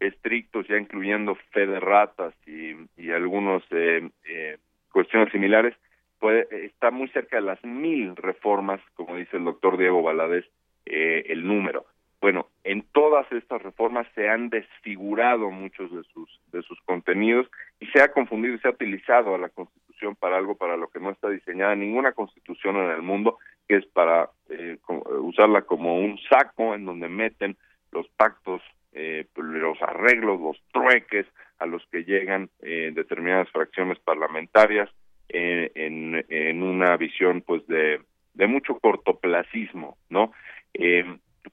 [0.07, 4.59] estrictos, ya incluyendo fe de ratas y, y algunos eh, eh,
[4.91, 5.75] cuestiones similares,
[6.19, 10.45] puede, está muy cerca de las mil reformas, como dice el doctor Diego Valadez,
[10.87, 11.85] eh, el número.
[12.23, 17.51] Bueno, en todas estas reformas se han desfigurado muchos de sus de sus contenidos
[17.81, 20.87] y se ha confundido y se ha utilizado a la Constitución para algo para lo
[20.87, 24.79] que no está diseñada ninguna Constitución en el mundo, que es para eh,
[25.21, 27.57] usarla como un saco en donde meten
[27.91, 28.63] los pactos,
[28.93, 31.27] eh, los arreglos, los trueques
[31.59, 34.89] a los que llegan eh, determinadas fracciones parlamentarias
[35.29, 38.01] eh, en, en una visión pues de,
[38.35, 40.31] de mucho cortoplacismo, ¿no?
[40.75, 41.05] Eh,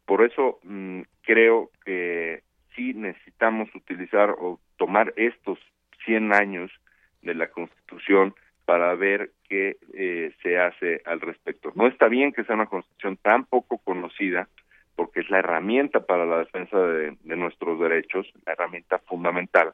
[0.05, 2.43] por eso mmm, creo que
[2.75, 5.59] sí necesitamos utilizar o tomar estos
[6.05, 6.71] 100 años
[7.21, 8.33] de la Constitución
[8.65, 11.71] para ver qué eh, se hace al respecto.
[11.75, 14.47] No está bien que sea una Constitución tan poco conocida,
[14.95, 19.73] porque es la herramienta para la defensa de, de nuestros derechos, la herramienta fundamental.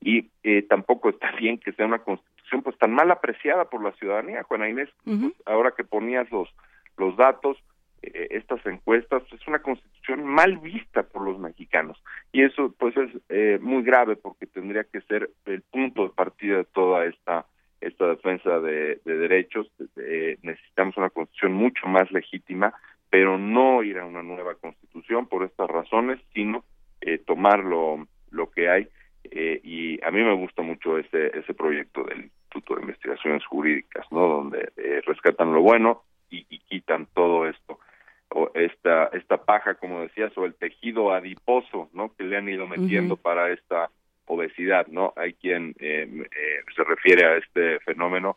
[0.00, 3.92] Y eh, tampoco está bien que sea una constitución pues tan mal apreciada por la
[3.92, 4.88] ciudadanía, Juana Inés.
[5.04, 5.20] Uh -huh.
[5.32, 6.48] pues, ahora que ponías los,
[6.96, 7.58] los datos,
[8.02, 12.02] eh, estas encuestas, es una constitución mal vista por los mexicanos.
[12.32, 16.58] Y eso pues es eh, muy grave porque tendría que ser el punto de partida
[16.58, 17.46] de toda esta
[17.78, 19.70] esta defensa de, de derechos.
[19.96, 22.74] Eh, necesitamos una constitución mucho más legítima
[23.10, 26.64] pero no ir a una nueva constitución por estas razones, sino
[27.00, 28.88] eh, tomar lo, lo que hay.
[29.24, 34.06] Eh, y a mí me gusta mucho ese, ese proyecto del Instituto de Investigaciones Jurídicas,
[34.10, 34.28] ¿no?
[34.28, 37.78] Donde eh, rescatan lo bueno y, y, quitan todo esto.
[38.30, 42.14] O esta, esta paja, como decías, o el tejido adiposo, ¿no?
[42.16, 43.22] Que le han ido metiendo uh -huh.
[43.22, 43.90] para esta
[44.26, 45.12] obesidad, ¿no?
[45.16, 48.36] Hay quien se refiere a este fenómeno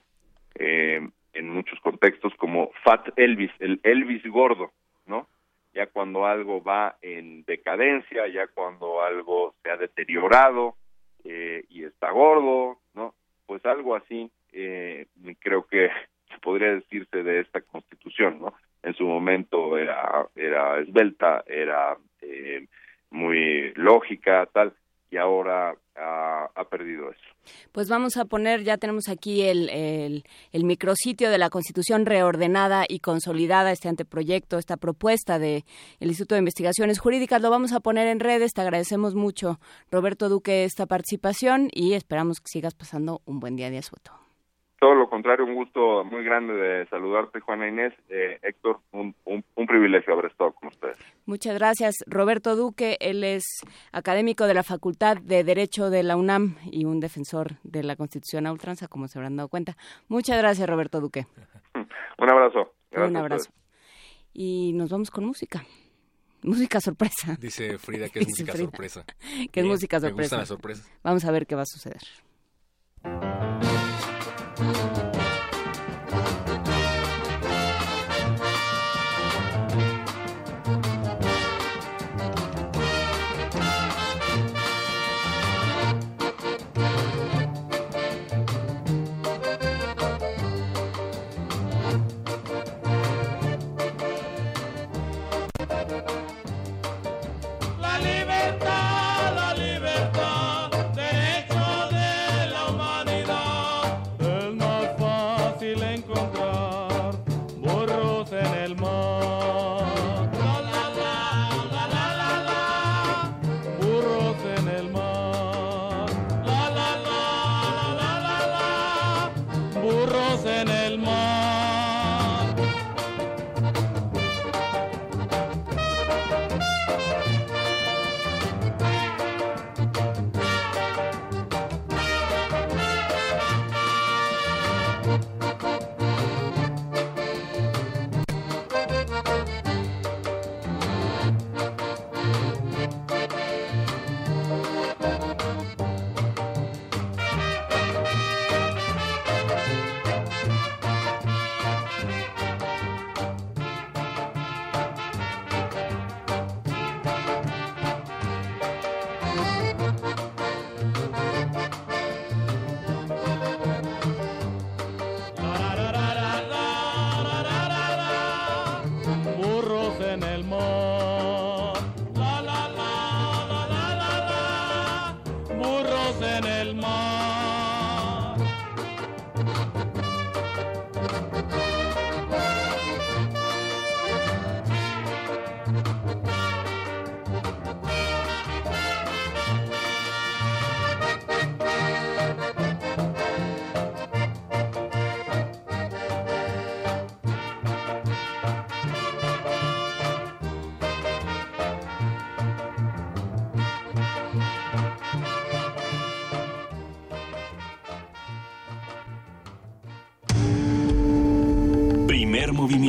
[1.39, 4.71] en muchos contextos como Fat Elvis, el Elvis gordo,
[5.05, 5.27] ¿no?
[5.73, 10.75] Ya cuando algo va en decadencia, ya cuando algo se ha deteriorado
[11.23, 13.13] eh, y está gordo, ¿no?
[13.45, 15.05] Pues algo así eh,
[15.39, 15.89] creo que
[16.41, 18.53] podría decirse de esta constitución, ¿no?
[18.83, 22.67] En su momento era, era esbelta, era eh,
[23.09, 24.73] muy lógica, tal,
[25.11, 27.19] y ahora ha, perdido eso.
[27.71, 32.85] Pues vamos a poner, ya tenemos aquí el, el, el, micrositio de la Constitución reordenada
[32.87, 35.63] y consolidada, este anteproyecto, esta propuesta del
[35.99, 37.41] Instituto de Investigaciones Jurídicas.
[37.41, 38.53] Lo vamos a poner en redes.
[38.53, 39.59] Te agradecemos mucho,
[39.91, 44.28] Roberto Duque, esta participación y esperamos que sigas pasando un buen día de asueto.
[44.79, 47.93] Todo lo contrario, un gusto muy grande de saludarte, Juana Inés.
[48.07, 50.97] Eh, Héctor, un, un, privilegio haber estado con ustedes.
[51.25, 51.95] Muchas gracias.
[52.07, 53.43] Roberto Duque, él es
[53.91, 58.47] académico de la Facultad de Derecho de la UNAM y un defensor de la Constitución
[58.47, 59.75] a ultranza, como se habrán dado cuenta.
[60.07, 61.27] Muchas gracias, Roberto Duque.
[62.17, 62.73] un abrazo.
[62.95, 63.51] un abrazo.
[64.33, 65.63] Y nos vamos con música.
[66.41, 67.35] Música sorpresa.
[67.37, 69.05] Dice Frida que es música sorpresa.
[69.51, 70.37] que es música sorpresa.
[70.37, 72.01] Me gustan las Vamos a ver qué va a suceder.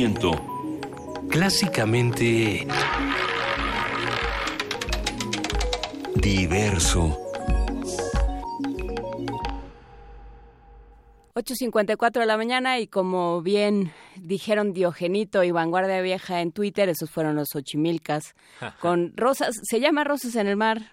[0.01, 0.31] Movimiento.
[1.29, 2.67] Clásicamente...
[6.15, 7.17] Diverso.
[11.33, 17.09] 8.54 de la mañana y como bien dijeron Diogenito y Vanguardia Vieja en Twitter, esos
[17.09, 18.35] fueron los ochimilcas,
[18.79, 20.91] con rosas, se llama Rosas en el Mar,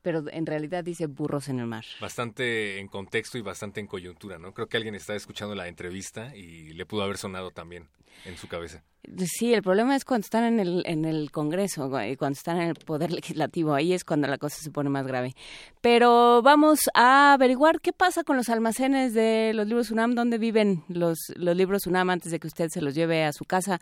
[0.00, 1.84] pero en realidad dice burros en el mar.
[2.00, 4.54] Bastante en contexto y bastante en coyuntura, ¿no?
[4.54, 7.88] Creo que alguien está escuchando la entrevista y le pudo haber sonado también
[8.24, 8.82] en su cabeza.
[9.26, 12.68] Sí, el problema es cuando están en el, en el Congreso, y cuando están en
[12.68, 15.34] el Poder Legislativo, ahí es cuando la cosa se pone más grave.
[15.80, 20.84] Pero vamos a averiguar qué pasa con los almacenes de los libros UNAM, dónde viven
[20.88, 23.80] los, los libros UNAM antes de que usted se los lleve a su casa.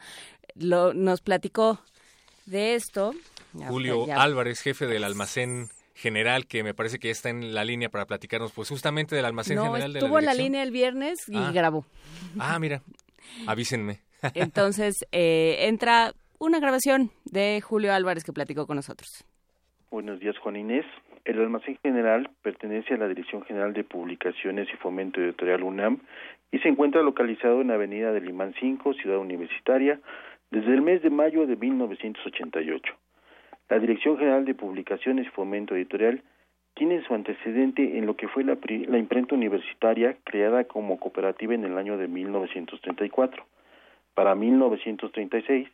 [0.54, 1.80] Lo, nos platicó
[2.46, 3.12] de esto.
[3.68, 7.90] Julio Álvarez, jefe del almacén general que me parece que ya está en la línea
[7.90, 11.18] para platicarnos pues justamente del almacén general de la estuvo en la línea el viernes
[11.28, 11.52] y ah.
[11.52, 11.84] grabó.
[12.38, 12.82] Ah, mira,
[13.46, 14.00] avísenme.
[14.34, 19.24] Entonces, eh, entra una grabación de Julio Álvarez que platicó con nosotros.
[19.90, 20.86] Buenos días, Juan Inés.
[21.24, 25.98] El almacén general pertenece a la Dirección General de Publicaciones y Fomento Editorial UNAM
[26.50, 30.00] y se encuentra localizado en la Avenida del Limán 5, Ciudad Universitaria,
[30.50, 32.94] desde el mes de mayo de 1988.
[33.68, 36.22] La Dirección General de Publicaciones y Fomento Editorial
[36.74, 38.56] tiene su antecedente en lo que fue la,
[38.88, 43.44] la, imprenta universitaria creada como cooperativa en el año de 1934.
[44.20, 45.66] Para 1936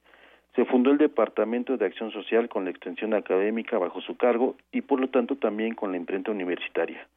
[0.54, 4.82] se fundó el Departamento de Acción Social con la extensión académica bajo su cargo y
[4.82, 7.08] por lo tanto también con la imprenta universitaria.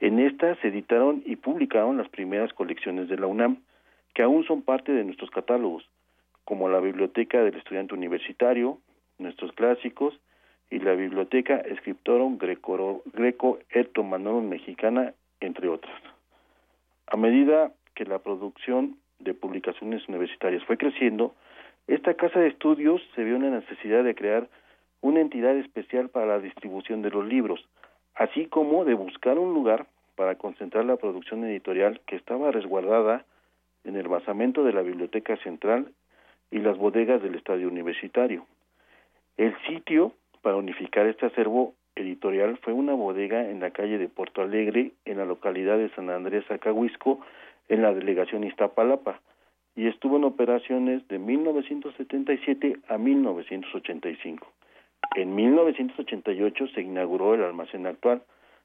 [0.00, 3.58] En esta se editaron y publicaron las primeras colecciones de la UNAM,
[4.12, 5.88] que aún son parte de nuestros catálogos,
[6.44, 8.80] como la Biblioteca del Estudiante Universitario,
[9.18, 10.18] nuestros clásicos
[10.68, 13.60] y la Biblioteca Scriptorum Greco, Greco
[14.02, 15.94] Manorum Mexicana, entre otras.
[17.06, 21.34] A medida que la producción de publicaciones universitarias fue creciendo,
[21.86, 24.48] esta casa de estudios se vio en la necesidad de crear
[25.00, 27.64] una entidad especial para la distribución de los libros,
[28.14, 29.86] así como de buscar un lugar
[30.16, 33.24] para concentrar la producción editorial que estaba resguardada
[33.84, 35.92] en el basamento de la Biblioteca Central
[36.50, 38.46] y las bodegas del Estadio Universitario.
[39.36, 40.12] El sitio
[40.42, 45.18] para unificar este acervo editorial fue una bodega en la calle de Porto Alegre, en
[45.18, 47.20] la localidad de San Andrés Acahuisco,
[47.68, 49.20] en la delegación Iztapalapa,
[49.74, 54.46] y estuvo en operaciones de 1977 a 1985.
[55.16, 58.22] En 1988 se inauguró el almacén actual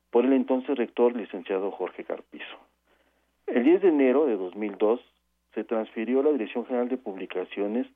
[0.10, 2.57] por el entonces rector licenciado Jorge Carpizo.
[3.48, 5.02] El 10 de enero de 2002
[5.53, 7.88] se transfirió la Dirección General de Publicaciones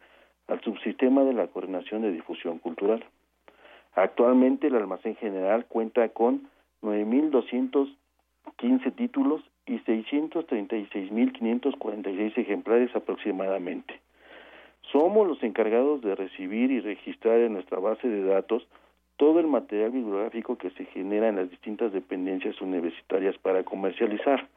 [0.47, 3.05] al subsistema de la Coordinación de Difusión Cultural.
[3.93, 6.49] Actualmente el almacén general cuenta con
[6.81, 13.99] 9.215 títulos y 636.546 ejemplares aproximadamente.
[14.91, 18.67] Somos los encargados de recibir y registrar en nuestra base de datos
[19.17, 24.47] todo el material bibliográfico que se genera en las distintas dependencias universitarias para comercializar,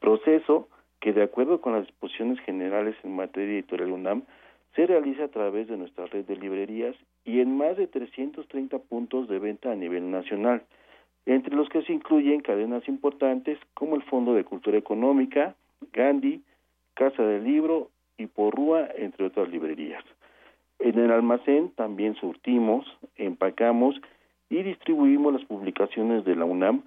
[0.00, 0.68] proceso
[1.00, 4.22] que de acuerdo con las disposiciones generales en materia editorial UNAM
[4.74, 9.28] se realiza a través de nuestra red de librerías y en más de 330 puntos
[9.28, 10.62] de venta a nivel nacional,
[11.26, 15.54] entre los que se incluyen cadenas importantes como el Fondo de Cultura Económica,
[15.92, 16.40] Gandhi,
[16.94, 20.04] Casa del Libro y Porrúa, entre otras librerías.
[20.78, 22.86] En el almacén también surtimos,
[23.16, 24.00] empacamos
[24.48, 26.82] y distribuimos las publicaciones de la UNAM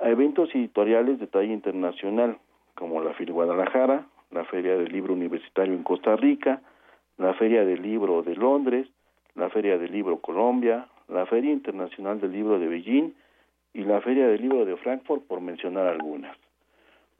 [0.00, 2.38] a eventos editoriales de talla internacional,
[2.74, 6.60] como la FIL Guadalajara, la Feria del Libro Universitario en Costa Rica,
[7.16, 8.86] la Feria del Libro de Londres,
[9.34, 13.12] la Feria del Libro Colombia, la Feria Internacional del Libro de Beijing
[13.74, 16.36] y la Feria del Libro de Frankfurt, por mencionar algunas.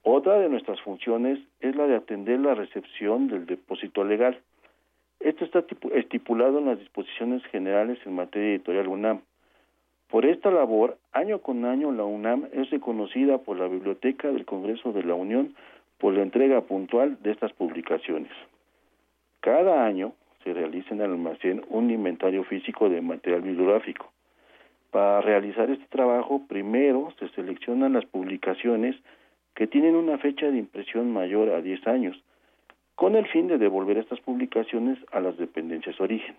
[0.02, 4.40] Otra de nuestras funciones es la de atender la recepción del depósito legal.
[5.20, 5.64] Esto está
[5.94, 9.20] estipulado en las disposiciones generales en materia editorial UNAM.
[10.08, 14.92] Por esta labor, año con año la UNAM es reconocida por la Biblioteca del Congreso
[14.92, 15.54] de la Unión
[15.98, 18.32] por la entrega puntual de estas publicaciones.
[19.40, 20.14] Cada año
[20.44, 24.10] se realiza en el almacén un inventario físico de material bibliográfico.
[24.90, 28.96] Para realizar este trabajo, primero se seleccionan las publicaciones
[29.54, 32.16] que tienen una fecha de impresión mayor a 10 años,
[32.94, 36.36] con el fin de devolver estas publicaciones a las dependencias origen.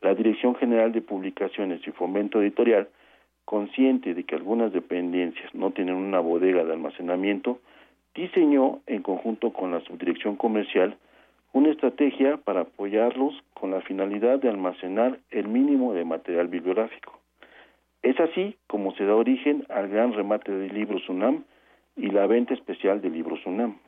[0.00, 2.88] La Dirección General de Publicaciones y Fomento Editorial,
[3.44, 7.60] consciente de que algunas dependencias no tienen una bodega de almacenamiento,
[8.14, 10.96] diseñó, en conjunto con la Subdirección Comercial,
[11.52, 17.15] una estrategia para apoyarlos con la finalidad de almacenar el mínimo de material bibliográfico.
[18.02, 21.44] Es así como se da origen al gran remate de libros UNAM
[21.96, 23.78] y la venta especial de libros UNAM.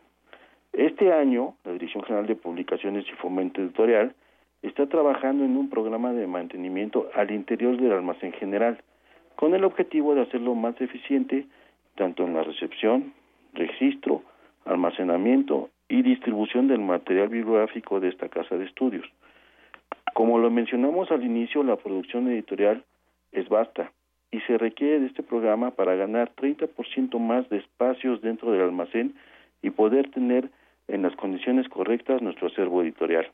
[0.72, 4.14] Este año, la Dirección General de Publicaciones y Fomento Editorial
[4.62, 8.82] está trabajando en un programa de mantenimiento al interior del almacén general,
[9.36, 11.46] con el objetivo de hacerlo más eficiente
[11.94, 13.12] tanto en la recepción,
[13.54, 14.22] registro,
[14.64, 19.06] almacenamiento y distribución del material bibliográfico de esta casa de estudios.
[20.14, 22.84] Como lo mencionamos al inicio, la producción editorial
[23.32, 23.92] es vasta
[24.30, 29.14] y se requiere de este programa para ganar 30% más de espacios dentro del almacén
[29.62, 30.50] y poder tener
[30.88, 33.30] en las condiciones correctas nuestro acervo editorial,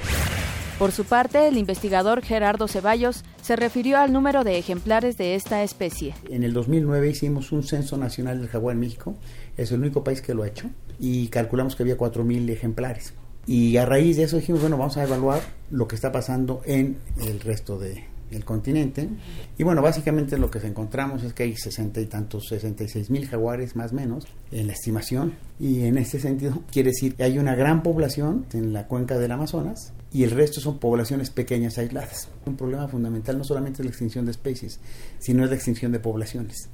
[0.79, 5.61] Por su parte, el investigador Gerardo Ceballos se refirió al número de ejemplares de esta
[5.61, 6.15] especie.
[6.29, 9.15] En el 2009 hicimos un censo nacional del jaguar en México,
[9.57, 13.13] es el único país que lo ha hecho, y calculamos que había 4.000 ejemplares.
[13.49, 16.97] Y a raíz de eso dijimos, bueno, vamos a evaluar lo que está pasando en
[17.19, 19.09] el resto de, del continente.
[19.57, 23.75] Y bueno, básicamente lo que encontramos es que hay sesenta y tantos, 66 mil jaguares
[23.75, 25.33] más o menos en la estimación.
[25.59, 29.31] Y en este sentido quiere decir que hay una gran población en la cuenca del
[29.31, 32.29] Amazonas y el resto son poblaciones pequeñas aisladas.
[32.45, 34.79] Un problema fundamental no solamente es la extinción de especies,
[35.17, 36.69] sino es la extinción de poblaciones.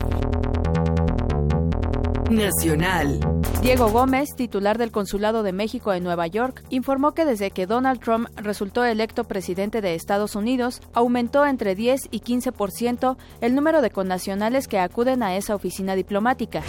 [2.30, 3.19] Nacional.
[3.61, 7.99] Diego Gómez, titular del Consulado de México en Nueva York, informó que desde que Donald
[7.99, 13.91] Trump resultó electo presidente de Estados Unidos, aumentó entre 10 y 15% el número de
[13.91, 16.64] connacionales que acuden a esa oficina diplomática.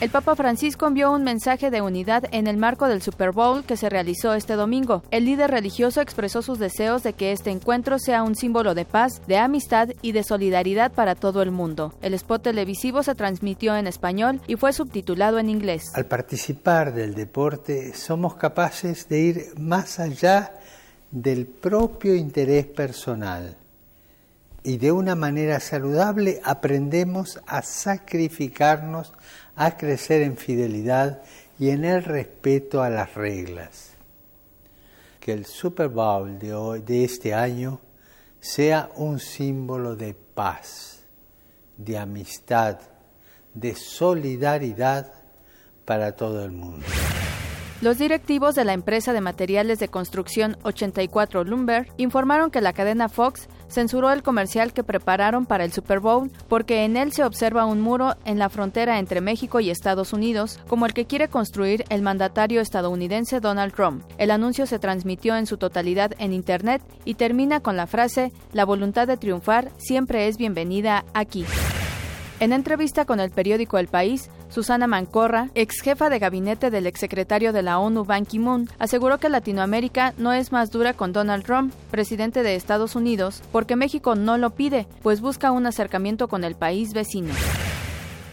[0.00, 3.76] El Papa Francisco envió un mensaje de unidad en el marco del Super Bowl que
[3.76, 5.02] se realizó este domingo.
[5.10, 9.20] El líder religioso expresó sus deseos de que este encuentro sea un símbolo de paz,
[9.26, 11.94] de amistad y de solidaridad para todo el mundo.
[12.00, 15.90] El spot televisivo se transmitió en español y fue subtitulado en inglés.
[15.94, 20.52] Al participar del deporte somos capaces de ir más allá
[21.10, 23.56] del propio interés personal
[24.62, 29.14] y de una manera saludable aprendemos a sacrificarnos
[29.58, 31.20] a crecer en fidelidad
[31.58, 33.90] y en el respeto a las reglas.
[35.18, 37.80] Que el Super Bowl de, hoy, de este año
[38.40, 41.02] sea un símbolo de paz,
[41.76, 42.78] de amistad,
[43.52, 45.12] de solidaridad
[45.84, 46.86] para todo el mundo.
[47.80, 53.08] Los directivos de la empresa de materiales de construcción 84 Lumber informaron que la cadena
[53.08, 57.66] Fox censuró el comercial que prepararon para el Super Bowl porque en él se observa
[57.66, 61.84] un muro en la frontera entre México y Estados Unidos, como el que quiere construir
[61.88, 64.02] el mandatario estadounidense Donald Trump.
[64.18, 68.64] El anuncio se transmitió en su totalidad en Internet y termina con la frase, la
[68.64, 71.44] voluntad de triunfar siempre es bienvenida aquí.
[72.40, 77.52] En entrevista con el periódico El País, Susana Mancorra, ex jefa de gabinete del exsecretario
[77.52, 81.74] de la ONU Ban Ki-moon, aseguró que Latinoamérica no es más dura con Donald Trump,
[81.90, 86.54] presidente de Estados Unidos, porque México no lo pide, pues busca un acercamiento con el
[86.54, 87.34] país vecino.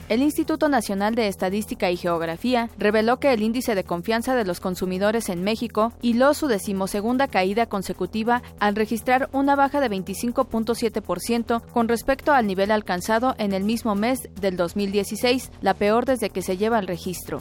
[0.07, 4.59] El Instituto Nacional de Estadística y Geografía reveló que el índice de confianza de los
[4.59, 11.87] consumidores en México hiló su decimosegunda caída consecutiva al registrar una baja de 25.7% con
[11.87, 16.55] respecto al nivel alcanzado en el mismo mes del 2016, la peor desde que se
[16.55, 17.39] lleva el registro.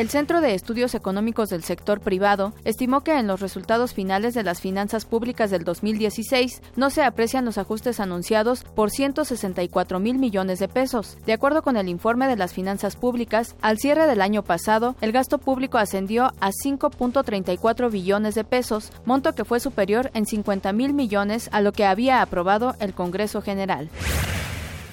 [0.00, 4.42] El Centro de Estudios Económicos del Sector Privado estimó que en los resultados finales de
[4.42, 10.58] las finanzas públicas del 2016 no se aprecian los ajustes anunciados por 164 mil millones
[10.58, 11.18] de pesos.
[11.26, 15.12] De acuerdo con el informe de las finanzas públicas, al cierre del año pasado, el
[15.12, 20.94] gasto público ascendió a 5.34 billones de pesos, monto que fue superior en 50 mil
[20.94, 23.90] millones a lo que había aprobado el Congreso General.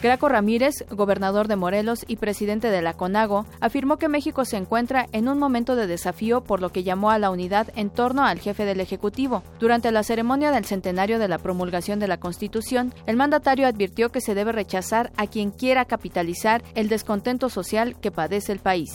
[0.08, 5.06] Graco Ramírez, gobernador de Morelos y presidente de la CONAGO, afirmó que México se encuentra
[5.12, 8.40] en un momento de desafío por lo que llamó a la unidad en torno al
[8.40, 9.44] jefe del Ejecutivo.
[9.60, 14.22] Durante la ceremonia del centenario de la promulgación de la Constitución, el mandatario advirtió que
[14.22, 18.94] se debe rechazar a quien quiera capitalizar el descontento social que padece el país.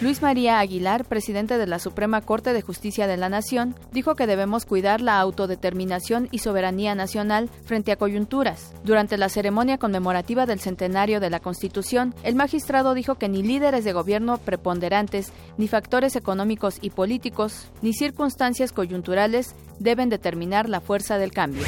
[0.00, 4.28] Luis María Aguilar, presidente de la Suprema Corte de Justicia de la Nación, dijo que
[4.28, 8.72] debemos cuidar la autodeterminación y soberanía nacional frente a coyunturas.
[8.84, 13.82] Durante la ceremonia conmemorativa del centenario de la Constitución, el magistrado dijo que ni líderes
[13.82, 21.18] de gobierno preponderantes, ni factores económicos y políticos, ni circunstancias coyunturales deben determinar la fuerza
[21.18, 21.64] del cambio.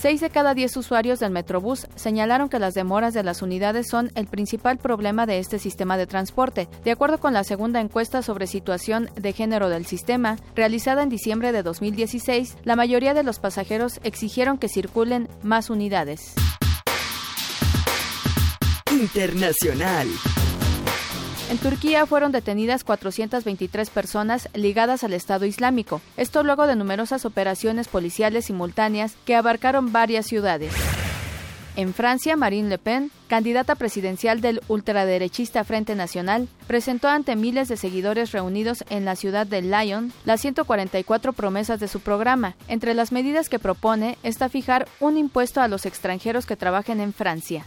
[0.00, 4.12] Seis de cada diez usuarios del Metrobús señalaron que las demoras de las unidades son
[4.14, 6.68] el principal problema de este sistema de transporte.
[6.84, 11.50] De acuerdo con la segunda encuesta sobre situación de género del sistema, realizada en diciembre
[11.50, 16.34] de 2016, la mayoría de los pasajeros exigieron que circulen más unidades.
[18.92, 20.06] Internacional.
[21.48, 27.88] En Turquía fueron detenidas 423 personas ligadas al Estado Islámico, esto luego de numerosas operaciones
[27.88, 30.74] policiales simultáneas que abarcaron varias ciudades.
[31.74, 37.78] En Francia, Marine Le Pen, candidata presidencial del ultraderechista Frente Nacional, presentó ante miles de
[37.78, 42.56] seguidores reunidos en la ciudad de Lyon las 144 promesas de su programa.
[42.66, 47.14] Entre las medidas que propone está fijar un impuesto a los extranjeros que trabajen en
[47.14, 47.64] Francia.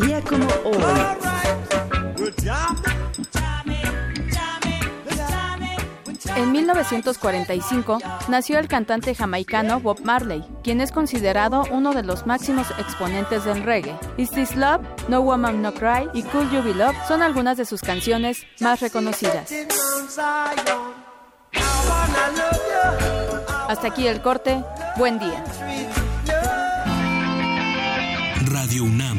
[0.00, 1.28] Día como hoy.
[6.36, 7.98] En 1945
[8.28, 13.64] nació el cantante jamaicano Bob Marley, quien es considerado uno de los máximos exponentes del
[13.64, 13.98] reggae.
[14.16, 17.64] Is This Love, No Woman No Cry y Cool You Be Love son algunas de
[17.64, 19.50] sus canciones más reconocidas.
[23.68, 24.62] Hasta aquí el corte.
[24.96, 25.44] Buen día.
[28.50, 29.18] Radio UNAM,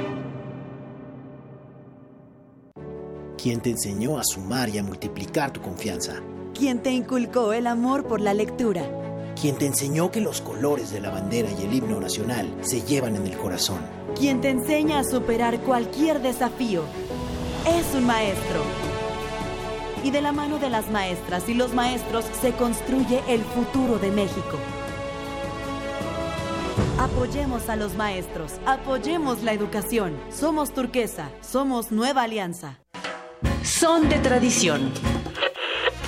[3.41, 6.21] ¿Quién te enseñó a sumar y a multiplicar tu confianza?
[6.53, 8.83] ¿Quién te inculcó el amor por la lectura?
[9.41, 13.15] ¿Quién te enseñó que los colores de la bandera y el himno nacional se llevan
[13.15, 13.79] en el corazón?
[14.15, 16.83] ¿Quién te enseña a superar cualquier desafío?
[17.67, 18.61] Es un maestro.
[20.03, 24.11] Y de la mano de las maestras y los maestros se construye el futuro de
[24.11, 24.59] México.
[26.99, 30.15] Apoyemos a los maestros, apoyemos la educación.
[30.29, 32.80] Somos turquesa, somos nueva alianza.
[33.63, 34.91] Son de tradición.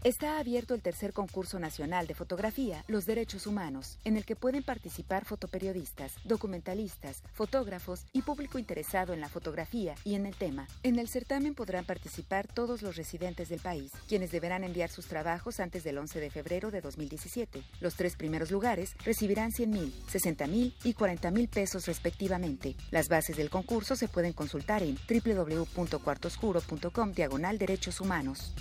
[0.06, 4.64] Está abierto el tercer concurso nacional de fotografía, Los Derechos Humanos, en el que pueden
[4.64, 10.70] participar fotoperiodistas, documentalistas, fotógrafos y público interesado en la fotografía y en el tema.
[10.84, 15.60] En el certamen podrán participar todos los residentes del país, quienes deberán enviar sus trabajos
[15.60, 17.62] antes del 11 de febrero de 2017.
[17.82, 22.78] Los tres primeros lugares recibirán 100 mil, 60 mil y 40 mil pesos respectivamente.
[22.92, 28.54] Las bases del concurso se pueden consultar en www.cuartoscuro.com diagonal derechos humanos.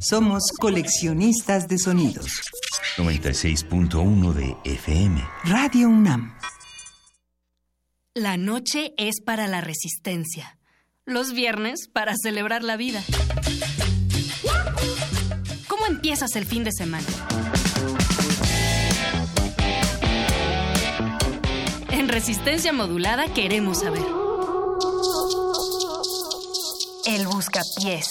[0.00, 2.40] Somos coleccionistas de sonidos.
[2.96, 5.22] 96.1 de FM.
[5.44, 6.34] Radio UNAM.
[8.14, 10.56] La noche es para la resistencia.
[11.06, 13.02] los viernes para celebrar la vida.
[15.66, 17.06] ¿Cómo empiezas el fin de semana?
[21.90, 24.04] En resistencia modulada queremos saber.
[27.06, 28.06] El Buscapiés,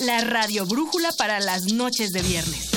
[0.00, 2.70] la radio brújula para las noches de viernes.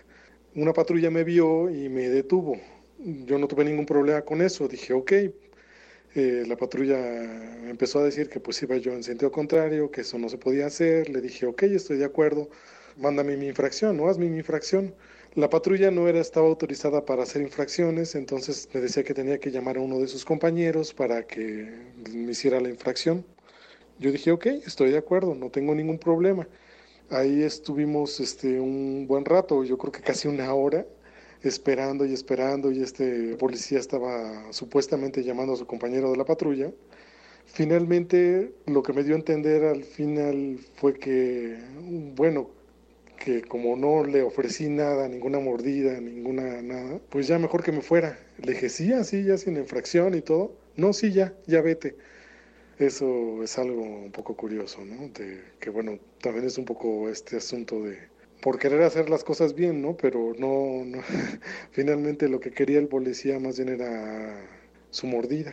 [0.55, 2.59] Una patrulla me vio y me detuvo
[2.99, 4.69] yo no tuve ningún problema con eso.
[4.69, 5.13] Dije, ok,
[6.15, 10.19] eh, la patrulla empezó a decir que pues iba yo en sentido contrario, que eso
[10.19, 11.09] no se podía hacer.
[11.11, 12.49] Le dije, ok, estoy de acuerdo,
[12.97, 14.95] mándame mi infracción, no hazme mi infracción.
[15.35, 19.51] La patrulla no era, estaba autorizada para hacer infracciones, entonces me decía que tenía que
[19.51, 21.71] llamar a uno de sus compañeros para que
[22.11, 23.27] me hiciera la infracción.
[23.99, 26.49] Yo dije, ok, estoy de acuerdo, no tengo ningún problema.
[27.11, 30.87] Ahí estuvimos este, un buen rato, yo creo que casi una hora,
[31.49, 36.71] esperando y esperando y este policía estaba supuestamente llamando a su compañero de la patrulla.
[37.47, 41.59] Finalmente lo que me dio a entender al final fue que,
[42.17, 42.51] bueno,
[43.17, 47.83] que como no le ofrecí nada, ninguna mordida, ninguna nada, pues ya mejor que me
[47.83, 48.19] fuera.
[48.43, 50.57] Le dije, sí, así, ya sin infracción y todo.
[50.77, 51.97] No, sí, ya, ya vete.
[52.79, 55.09] Eso es algo un poco curioso, ¿no?
[55.09, 57.99] De, que bueno, también es un poco este asunto de,
[58.47, 59.97] por querer hacer las cosas bien, ¿no?
[59.97, 61.03] Pero no, no,
[61.73, 64.37] finalmente lo que quería el policía más bien era
[64.91, 65.53] su mordida.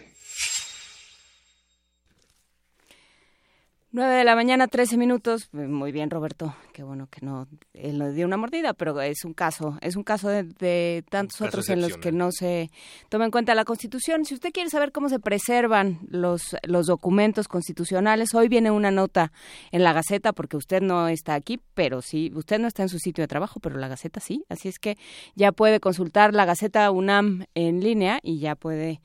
[3.93, 5.49] 9 de la mañana, 13 minutos.
[5.51, 6.55] Pues, muy bien, Roberto.
[6.73, 10.01] Qué bueno que no, él no dio una mordida, pero es un caso, es un
[10.01, 12.71] caso de, tantos otros en los que no se
[13.09, 14.25] toma en cuenta la Constitución.
[14.25, 19.31] Si usted quiere saber cómo se preservan los, los documentos constitucionales, hoy viene una nota
[19.71, 22.97] en la Gaceta, porque usted no está aquí, pero sí, usted no está en su
[22.97, 24.43] sitio de trabajo, pero la Gaceta sí.
[24.49, 24.97] Así es que
[25.35, 29.01] ya puede consultar la Gaceta UNAM en línea y ya puede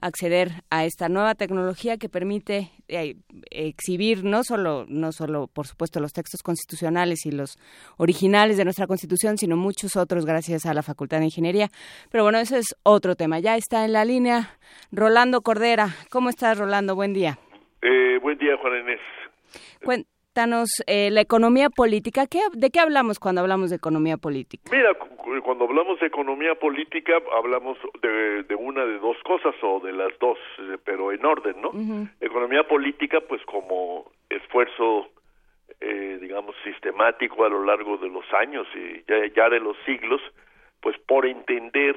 [0.00, 3.16] acceder a esta nueva tecnología que permite eh,
[3.50, 7.58] exhibir no solo no solo por supuesto los textos constitucionales y los
[7.96, 11.68] originales de nuestra Constitución, sino muchos otros gracias a la Facultad de Ingeniería.
[12.10, 13.38] Pero bueno, eso es otro tema.
[13.38, 14.56] Ya está en la línea
[14.92, 15.88] Rolando Cordera.
[16.10, 16.94] ¿Cómo estás, Rolando?
[16.94, 17.38] Buen día.
[17.82, 19.00] Eh, buen día, Juan Inés.
[20.38, 22.28] Cuéntanos eh, la economía política.
[22.28, 24.70] ¿Qué, ¿De qué hablamos cuando hablamos de economía política?
[24.70, 24.94] Mira,
[25.42, 30.38] cuando hablamos de economía política hablamos de, una de dos cosas o de las dos,
[30.60, 31.72] eh, pero en orden, ¿no?
[32.20, 35.08] Economía política, pues como esfuerzo,
[35.80, 39.02] eh, digamos, sistemático a lo largo de los años y
[39.34, 40.20] ya, de los siglos,
[40.80, 41.96] pues por entender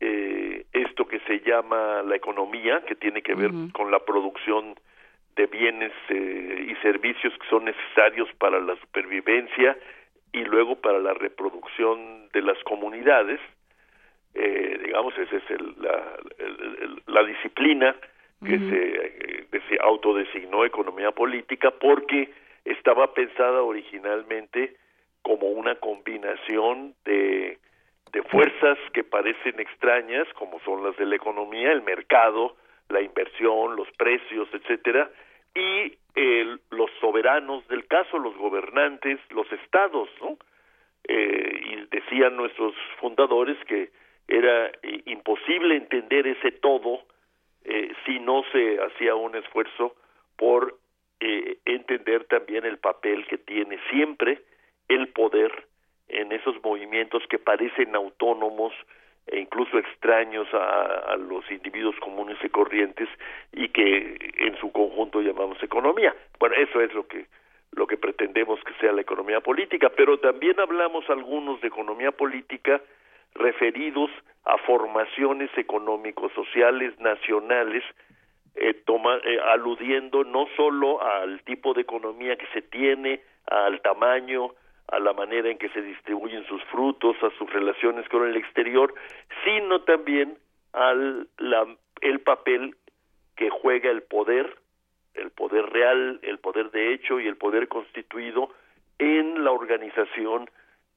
[0.00, 4.74] eh, esto que se llama la economía, que tiene que ver con la producción
[5.36, 9.76] de bienes y servicios que son necesarios para la supervivencia
[10.32, 13.40] y luego para la reproducción de las comunidades,
[14.34, 15.44] eh, digamos, esa es
[15.78, 16.18] la,
[17.06, 17.94] la, disciplina
[18.44, 22.30] que, se, que se autodesignó economía política porque
[22.64, 24.82] estaba pensada originalmente como
[25.22, 27.58] como una combinación de,
[28.12, 32.56] de fuerzas que parecen extrañas, como son las de la economía, el mercado,
[32.92, 35.10] la inversión, los precios, etcétera,
[35.54, 35.96] y
[36.70, 40.36] los soberanos del caso, los gobernantes, los estados, ¿no?
[41.04, 43.90] Eh, y decían nuestros fundadores que
[44.28, 47.02] era eh, imposible entender ese todo
[47.64, 49.96] eh, si no se hacía un esfuerzo
[50.36, 50.78] por
[51.64, 54.42] entender también el papel que tiene siempre
[54.88, 55.68] el poder
[56.08, 58.72] en esos movimientos que parecen autónomos
[59.26, 63.08] e incluso extraños a, los individuos comunes y corrientes
[63.52, 66.14] y que en su conjunto llamamos economía.
[66.38, 67.26] Bueno, eso es lo que
[67.74, 72.82] lo que pretendemos que sea la economía política, pero también hablamos algunos de economía política
[73.34, 74.10] referidos
[74.44, 77.82] a formaciones económicos sociales nacionales
[78.54, 84.50] eh, eh, aludiendo no solo al tipo de economía que se tiene, al tamaño,
[84.92, 88.94] a la manera en que se distribuyen sus frutos, a sus relaciones con el exterior,
[89.42, 90.36] sino también
[90.74, 91.28] al
[92.02, 92.76] el papel
[93.36, 94.54] que juega el poder,
[95.14, 98.50] el poder real, el poder de hecho y el poder constituido
[98.98, 100.50] en la organización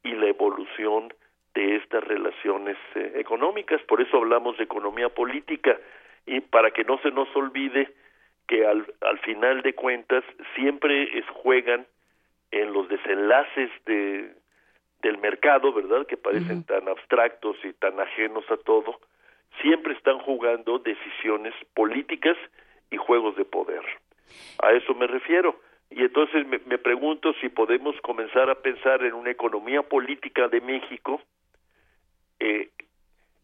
[0.04, 1.14] y la evolución
[1.54, 3.82] de estas relaciones eh, económicas.
[3.84, 5.80] Por eso hablamos de economía política
[6.26, 7.94] y para que no se nos olvide
[8.46, 10.24] que al, al final de cuentas
[10.54, 11.88] siempre es, juegan
[12.56, 14.34] en los desenlaces de,
[15.02, 16.08] del mercado, ¿verdad?
[16.08, 19.02] Que parecen tan abstractos y tan ajenos a todo,
[19.62, 22.38] siempre están jugando decisiones políticas
[22.90, 23.84] y juegos de poder.
[24.64, 25.60] A eso me refiero.
[25.90, 30.62] Y entonces me, me pregunto si podemos comenzar a pensar en una economía política de
[30.62, 31.22] México
[32.40, 32.70] eh,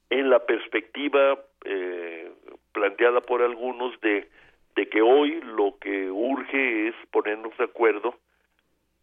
[0.09, 2.31] en la perspectiva eh,
[2.71, 4.29] planteada por algunos de,
[4.75, 8.15] de que hoy lo que urge es ponernos de acuerdo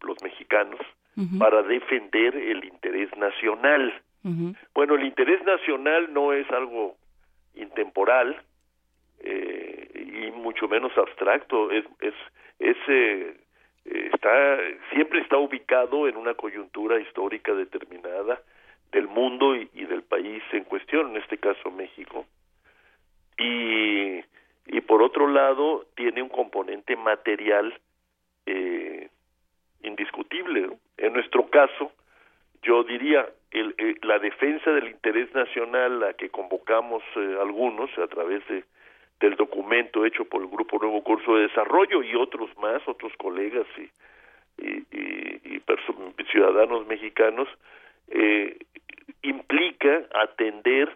[0.01, 0.79] los mexicanos
[1.37, 3.93] para defender el interés nacional.
[4.73, 6.95] Bueno, el interés nacional no es algo
[7.55, 8.41] intemporal
[9.21, 12.13] eh, y mucho menos abstracto, es, es,
[12.59, 13.37] es eh,
[13.85, 14.57] está
[14.93, 18.41] siempre está ubicado en una coyuntura histórica determinada
[18.91, 22.25] del mundo y, del país en cuestión, en este caso México.
[23.37, 24.19] Y,
[24.67, 27.73] y por otro lado tiene un componente material
[28.45, 28.78] eh,
[29.89, 30.69] indiscutible.
[30.97, 31.91] En nuestro caso,
[32.63, 38.07] yo diría, el, eh, la defensa del interés nacional a que convocamos eh, algunos a
[38.07, 38.63] través de,
[39.19, 43.67] del documento hecho por el Grupo Nuevo Curso de Desarrollo y otros más, otros colegas
[43.77, 43.89] y,
[44.65, 45.61] y, y,
[46.31, 47.47] ciudadanos mexicanos,
[48.09, 48.57] eh,
[49.23, 50.95] implica atender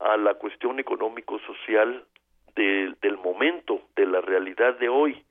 [0.00, 2.04] a la cuestión económico-social
[2.56, 5.22] del momento, de la realidad de hoy.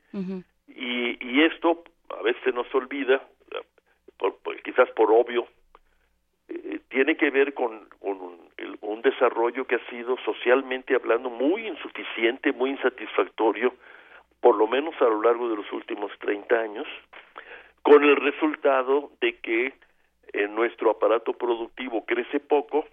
[0.67, 1.83] y, y esto
[2.17, 3.21] a veces nos olvida,
[4.63, 5.47] quizás por obvio,
[6.47, 8.49] eh, tiene que ver con, un,
[8.81, 13.73] un, desarrollo que ha sido socialmente hablando muy insuficiente, muy insatisfactorio,
[14.39, 16.87] por lo menos a lo largo de los últimos 30 años,
[17.81, 19.73] con el resultado de que
[20.33, 22.85] en nuestro aparato productivo crece poco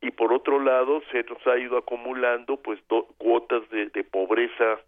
[0.00, 2.80] y por otro lado se nos ha ido acumulando pues
[3.18, 4.87] cuotas de, de pobreza eh,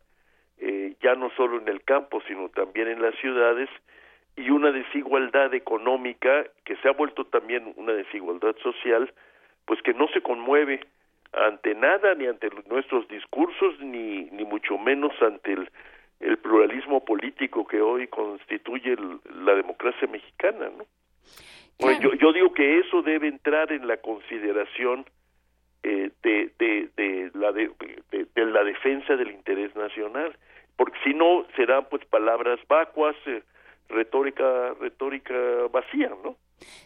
[1.10, 3.68] ya no solo en el campo, sino también en las ciudades,
[4.36, 9.12] y una desigualdad económica que se ha vuelto también una desigualdad social,
[9.66, 10.80] pues que no se conmueve
[11.32, 15.70] ante nada, ni ante nuestros discursos, ni, ni mucho menos ante el,
[16.20, 18.96] el pluralismo político que hoy constituye
[19.44, 20.84] la democracia mexicana, ¿no?
[21.78, 25.06] Pues yo, yo digo que eso debe entrar en la consideración
[25.82, 27.70] eh, de, de, de, la de,
[28.10, 30.36] de, la defensa del interés nacional
[30.80, 33.42] porque si no serán pues palabras vacuas, eh,
[33.90, 35.34] retórica retórica
[35.70, 36.36] vacía, ¿no?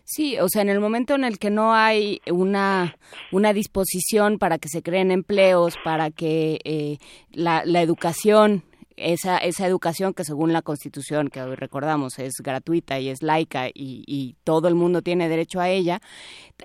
[0.02, 2.96] Sí, o sea, en el momento en el que no hay una,
[3.30, 6.96] una disposición para que se creen empleos, para que eh,
[7.30, 8.64] la, la educación
[8.96, 13.68] esa, esa educación que según la Constitución, que hoy recordamos, es gratuita y es laica
[13.68, 16.00] y, y todo el mundo tiene derecho a ella,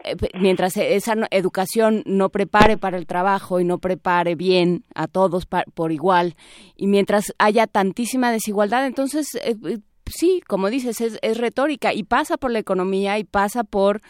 [0.04, 5.46] eh, mientras esa educación no prepare para el trabajo y no prepare bien a todos
[5.46, 6.36] por igual,
[6.76, 9.80] y mientras haya tantísima desigualdad, entonces eh, eh,
[10.10, 14.02] sí, como dices, es, es retórica y pasa por la economía y pasa por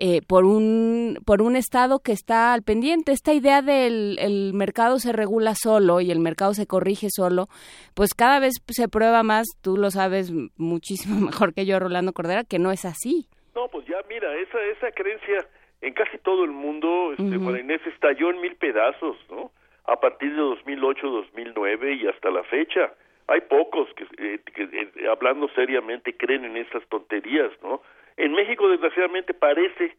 [0.00, 3.10] eh, por un por un estado que está al pendiente.
[3.10, 7.48] Esta idea del el mercado se regula solo y el mercado se corrige solo
[7.94, 12.44] pues cada vez se prueba más tú lo sabes muchísimo mejor que yo Rolando Cordera
[12.44, 13.26] que no es así.
[13.56, 15.48] No pues ya mira esa esa creencia
[15.80, 19.50] en casi todo el mundo este, Juan Inés estalló en mil pedazos no
[19.84, 22.92] a partir de 2008 2009 y hasta la fecha
[23.28, 27.82] hay pocos que, eh, que, eh, hablando seriamente creen en esas tonterías, ¿no?
[28.16, 29.96] En México desgraciadamente parece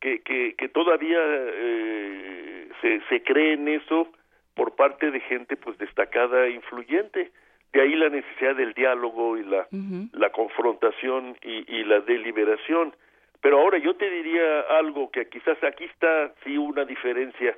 [0.00, 4.08] que, que, que todavía eh, se, se cree en eso
[4.54, 7.32] por parte de gente pues destacada e influyente.
[7.72, 9.66] De ahí la necesidad del diálogo y la,
[10.12, 12.94] la confrontación y, y la deliberación.
[13.40, 17.56] Pero ahora yo te diría algo que quizás aquí está sí una diferencia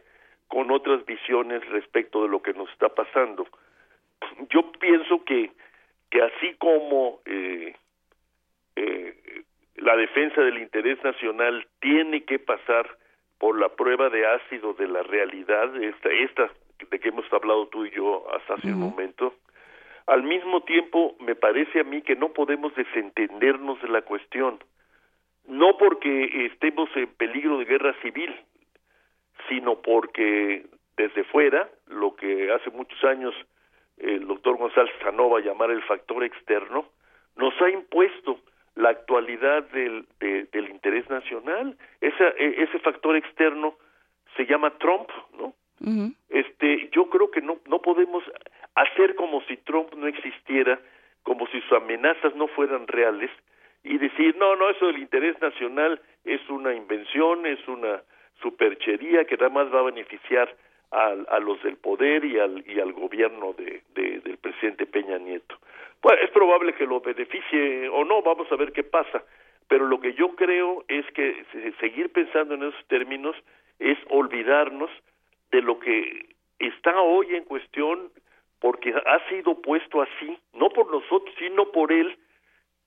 [0.49, 3.47] con otras visiones respecto de lo que nos está pasando.
[4.51, 5.51] Yo pienso que,
[6.11, 7.75] que así como eh,
[8.77, 9.45] eh,
[9.77, 12.89] la defensa del interés nacional tiene que pasar
[13.39, 16.51] por la prueba de ácido de la realidad, esta, esta
[16.91, 19.35] de que hemos hablado tú y yo hasta hace un momento,
[20.07, 24.59] al mismo tiempo me parece a mí que no podemos desentendernos de la cuestión,
[25.47, 28.35] no porque estemos en peligro de guerra civil,
[29.49, 30.67] sino porque
[30.97, 33.35] desde fuera, lo que hace muchos años
[34.01, 36.87] el doctor González Sanova llamar el factor externo,
[37.37, 38.41] nos ha impuesto
[38.75, 41.77] la actualidad del, del interés nacional.
[42.01, 43.77] Esa, e, ese factor externo
[44.37, 45.09] se llama Trump,
[45.39, 45.55] ¿no?
[46.29, 48.25] Este, yo creo que no no podemos
[48.75, 50.81] hacer como si Trump no existiera,
[51.23, 53.31] como si sus amenazas no fueran reales
[53.85, 58.03] y decir no no eso del interés nacional es una invención, es una
[58.43, 60.53] superchería que nada más va a beneficiar
[60.91, 65.19] a, a los del poder y al y al gobierno de, de, del presidente Peña
[65.19, 65.57] Nieto.
[66.01, 69.25] Pues es probable que lo beneficie o no, vamos a ver qué pasa.
[69.69, 71.45] Pero lo que yo creo es que
[71.81, 73.37] seguir pensando en esos términos
[73.79, 74.91] es olvidarnos
[75.51, 76.27] de lo que
[76.59, 78.11] está hoy en cuestión
[78.61, 82.17] porque ha sido puesto así, no por nosotros, sino por él,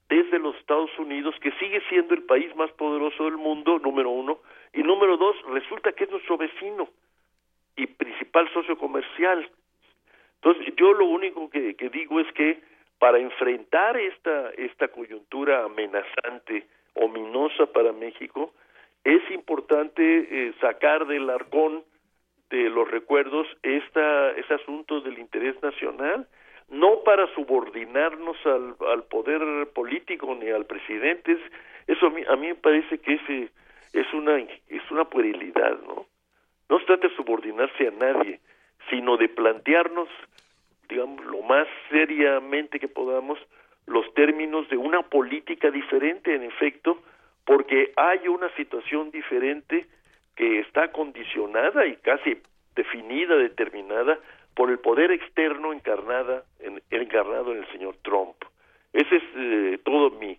[0.08, 4.40] desde los Estados Unidos, que sigue siendo el país más poderoso del mundo, número uno,
[4.74, 6.88] y número dos, resulta que es nuestro vecino
[7.76, 9.48] y principal socio comercial.
[10.36, 12.60] Entonces, yo lo único que, digo es que
[12.98, 18.52] para enfrentar esta, esta coyuntura amenazante, ominosa para México,
[19.04, 21.82] es importante eh, sacar del arcón
[22.50, 26.28] de los recuerdos esta, ese asunto del interés nacional,
[26.68, 31.38] no para subordinarnos al, al poder político ni al presidente,
[31.86, 33.50] eso a mí, a mí me parece que ese
[33.92, 36.06] es una es una puerilidad, ¿no?
[36.72, 38.40] No se trata de subordinarse a nadie,
[38.88, 40.08] sino de plantearnos,
[40.88, 43.38] digamos, lo más seriamente que podamos
[43.84, 46.96] los términos de una política diferente, en efecto,
[47.44, 49.84] porque hay una situación diferente
[50.34, 52.38] que está condicionada y casi
[52.74, 54.18] definida, determinada
[54.54, 58.36] por el poder externo encarnada, en, encarnado en el señor Trump.
[58.94, 60.38] Ese es eh, todo mi,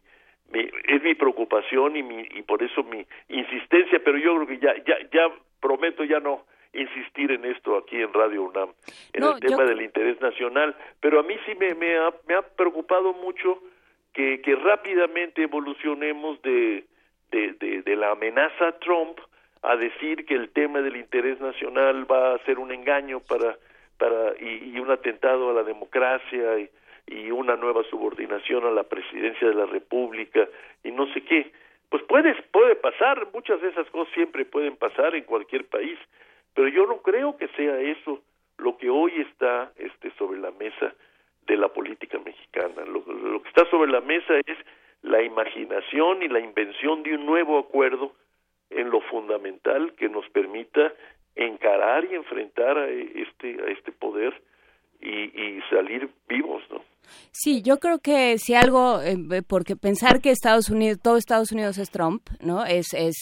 [0.52, 4.58] mi, es mi preocupación y mi y por eso mi insistencia, pero yo creo que
[4.58, 5.32] ya ya ya
[5.64, 8.70] prometo ya no insistir en esto aquí en Radio UNAM,
[9.14, 12.42] en el tema del interés nacional, pero a mí sí me, me, ha, me ha
[12.42, 13.60] preocupado mucho
[14.12, 16.86] que, que rápidamente evolucionemos de,
[17.32, 19.18] de, de, de la amenaza a Trump
[19.62, 23.58] a decir que el tema del interés nacional va a ser un engaño para
[23.98, 26.70] para y, y un atentado a la democracia y,
[27.08, 30.48] y una nueva subordinación a la presidencia de la República
[30.84, 31.52] y no sé qué.
[31.94, 36.00] Pues puede, puede pasar, muchas de esas cosas siempre pueden pasar en cualquier país,
[36.56, 38.20] pero yo no creo que sea eso
[38.58, 40.96] lo que hoy está este, sobre la mesa
[41.46, 42.84] de la política mexicana.
[42.86, 44.58] Lo, lo que está sobre la mesa es
[45.04, 48.12] la imaginación y la invención de un nuevo acuerdo
[48.72, 50.92] en lo fundamental que nos permita
[51.36, 54.34] encarar y enfrentar a este a este poder
[55.04, 56.82] y, y salir vivos, ¿no?
[57.32, 59.18] Sí, yo creo que si algo, eh,
[59.48, 62.64] porque pensar que Estados Unidos, todo Estados Unidos es Trump, ¿no?
[62.66, 63.16] Es, es,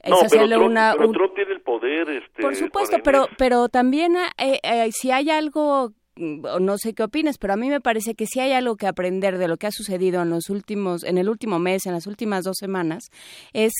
[0.00, 0.94] es no, hacerle pero Trump, una...
[0.96, 5.30] pero Trump tiene el poder, este, por supuesto, pero, pero también eh, eh, si hay
[5.30, 8.76] algo, mm, no sé qué opinas, pero a mí me parece que si hay algo
[8.76, 11.92] que aprender de lo que ha sucedido en los últimos, en el último mes, en
[11.92, 13.04] las últimas dos semanas,
[13.52, 13.72] es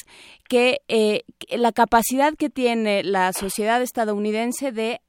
[0.48, 5.00] que eh, que la capacidad que tiene la sociedad estadounidense de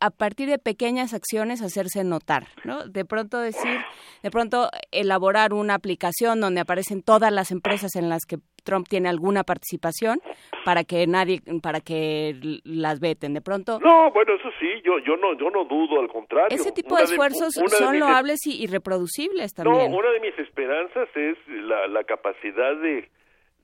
[0.00, 2.86] a partir de pequeñas acciones hacerse notar, ¿no?
[2.86, 3.78] De pronto decir,
[4.22, 9.08] de pronto elaborar una aplicación donde aparecen todas las empresas en las que Trump tiene
[9.08, 10.20] alguna participación
[10.64, 13.34] para que nadie, para que las veten.
[13.34, 16.48] De pronto, No, bueno, eso sí, yo yo no yo no dudo, al contrario.
[16.56, 19.90] ese tipo de esfuerzos de son loables y, y reproducibles también.
[19.90, 23.08] No, una de mis esperanzas es la, la capacidad de,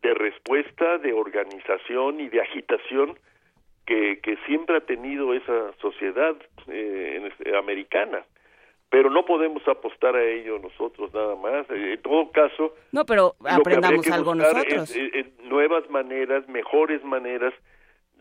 [0.02, 3.18] de respuesta, de organización y de agitación
[3.88, 6.36] que, que siempre ha tenido esa sociedad
[6.68, 8.22] eh, en este- americana.
[8.90, 11.68] Pero no podemos apostar a ello nosotros nada más.
[11.70, 14.90] Eh, En todo caso, No, pero que aprendamos que algo nosotros.
[14.90, 17.54] es- es- es nuevas maneras, mejores maneras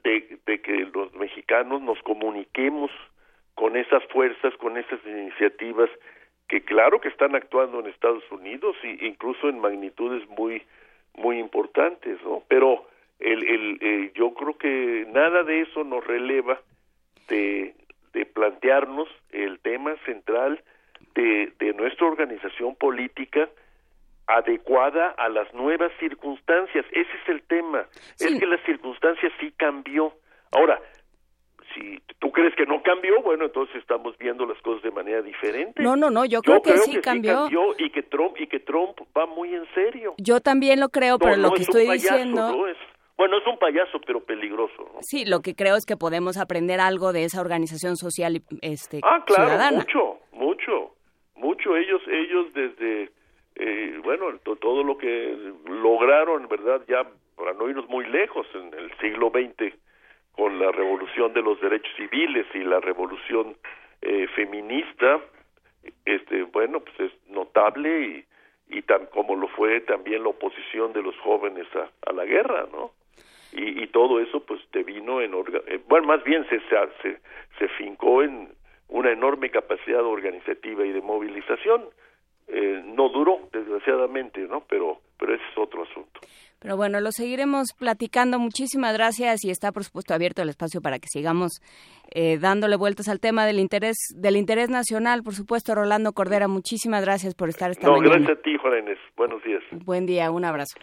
[0.04, 2.90] de, de que los mexicanos nos comuniquemos
[3.56, 5.90] con esas fuerzas, con esas iniciativas
[6.48, 10.64] que claro que están actuando en Estados Unidos e incluso en magnitudes muy
[11.16, 12.44] muy importantes, ¿no?
[12.48, 12.86] Pero
[13.20, 16.60] el, el eh, yo creo que nada de eso nos releva
[17.30, 17.76] de,
[18.14, 20.64] de plantearnos el tema central
[21.16, 23.50] de, de nuestra organización política
[24.28, 26.86] adecuada a las nuevas circunstancias.
[26.92, 27.86] Ese es el tema.
[28.20, 30.14] Es que las circunstancias sí cambió.
[30.52, 30.80] Ahora,
[31.74, 35.82] si tú crees que no cambió, bueno, entonces estamos viendo las cosas de manera diferente.
[35.82, 37.48] No, no, no, yo creo, que, sí, cambió.
[37.78, 40.16] y que Trump y que Trump va muy en serio.
[40.18, 42.78] Yo también lo creo, pero lo que estoy diciendo es,
[43.18, 44.92] bueno, es un payaso, pero peligroso.
[45.02, 49.24] Sí, lo que creo es que podemos aprender algo de esa organización social este Ah,
[49.26, 49.78] claro, ciudadana.
[49.78, 50.96] mucho, mucho,
[51.36, 51.76] mucho.
[51.76, 53.12] Ellos, ellos desde
[53.56, 54.26] eh, bueno,
[54.62, 55.36] todo lo que
[55.66, 56.82] lograron, ¿verdad?
[56.88, 59.74] Ya para no irnos muy lejos, en el siglo XX,
[60.34, 63.58] con la revolución de los derechos civiles y la revolución
[64.04, 65.20] eh, feminista,
[66.06, 68.26] este, bueno, pues es notable
[68.70, 72.26] y, y tan, como lo fue también la oposición de los jóvenes a, a la
[72.26, 72.92] guerra, ¿no?
[73.54, 76.60] Y, y, todo eso, pues, te vino en, eh, bueno, más bien se,
[77.02, 77.20] se,
[77.58, 78.50] se fincó en
[78.90, 81.84] una enorme capacidad organizativa y de movilización
[82.48, 84.64] eh, no duró, desgraciadamente, ¿no?
[84.70, 86.22] Pero, pero ese es otro asunto.
[86.60, 88.40] Pero bueno, lo seguiremos platicando.
[88.40, 91.62] Muchísimas gracias y está, por supuesto, abierto el espacio para que sigamos
[92.10, 95.24] eh, dándole vueltas al tema del interés del interés nacional.
[95.24, 98.16] Por supuesto, Rolando Cordera, muchísimas gracias por estar esta no, mañana.
[98.16, 98.86] gracias a ti, Juan.
[99.18, 99.64] Buenos días.
[99.86, 100.80] Buen día, un abrazo.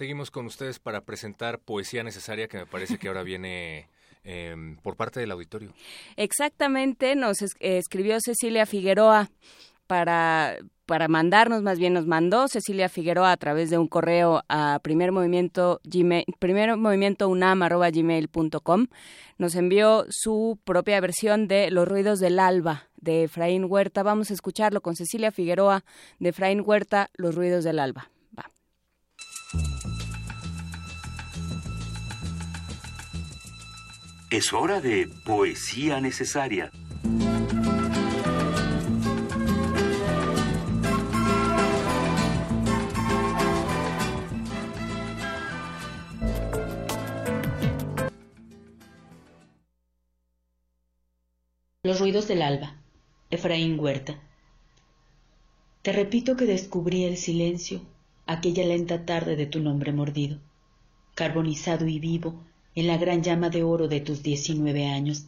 [0.00, 3.86] Seguimos con ustedes para presentar poesía necesaria que me parece que ahora viene
[4.24, 5.74] eh, por parte del auditorio.
[6.16, 9.28] Exactamente, nos es, eh, escribió Cecilia Figueroa
[9.86, 10.56] para,
[10.86, 15.12] para mandarnos, más bien nos mandó Cecilia Figueroa a través de un correo a primer
[15.12, 18.86] movimiento, gmail, primer movimiento unam arroba gmail.com.
[19.36, 24.02] Nos envió su propia versión de Los ruidos del alba de Efraín Huerta.
[24.02, 25.84] Vamos a escucharlo con Cecilia Figueroa
[26.20, 28.08] de Efraín Huerta, Los ruidos del alba.
[34.30, 36.70] Es hora de poesía necesaria.
[51.82, 52.76] Los ruidos del alba.
[53.30, 54.20] Efraín Huerta.
[55.82, 57.80] Te repito que descubrí el silencio
[58.28, 60.38] aquella lenta tarde de tu nombre mordido,
[61.16, 65.24] carbonizado y vivo en la gran llama de oro de tus diecinueve años.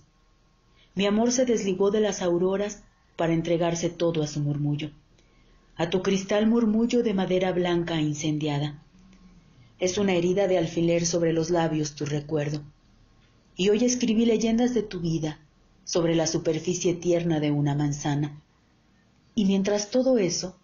[0.95, 2.83] Mi amor se desligó de las auroras
[3.17, 4.91] para entregarse todo a su murmullo,
[5.77, 8.83] a tu cristal murmullo de madera blanca incendiada.
[9.79, 12.63] Es una herida de alfiler sobre los labios tu recuerdo.
[13.57, 15.41] Y hoy escribí leyendas de tu vida
[15.85, 18.41] sobre la superficie tierna de una manzana.
[19.35, 20.57] Y mientras todo eso,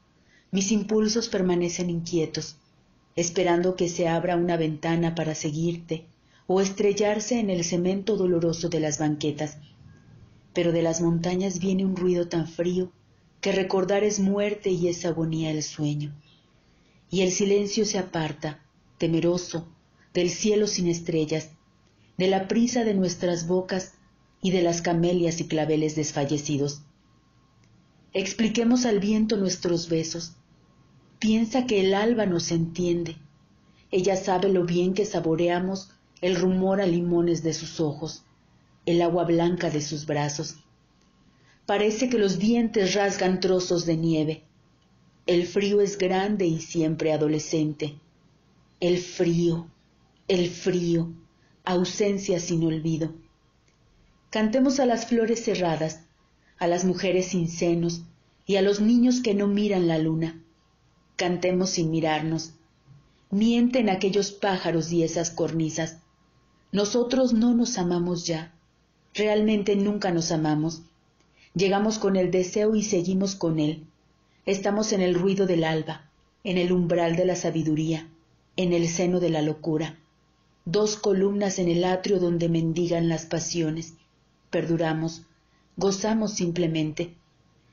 [0.50, 2.56] mis impulsos permanecen inquietos,
[3.16, 6.06] esperando que se abra una ventana para seguirte
[6.50, 9.58] o estrellarse en el cemento doloroso de las banquetas.
[10.54, 12.90] Pero de las montañas viene un ruido tan frío
[13.42, 16.18] que recordar es muerte y es agonía el sueño.
[17.10, 18.64] Y el silencio se aparta,
[18.96, 19.68] temeroso,
[20.14, 21.50] del cielo sin estrellas,
[22.16, 23.92] de la prisa de nuestras bocas
[24.40, 26.80] y de las camelias y claveles desfallecidos.
[28.14, 30.32] Expliquemos al viento nuestros besos.
[31.18, 33.16] Piensa que el alba nos entiende.
[33.90, 35.90] Ella sabe lo bien que saboreamos
[36.20, 38.24] el rumor a limones de sus ojos,
[38.86, 40.56] el agua blanca de sus brazos.
[41.66, 44.42] Parece que los dientes rasgan trozos de nieve.
[45.26, 47.94] El frío es grande y siempre adolescente.
[48.80, 49.68] El frío,
[50.26, 51.12] el frío,
[51.64, 53.12] ausencia sin olvido.
[54.30, 56.00] Cantemos a las flores cerradas,
[56.58, 58.02] a las mujeres sin senos
[58.46, 60.42] y a los niños que no miran la luna.
[61.16, 62.52] Cantemos sin mirarnos.
[63.30, 65.98] Mienten aquellos pájaros y esas cornisas.
[66.72, 68.52] Nosotros no nos amamos ya.
[69.14, 70.82] Realmente nunca nos amamos.
[71.54, 73.84] Llegamos con el deseo y seguimos con él.
[74.46, 76.10] Estamos en el ruido del alba,
[76.44, 78.08] en el umbral de la sabiduría,
[78.56, 79.98] en el seno de la locura.
[80.64, 83.94] Dos columnas en el atrio donde mendigan las pasiones
[84.50, 85.22] perduramos,
[85.76, 87.14] gozamos simplemente.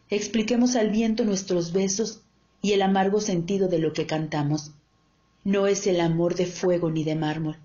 [0.10, 2.22] Expliquemos al viento nuestros besos
[2.62, 4.72] y el amargo sentido de lo que cantamos.
[5.44, 7.58] No es el amor de fuego ni de mármol.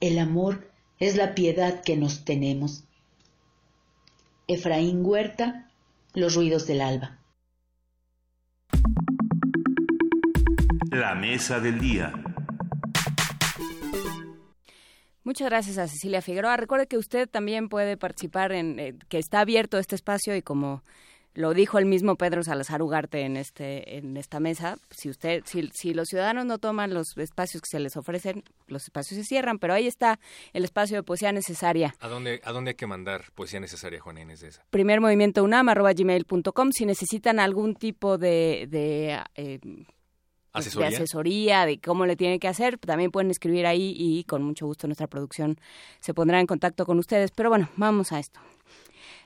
[0.00, 0.70] El amor
[1.00, 2.84] es la piedad que nos tenemos.
[4.46, 5.72] Efraín Huerta,
[6.14, 7.18] Los ruidos del alba.
[10.92, 12.12] La mesa del día.
[15.24, 16.56] Muchas gracias a Cecilia Figueroa.
[16.56, 20.84] Recuerde que usted también puede participar en eh, que está abierto este espacio y como
[21.34, 25.70] lo dijo el mismo Pedro Salazar Ugarte en este en esta mesa si usted si,
[25.72, 29.58] si los ciudadanos no toman los espacios que se les ofrecen los espacios se cierran
[29.58, 30.18] pero ahí está
[30.52, 34.18] el espacio de poesía necesaria a dónde a dónde hay que mandar poesía necesaria Juan
[34.18, 39.60] Inés de esa primer movimiento unam arroba gmail.com si necesitan algún tipo de, de eh,
[40.52, 40.88] ¿Asesoría?
[40.88, 44.66] de asesoría, de cómo le tienen que hacer, también pueden escribir ahí y con mucho
[44.66, 45.56] gusto nuestra producción
[46.00, 47.30] se pondrá en contacto con ustedes.
[47.32, 48.40] Pero bueno, vamos a esto.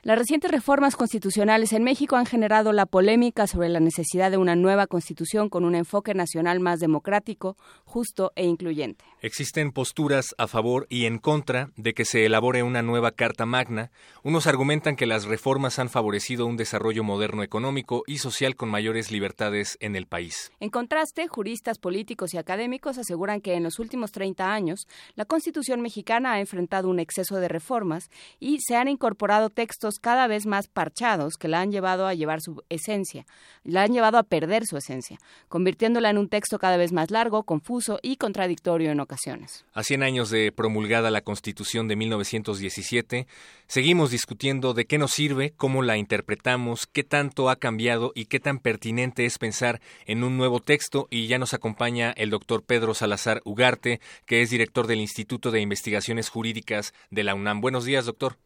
[0.05, 4.53] Las recientes reformas constitucionales en México han generado la polémica sobre la necesidad de una
[4.53, 9.05] nueva constitución con un enfoque nacional más democrático, justo e incluyente.
[9.21, 13.91] Existen posturas a favor y en contra de que se elabore una nueva Carta Magna.
[14.23, 19.09] Unos argumentan que las reformas han favorecido un desarrollo moderno económico y social con mayores
[19.09, 20.51] libertades en el país.
[20.59, 25.79] En contraste, juristas, políticos y académicos aseguran que en los últimos 30 años la Constitución
[25.79, 28.09] mexicana ha enfrentado un exceso de reformas
[28.41, 32.41] y se han incorporado textos cada vez más parchados que la han llevado a llevar
[32.41, 33.25] su esencia,
[33.63, 37.43] la han llevado a perder su esencia, convirtiéndola en un texto cada vez más largo,
[37.43, 39.65] confuso y contradictorio en ocasiones.
[39.73, 43.27] A 100 años de promulgada la Constitución de 1917,
[43.67, 48.39] seguimos discutiendo de qué nos sirve, cómo la interpretamos, qué tanto ha cambiado y qué
[48.39, 52.93] tan pertinente es pensar en un nuevo texto y ya nos acompaña el doctor Pedro
[52.93, 57.61] Salazar Ugarte, que es director del Instituto de Investigaciones Jurídicas de la UNAM.
[57.61, 58.37] Buenos días, doctor.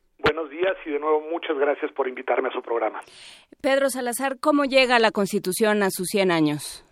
[0.85, 2.99] Y de nuevo muchas gracias por invitarme a su programa.
[3.61, 6.83] Pedro Salazar, ¿cómo llega la Constitución a sus 100 años?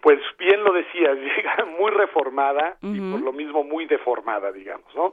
[0.00, 5.12] Pues bien lo decías, llega muy reformada y por lo mismo muy deformada, digamos, ¿no?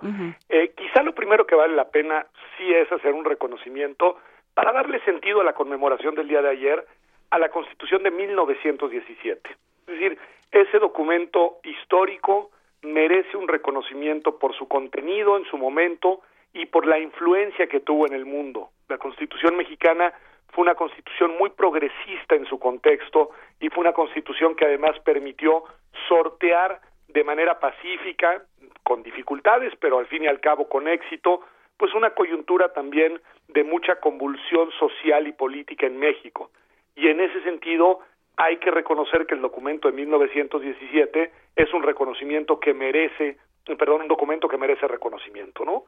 [0.49, 2.25] eh, quizá lo primero que vale la pena
[2.57, 4.17] sí es hacer un reconocimiento
[4.53, 6.85] para darle sentido a la conmemoración del día de ayer
[7.29, 9.49] a la Constitución de 1917.
[9.49, 10.17] Es decir,
[10.51, 12.49] ese documento histórico
[12.81, 16.21] merece un reconocimiento por su contenido en su momento
[16.53, 18.69] y por la influencia que tuvo en el mundo.
[18.87, 20.13] La Constitución mexicana
[20.51, 25.63] fue una constitución muy progresista en su contexto y fue una constitución que además permitió
[26.07, 28.43] sortear de manera pacífica,
[28.83, 31.41] con dificultades, pero al fin y al cabo con éxito,
[31.77, 36.51] pues una coyuntura también de mucha convulsión social y política en México.
[36.95, 37.99] Y en ese sentido
[38.37, 44.07] hay que reconocer que el documento de 1917 es un reconocimiento que merece perdón, un
[44.07, 45.83] documento que merece reconocimiento, ¿no?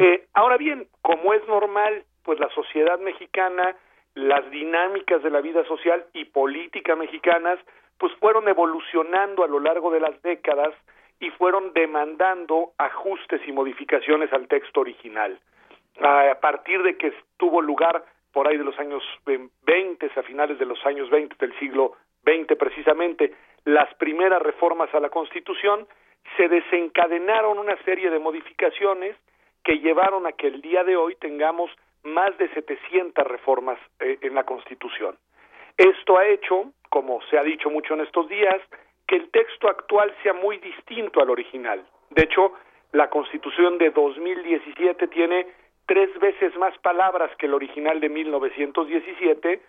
[0.00, 3.76] eh, ahora bien, como es normal, pues la sociedad mexicana,
[4.14, 7.58] las dinámicas de la vida social y política mexicanas,
[7.98, 10.74] pues fueron evolucionando a lo largo de las décadas
[11.20, 15.38] y fueron demandando ajustes y modificaciones al texto original.
[16.00, 20.64] A partir de que tuvo lugar por ahí de los años 20, a finales de
[20.64, 23.34] los años 20 del siglo XX precisamente,
[23.64, 25.86] las primeras reformas a la Constitución,
[26.36, 29.16] se desencadenaron una serie de modificaciones
[29.64, 31.70] que llevaron a que el día de hoy tengamos
[32.02, 35.16] más de 700 reformas eh, en la Constitución.
[35.76, 38.60] Esto ha hecho, como se ha dicho mucho en estos días,
[39.06, 41.84] que el texto actual sea muy distinto al original.
[42.10, 42.52] De hecho,
[42.92, 45.46] la Constitución de 2017 tiene
[45.86, 49.60] tres veces más palabras que el original de 1917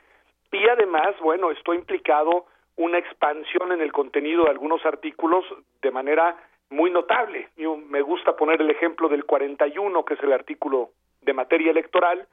[0.51, 2.45] y además, bueno, esto ha implicado
[2.77, 5.45] una expansión en el contenido de algunos artículos
[5.81, 6.35] de manera
[6.69, 7.49] muy notable.
[7.57, 10.91] Yo me gusta poner el ejemplo del 41, que es el artículo
[11.21, 12.27] de materia electoral,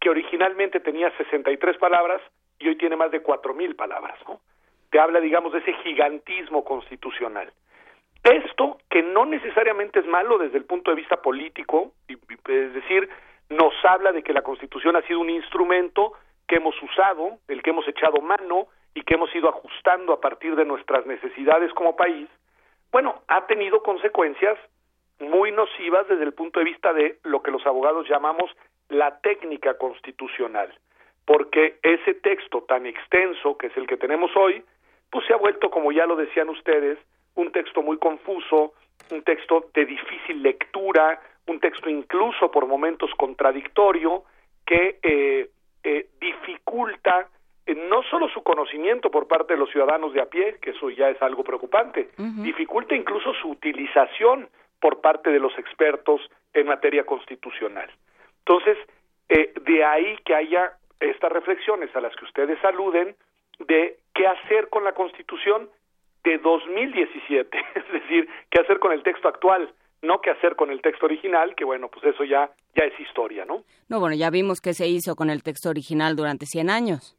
[0.00, 2.22] que originalmente tenía 63 palabras
[2.58, 4.18] y hoy tiene más de 4.000 palabras.
[4.26, 4.40] ¿no?
[4.90, 7.52] Te habla, digamos, de ese gigantismo constitucional.
[8.22, 13.08] Esto, que no necesariamente es malo desde el punto de vista político, es decir,
[13.48, 16.12] nos habla de que la Constitución ha sido un instrumento
[16.46, 20.56] que hemos usado, del que hemos echado mano y que hemos ido ajustando a partir
[20.56, 22.28] de nuestras necesidades como país,
[22.90, 24.58] bueno, ha tenido consecuencias
[25.20, 28.50] muy nocivas desde el punto de vista de lo que los abogados llamamos
[28.88, 30.74] la técnica constitucional,
[31.24, 34.64] porque ese texto tan extenso que es el que tenemos hoy,
[35.10, 36.98] pues se ha vuelto, como ya lo decían ustedes,
[37.34, 38.74] un texto muy confuso,
[39.10, 44.24] un texto de difícil lectura, un texto incluso por momentos contradictorio,
[44.66, 45.50] que eh,
[45.82, 47.28] eh, dificulta
[47.66, 51.08] no solo su conocimiento por parte de los ciudadanos de a pie, que eso ya
[51.10, 52.10] es algo preocupante,
[52.42, 54.48] dificulta incluso su utilización
[54.80, 56.20] por parte de los expertos
[56.52, 57.90] en materia constitucional.
[58.38, 58.78] Entonces,
[59.28, 63.14] eh, de ahí que haya estas reflexiones a las que ustedes aluden
[63.60, 65.68] de qué hacer con la Constitución
[66.24, 69.72] de 2017, es decir, qué hacer con el texto actual,
[70.02, 73.44] no qué hacer con el texto original, que bueno, pues eso ya ya es historia,
[73.44, 73.64] ¿no?
[73.88, 77.16] No, bueno, ya vimos qué se hizo con el texto original durante 100 años.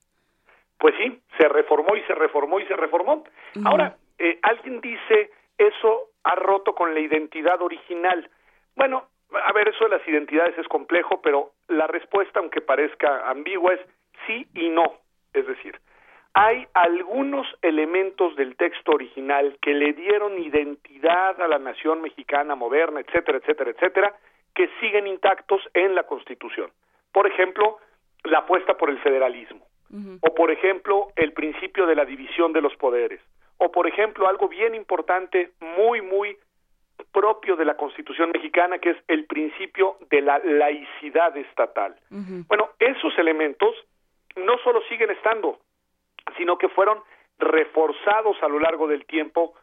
[0.82, 3.24] Pues sí, se reformó y se reformó y se reformó.
[3.64, 8.28] Ahora, eh, alguien dice, eso ha roto con la identidad original.
[8.76, 9.06] Bueno,
[9.46, 13.82] a ver, eso de las identidades es complejo, pero la respuesta, aunque parezca ambigua, es
[14.26, 14.96] sí y no.
[15.34, 15.80] Es decir,
[16.34, 23.02] hay algunos elementos del texto original que le dieron identidad a la nación mexicana moderna,
[23.02, 24.16] etcétera, etcétera, etcétera,
[24.56, 26.72] que siguen intactos en la Constitución.
[27.12, 27.78] Por ejemplo,
[28.24, 29.64] la apuesta por el federalismo,
[30.22, 33.20] o por ejemplo, el principio de la división de los poderes,
[33.58, 36.38] o por ejemplo, algo bien importante, muy, muy
[37.12, 41.96] propio de la Constitución mexicana, que es el principio de la laicidad estatal.
[42.48, 43.76] Bueno, esos elementos
[44.36, 45.60] no solo siguen estando,
[46.38, 47.00] sino que fueron
[47.38, 49.54] reforzados a lo largo del tiempo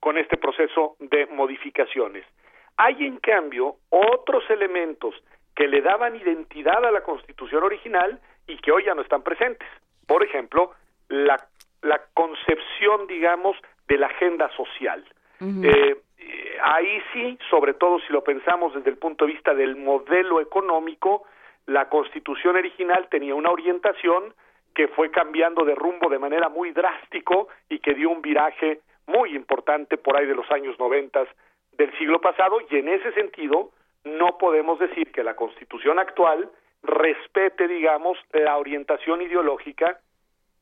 [0.00, 2.24] con este proceso de modificaciones.
[2.76, 5.14] Hay, en cambio, otros elementos
[5.54, 9.68] que le daban identidad a la Constitución original y que hoy ya no están presentes.
[10.06, 10.72] Por ejemplo,
[11.08, 11.36] la,
[11.82, 13.56] la concepción, digamos,
[13.88, 15.04] de la agenda social.
[15.40, 16.00] Eh,
[16.62, 21.24] ahí sí, sobre todo si lo pensamos desde el punto de vista del modelo económico,
[21.66, 24.34] la Constitución original tenía una orientación
[24.74, 29.34] que fue cambiando de rumbo de manera muy drástico y que dio un viraje muy
[29.34, 31.28] importante por ahí de los años noventas
[31.72, 33.70] del siglo pasado y en ese sentido
[34.04, 36.50] no podemos decir que la constitución actual
[36.82, 40.00] respete, digamos, la orientación ideológica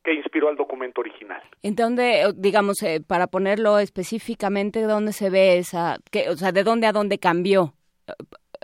[0.02, 1.42] que inspiró al documento original.
[1.62, 6.65] ¿En dónde, digamos, eh, para ponerlo específicamente, dónde se ve esa, que, o sea, de
[6.65, 7.74] dónde a dónde cambió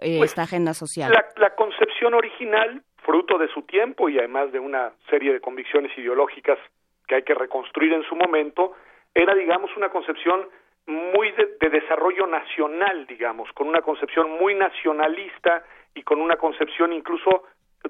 [0.00, 1.12] eh, pues, esta agenda social?
[1.12, 5.96] La, la concepción original, fruto de su tiempo y además de una serie de convicciones
[5.98, 6.58] ideológicas
[7.06, 8.72] que hay que reconstruir en su momento,
[9.14, 10.48] era, digamos, una concepción
[10.86, 15.64] muy de, desarrollo nacional, digamos, con una concepción muy nacionalista
[15.96, 17.44] y con una concepción incluso,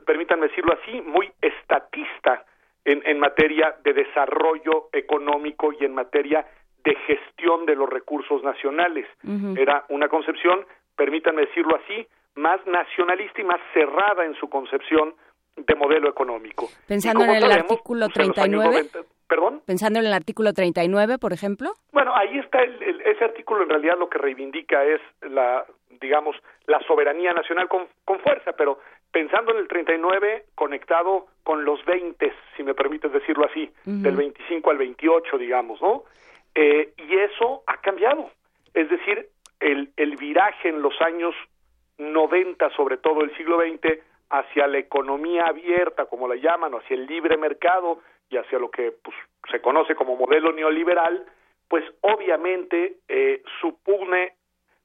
[0.07, 2.47] permítanme decirlo así, muy estatista
[2.85, 6.47] en, en materia de desarrollo económico y en materia
[6.85, 9.07] de gestión de los recursos nacionales.
[9.59, 15.15] Era una concepción, permítanme decirlo así, más nacionalista y más cerrada en su concepción
[15.57, 16.69] de modelo económico.
[16.87, 18.89] Pensando en el artículo 39.
[19.29, 19.63] ¿Perdón?
[19.67, 21.73] Pensando en el artículo 39, por ejemplo.
[21.93, 25.65] Bueno, ahí está el, ese artículo en realidad lo que reivindica es la,
[26.01, 28.79] digamos, la soberanía nacional con, con fuerza, pero
[29.11, 34.71] pensando en el 39 conectado con los 20, si me permites decirlo así, del 25
[34.71, 36.05] al 28, digamos, ¿no?
[36.55, 38.31] Eh, y eso ha cambiado.
[38.75, 39.29] Es decir,
[39.61, 41.35] el, el viraje en los años
[41.99, 46.97] 90, sobre todo el siglo XX, hacia la economía abierta, como la llaman, o hacia
[46.97, 49.17] el libre mercado y hacia lo que pues,
[49.51, 51.25] se conoce como modelo neoliberal,
[51.69, 54.35] pues obviamente eh, supone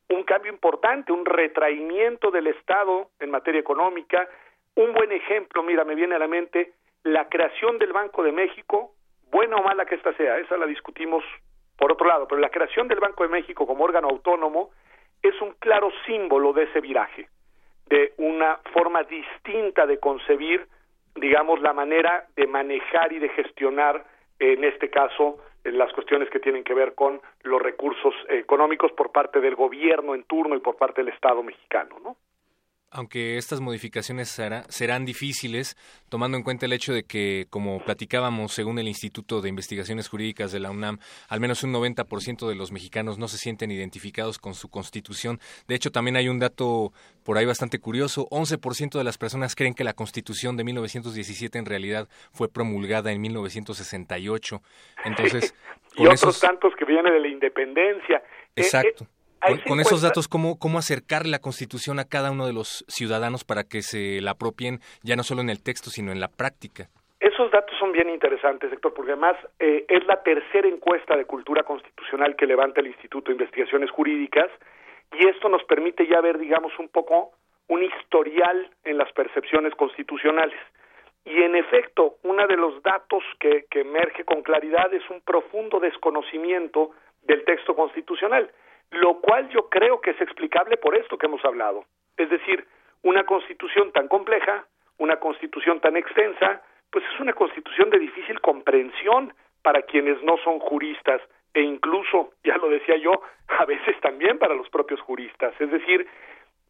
[0.09, 4.27] un cambio importante, un retraimiento del Estado en materia económica.
[4.75, 8.93] Un buen ejemplo, mira, me viene a la mente la creación del Banco de México,
[9.31, 11.23] buena o mala que ésta sea, esa la discutimos
[11.77, 14.69] por otro lado, pero la creación del Banco de México como órgano autónomo
[15.21, 17.27] es un claro símbolo de ese viraje
[17.87, 20.65] de una forma distinta de concebir,
[21.15, 24.05] digamos, la manera de manejar y de gestionar,
[24.39, 29.39] en este caso, las cuestiones que tienen que ver con los recursos económicos por parte
[29.39, 32.15] del gobierno en turno y por parte del Estado mexicano, ¿no?
[32.91, 34.29] Aunque estas modificaciones
[34.67, 35.77] serán difíciles,
[36.09, 40.51] tomando en cuenta el hecho de que, como platicábamos, según el Instituto de Investigaciones Jurídicas
[40.51, 44.53] de la UNAM, al menos un 90% de los mexicanos no se sienten identificados con
[44.53, 45.39] su constitución.
[45.67, 46.91] De hecho, también hay un dato
[47.23, 51.65] por ahí bastante curioso, 11% de las personas creen que la constitución de 1917 en
[51.65, 54.61] realidad fue promulgada en 1968.
[55.05, 55.55] Entonces,
[55.95, 58.17] y otros tantos que vienen de la independencia.
[58.17, 59.05] Eh, Exacto.
[59.05, 59.20] Eh,
[59.67, 63.63] con, esos datos, ¿cómo, ¿cómo acercar la Constitución a cada uno de los ciudadanos para
[63.63, 66.87] que se la apropien ya no solo en el texto, sino en la práctica?
[67.19, 71.63] Esos datos son bien interesantes, Héctor, porque además eh, es la tercera encuesta de cultura
[71.63, 74.49] constitucional que levanta el Instituto de Investigaciones Jurídicas
[75.13, 77.31] y esto nos permite ya ver, digamos, un poco
[77.67, 80.59] un historial en las percepciones constitucionales.
[81.23, 85.79] Y en efecto, uno de los datos que, que emerge con claridad es un profundo
[85.79, 88.49] desconocimiento del texto constitucional
[88.91, 91.85] lo cual yo creo que es explicable por esto que hemos hablado.
[92.17, 92.65] Es decir,
[93.03, 94.65] una constitución tan compleja,
[94.97, 96.61] una constitución tan extensa,
[96.91, 101.21] pues es una constitución de difícil comprensión para quienes no son juristas
[101.53, 105.53] e incluso, ya lo decía yo, a veces también para los propios juristas.
[105.59, 106.07] Es decir,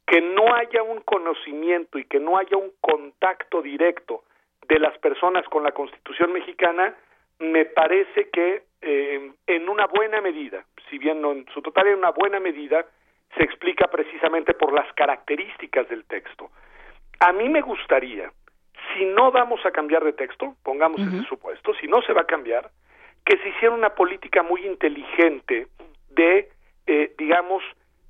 [0.06, 4.24] que no haya un conocimiento y que no haya un contacto directo
[4.68, 6.96] de las personas con la Constitución mexicana,
[7.40, 12.00] me parece que eh, en una buena medida, si bien no en su total en
[12.00, 12.86] una buena medida,
[13.38, 16.50] se explica precisamente por las características del texto.
[17.20, 18.32] A mí me gustaría,
[18.94, 22.26] si no vamos a cambiar de texto, pongamos ese supuesto, si no se va a
[22.26, 22.72] cambiar,
[23.26, 25.68] que se hiciera una política muy inteligente
[26.10, 26.50] de,
[26.88, 27.64] eh, digamos,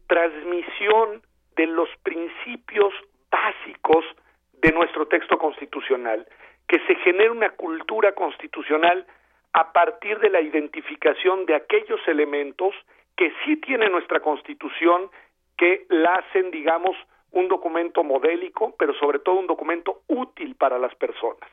[0.08, 1.22] transmisión
[1.56, 2.94] de los principios
[3.30, 4.06] básicos
[4.54, 6.28] de nuestro texto constitucional,
[6.68, 9.06] que se genere una cultura constitucional
[9.54, 12.74] a partir de la identificación de aquellos elementos
[13.18, 15.10] que sí tiene nuestra Constitución,
[15.58, 16.96] que la hacen, digamos,
[17.32, 21.50] un documento modélico, pero sobre todo un documento útil para las personas.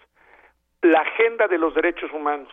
[0.83, 2.53] La agenda de los derechos humanos,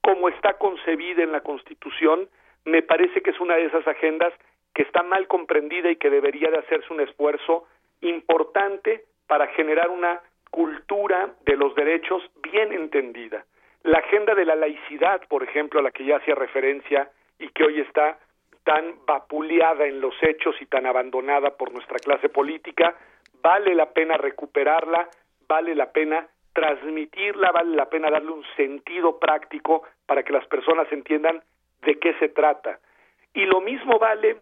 [0.00, 2.28] como está concebida en la Constitución,
[2.64, 4.32] me parece que es una de esas agendas
[4.74, 7.66] que está mal comprendida y que debería de hacerse un esfuerzo
[8.00, 13.44] importante para generar una cultura de los derechos bien entendida.
[13.84, 17.64] La agenda de la laicidad, por ejemplo, a la que ya hacía referencia y que
[17.64, 18.18] hoy está
[18.64, 22.96] tan vapuleada en los hechos y tan abandonada por nuestra clase política,
[23.42, 25.08] vale la pena recuperarla,
[25.46, 30.90] vale la pena transmitirla, vale la pena darle un sentido práctico para que las personas
[30.90, 31.42] entiendan
[31.82, 32.78] de qué se trata.
[33.34, 34.38] Y lo mismo vale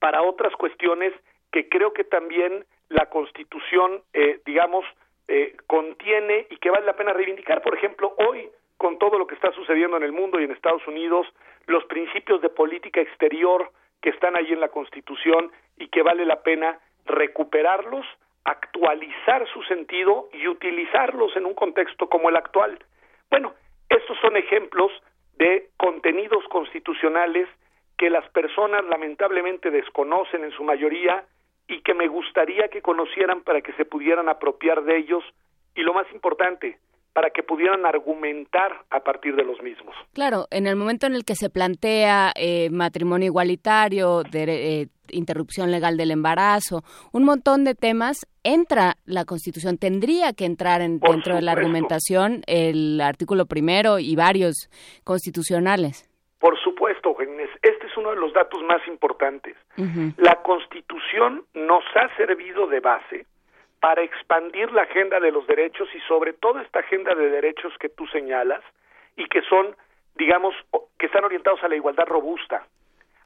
[0.00, 1.12] para otras cuestiones
[1.52, 4.84] que creo que también la Constitución, eh, digamos,
[5.28, 7.62] eh, contiene y que vale la pena reivindicar.
[7.62, 10.86] Por ejemplo, hoy, con todo lo que está sucediendo en el mundo y en Estados
[10.86, 11.26] Unidos,
[11.66, 16.42] los principios de política exterior que están ahí en la Constitución y que vale la
[16.42, 18.06] pena recuperarlos,
[18.44, 22.78] actualizar su sentido y utilizarlos en un contexto como el actual.
[23.30, 23.54] Bueno,
[23.88, 24.92] estos son ejemplos
[25.38, 27.48] de contenidos constitucionales
[27.98, 31.24] que las personas lamentablemente desconocen en su mayoría
[31.68, 35.24] y que me gustaría que conocieran para que se pudieran apropiar de ellos
[35.74, 36.78] y lo más importante,
[37.12, 39.94] para que pudieran argumentar a partir de los mismos.
[40.12, 44.44] Claro, en el momento en el que se plantea eh, matrimonio igualitario, de,
[44.82, 50.82] eh, interrupción legal del embarazo, un montón de temas, entra la Constitución, tendría que entrar
[50.82, 54.68] en, dentro de la argumentación el artículo primero y varios
[55.04, 56.08] constitucionales.
[56.38, 57.14] Por supuesto,
[57.96, 59.56] es uno de los datos más importantes.
[60.18, 63.26] La Constitución nos ha servido de base
[63.80, 67.88] para expandir la agenda de los derechos y sobre todo esta agenda de derechos que
[67.88, 68.62] tú señalas
[69.16, 69.76] y que son,
[70.14, 70.54] digamos,
[70.98, 72.66] que están orientados a la igualdad robusta,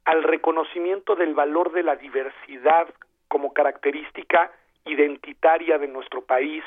[0.05, 2.89] al reconocimiento del valor de la diversidad
[3.29, 4.51] como característica
[4.85, 6.65] identitaria de nuestro país,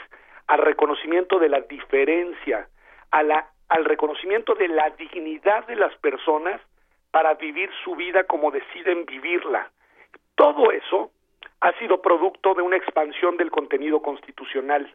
[0.47, 2.67] al reconocimiento de la diferencia,
[3.11, 6.61] a la, al reconocimiento de la dignidad de las personas
[7.13, 9.69] para vivir su vida como deciden vivirla.
[10.33, 11.11] Todo eso
[11.61, 14.91] ha sido producto de una expansión del contenido constitucional,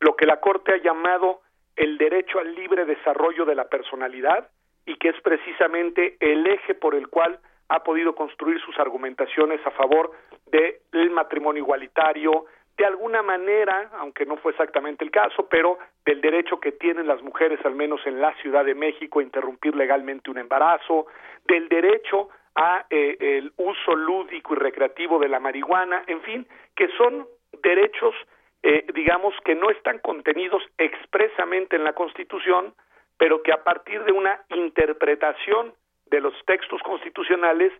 [0.00, 1.42] lo que la Corte ha llamado
[1.76, 4.48] el derecho al libre desarrollo de la personalidad
[4.86, 9.70] y que es precisamente el eje por el cual ha podido construir sus argumentaciones a
[9.72, 10.12] favor
[10.46, 12.46] del matrimonio igualitario,
[12.80, 17.20] de alguna manera, aunque no fue exactamente el caso, pero del derecho que tienen las
[17.20, 21.06] mujeres, al menos en la Ciudad de México, a interrumpir legalmente un embarazo,
[21.44, 26.88] del derecho a eh, el uso lúdico y recreativo de la marihuana, en fin, que
[26.96, 27.26] son
[27.62, 28.14] derechos,
[28.62, 32.72] eh, digamos, que no están contenidos expresamente en la Constitución,
[33.18, 35.74] pero que a partir de una interpretación
[36.06, 37.74] de los textos constitucionales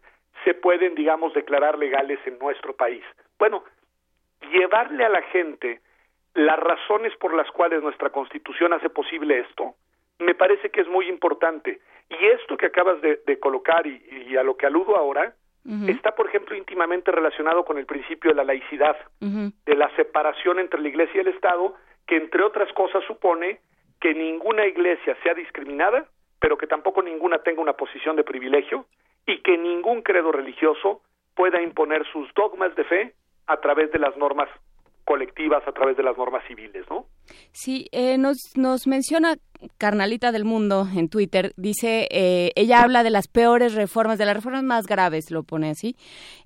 [0.45, 3.03] se pueden, digamos, declarar legales en nuestro país.
[3.39, 3.65] Bueno,
[4.53, 5.81] llevarle a la gente
[6.35, 9.75] las razones por las cuales nuestra Constitución hace posible esto,
[10.19, 11.81] me parece que es muy importante.
[12.09, 15.35] Y esto que acabas de, colocar y, a lo que aludo ahora,
[15.87, 20.81] está, por ejemplo, íntimamente relacionado con el principio de la laicidad, de la separación entre
[20.81, 21.75] la Iglesia y el Estado,
[22.07, 23.61] que entre otras cosas supone
[24.01, 26.07] que ninguna iglesia sea discriminada,
[26.41, 28.87] pero que tampoco ninguna tenga una posición de privilegio
[29.27, 31.03] y que ningún credo religioso
[31.35, 33.15] pueda imponer sus dogmas de fe
[33.51, 34.49] a través de las normas
[35.05, 37.07] colectivas a través de las normas civiles, ¿no?
[37.53, 39.37] Sí, eh, nos, nos menciona
[39.79, 44.35] Carnalita del Mundo en Twitter, dice, eh, ella habla de las peores reformas, de las
[44.35, 45.97] reformas más graves, lo pone así,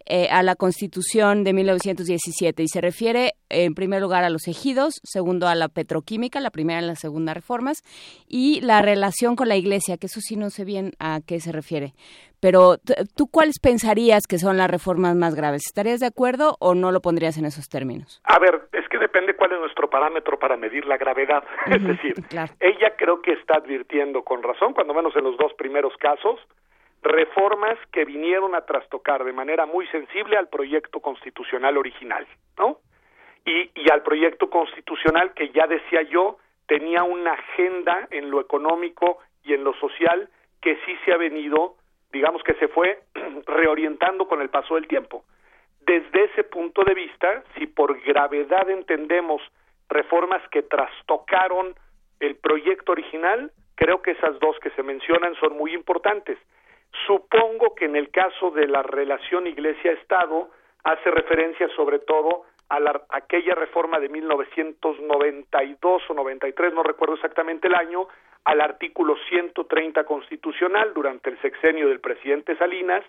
[0.06, 5.00] eh, a la Constitución de 1917 y se refiere en primer lugar a los ejidos,
[5.04, 7.82] segundo a la petroquímica, la primera y la segunda reformas,
[8.26, 11.52] y la relación con la Iglesia, que eso sí no sé bien a qué se
[11.52, 11.94] refiere.
[12.40, 12.76] Pero
[13.16, 15.62] tú cuáles pensarías que son las reformas más graves?
[15.64, 18.20] ¿Estarías de acuerdo o no lo pondrías en esos términos?
[18.24, 21.44] A ver, es que depende cuál es nuestro parámetro para medir la gravedad.
[21.66, 22.14] es decir,
[22.60, 26.40] ella creo que está advirtiendo con razón, cuando menos en los dos primeros casos,
[27.02, 32.26] reformas que vinieron a trastocar de manera muy sensible al proyecto constitucional original,
[32.58, 32.78] ¿no?
[33.44, 39.18] Y, y al proyecto constitucional que ya decía yo tenía una agenda en lo económico
[39.44, 40.30] y en lo social
[40.62, 41.76] que sí se ha venido
[42.14, 43.00] digamos que se fue
[43.46, 45.24] reorientando con el paso del tiempo.
[45.80, 49.42] Desde ese punto de vista, si por gravedad entendemos
[49.88, 51.74] reformas que trastocaron
[52.20, 56.38] el proyecto original, creo que esas dos que se mencionan son muy importantes.
[57.06, 60.48] Supongo que en el caso de la relación Iglesia-Estado
[60.84, 67.68] hace referencia sobre todo a la, aquella reforma de 1992 o 93, no recuerdo exactamente
[67.68, 68.08] el año,
[68.44, 73.04] al artículo 130 constitucional durante el sexenio del presidente Salinas,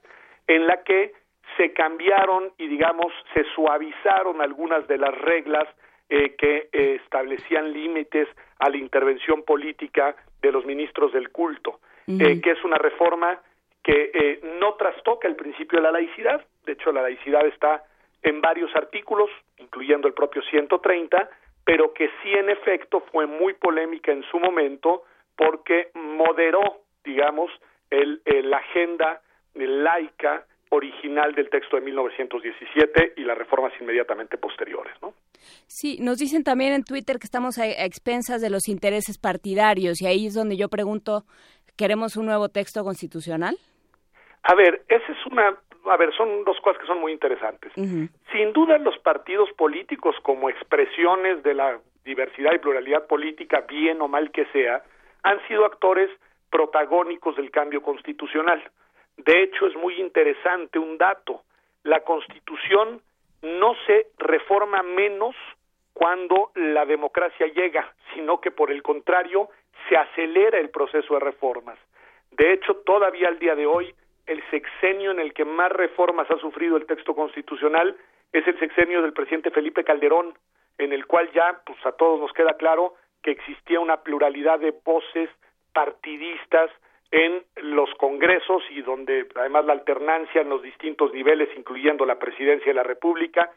[0.48, 1.14] en la que
[1.58, 5.68] se cambiaron y digamos se suavizaron algunas de las reglas
[6.08, 8.28] eh, que eh, establecían límites
[8.60, 13.42] a la intervención política de los ministros del culto, eh, que es una reforma
[13.82, 17.84] que no trastoca el principio de la laicidad, de hecho la laicidad está
[18.22, 21.30] en varios artículos, incluyendo el propio 130,
[21.64, 27.52] pero que sí en efecto fue muy polémica en su momento porque moderó, digamos,
[27.90, 29.22] el, la agenda
[29.56, 35.14] laica original del texto de 1917 y las reformas inmediatamente posteriores, ¿no?
[35.68, 40.08] Sí, nos dicen también en Twitter que estamos a, expensas de los intereses partidarios y
[40.08, 41.24] ahí es donde yo pregunto,
[41.78, 43.58] ¿queremos un nuevo texto constitucional?
[44.44, 45.58] A ver, esa es una,
[45.92, 47.72] a ver, son dos cosas que son muy interesantes.
[47.74, 54.08] Sin duda los partidos políticos como expresiones de la diversidad y pluralidad política, bien o
[54.08, 54.84] mal que sea,
[55.24, 56.10] han sido actores
[56.52, 58.64] protagónicos del cambio constitucional.
[59.18, 61.42] De hecho, es muy interesante un dato.
[61.84, 63.02] La Constitución
[63.46, 65.36] no se reforma menos
[65.94, 69.50] cuando la democracia llega, sino que por el contrario
[69.88, 71.78] se acelera el proceso de reformas.
[72.32, 73.94] De hecho, todavía al día de hoy,
[74.26, 77.96] el sexenio en el que más reformas ha sufrido el texto constitucional
[78.34, 80.38] es el sexenio del presidente Felipe Calderón,
[80.78, 84.74] en el cual ya, pues a todos nos queda claro que existía una pluralidad de
[84.84, 85.30] voces
[85.72, 86.70] partidistas
[87.12, 92.68] en los congresos y donde además la alternancia en los distintos niveles, incluyendo la presidencia
[92.68, 93.52] de la República,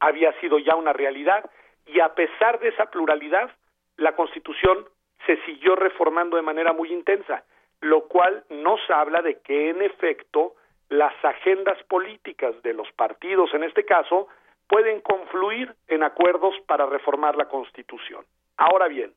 [0.00, 1.48] había sido ya una realidad
[1.86, 3.50] y a pesar de esa pluralidad,
[3.96, 4.86] la Constitución
[5.26, 7.44] se siguió reformando de manera muy intensa,
[7.80, 10.54] lo cual nos habla de que en efecto
[10.88, 14.28] las agendas políticas de los partidos en este caso
[14.68, 18.24] pueden confluir en acuerdos para reformar la Constitución.
[18.56, 19.12] Ahora bien,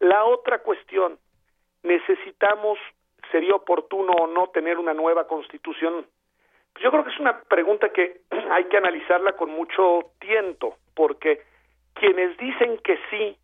[0.00, 1.18] la otra cuestión,
[1.82, 2.78] necesitamos
[3.30, 6.06] sería oportuno o no tener una nueva constitución?
[6.72, 11.42] Pues yo creo que es una pregunta que hay que analizarla con mucho tiento, porque
[11.94, 13.36] quienes dicen que sí,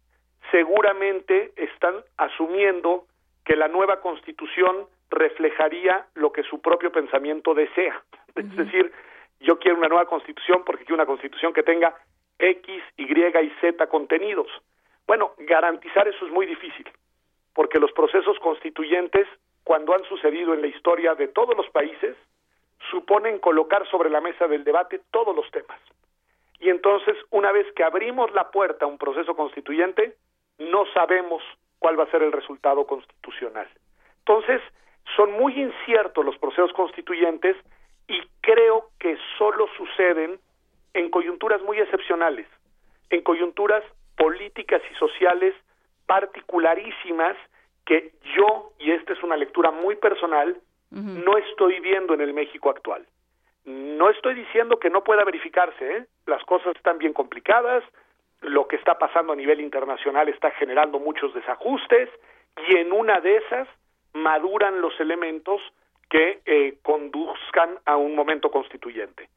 [0.51, 3.07] seguramente están asumiendo
[3.45, 8.03] que la nueva constitución reflejaría lo que su propio pensamiento desea.
[8.35, 8.93] Es decir,
[9.41, 11.95] yo quiero una nueva constitución porque quiero una constitución que tenga
[12.39, 14.49] X, Y y Z contenidos.
[15.07, 16.89] Bueno, garantizar eso es muy difícil,
[17.53, 19.29] porque los procesos constituyentes
[19.65, 22.17] cuando han sucedido en la historia de todos los países,
[22.91, 25.81] suponen colocar sobre la mesa del debate todos los temas.
[26.60, 30.15] Y entonces, una vez que abrimos la puerta a un proceso constituyente,
[30.59, 31.43] no sabemos
[31.78, 33.68] cuál va a ser el resultado constitucional.
[34.20, 34.60] Entonces,
[35.17, 37.57] son muy inciertos los procesos constituyentes
[38.09, 40.39] y creo que solo suceden
[40.94, 42.47] en coyunturas muy excepcionales,
[43.10, 43.83] en coyunturas
[44.17, 45.55] políticas y sociales
[46.07, 47.36] particularísimas
[47.85, 50.57] que yo, y esta es una lectura muy personal,
[50.91, 53.05] no estoy viendo en el México actual.
[53.65, 56.07] No estoy diciendo que no pueda verificarse, ¿eh?
[56.27, 57.83] las cosas están bien complicadas,
[58.43, 62.09] lo que está pasando a nivel internacional está generando muchos desajustes
[62.69, 63.67] y en una de esas
[64.13, 65.61] maduran los elementos
[66.09, 69.29] que eh, conduzcan a un momento constituyente.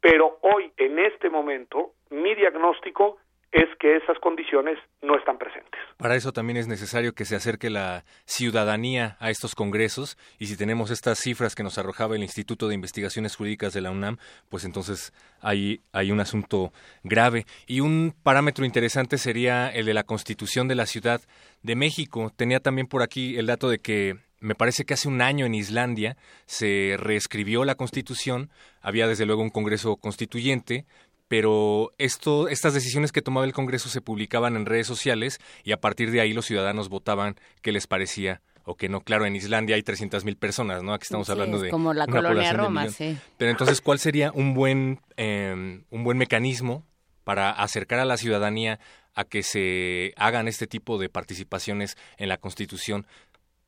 [0.00, 3.18] Pero hoy, en este momento, mi diagnóstico
[3.52, 5.80] es que esas condiciones no están presentes.
[5.96, 10.56] Para eso también es necesario que se acerque la ciudadanía a estos congresos y si
[10.56, 14.18] tenemos estas cifras que nos arrojaba el Instituto de Investigaciones Jurídicas de la UNAM,
[14.48, 17.46] pues entonces hay, hay un asunto grave.
[17.66, 21.20] Y un parámetro interesante sería el de la Constitución de la Ciudad
[21.62, 22.32] de México.
[22.36, 25.54] Tenía también por aquí el dato de que me parece que hace un año en
[25.54, 28.50] Islandia se reescribió la Constitución,
[28.80, 30.84] había desde luego un Congreso Constituyente,
[31.28, 35.80] pero esto, estas decisiones que tomaba el Congreso se publicaban en redes sociales y a
[35.80, 39.00] partir de ahí los ciudadanos votaban qué les parecía o que no.
[39.00, 40.92] Claro, en Islandia hay 300.000 personas, ¿no?
[40.92, 43.16] Aquí estamos hablando de como la colonia Roma, sí.
[43.38, 46.84] Pero entonces, ¿cuál sería un buen em, un buen mecanismo
[47.24, 48.78] para acercar a la ciudadanía
[49.14, 53.06] a que se hagan este tipo de participaciones en la Constitución?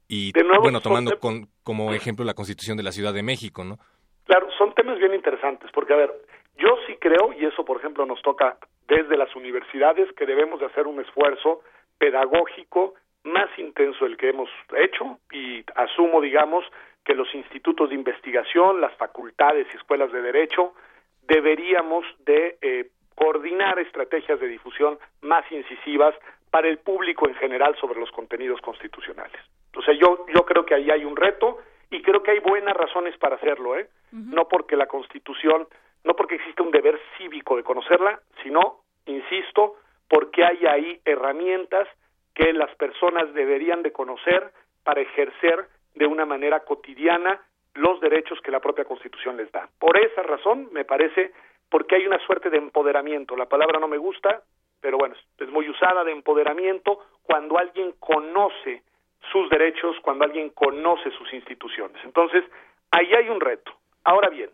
[0.08, 3.78] Y bueno, tomando con, como ejemplo la Constitución de la Ciudad de México, ¿no?
[4.24, 6.10] Claro, son temas bien interesantes, porque a ver,
[6.58, 10.66] yo sí creo, y eso por ejemplo nos toca desde las universidades, que debemos de
[10.66, 11.62] hacer un esfuerzo
[11.98, 16.64] pedagógico más intenso del que hemos hecho y asumo, digamos,
[17.04, 20.74] que los institutos de investigación, las facultades y escuelas de derecho
[21.22, 26.14] deberíamos de eh, coordinar estrategias de difusión más incisivas
[26.50, 29.40] para el público en general sobre los contenidos constitucionales.
[29.76, 31.58] O sea, yo, yo creo que ahí hay un reto
[31.90, 33.88] y creo que hay buenas razones para hacerlo, ¿eh?
[34.12, 35.66] No porque la Constitución
[36.08, 39.76] no porque existe un deber cívico de conocerla, sino insisto,
[40.08, 41.86] porque hay ahí herramientas
[42.34, 44.50] que las personas deberían de conocer
[44.84, 47.42] para ejercer de una manera cotidiana
[47.74, 49.68] los derechos que la propia Constitución les da.
[49.78, 51.32] Por esa razón, me parece,
[51.68, 53.36] porque hay una suerte de empoderamiento.
[53.36, 54.42] La palabra no me gusta,
[54.80, 58.82] pero bueno, es muy usada de empoderamiento cuando alguien conoce
[59.30, 62.02] sus derechos, cuando alguien conoce sus instituciones.
[62.02, 62.44] Entonces,
[62.92, 63.72] ahí hay un reto.
[64.04, 64.48] Ahora bien,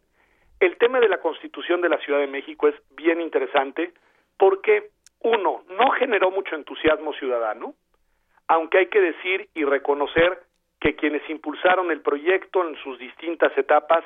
[0.61, 3.93] el tema de la Constitución de la Ciudad de México es bien interesante
[4.39, 7.75] porque, uno, no generó mucho entusiasmo ciudadano,
[8.49, 10.43] aunque hay que decir y reconocer
[10.81, 14.05] que quienes impulsaron el proyecto en sus distintas etapas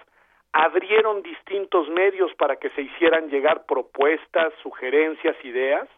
[0.53, 5.89] abrieron distintos medios para que se hicieran llegar propuestas, sugerencias, ideas,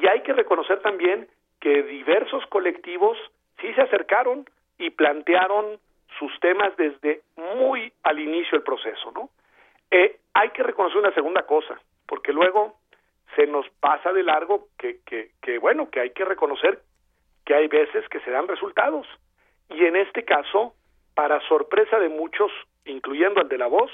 [0.00, 1.28] y hay que reconocer también
[1.60, 3.18] que diversos colectivos
[3.60, 4.46] sí se acercaron
[4.78, 5.78] y plantearon
[6.18, 9.30] sus temas desde muy al inicio del proceso, ¿no?
[9.96, 12.74] Eh, hay que reconocer una segunda cosa, porque luego
[13.34, 16.82] se nos pasa de largo que, que, que, bueno, que hay que reconocer
[17.46, 19.06] que hay veces que se dan resultados.
[19.70, 20.74] Y en este caso,
[21.14, 22.52] para sorpresa de muchos,
[22.84, 23.90] incluyendo al de la voz,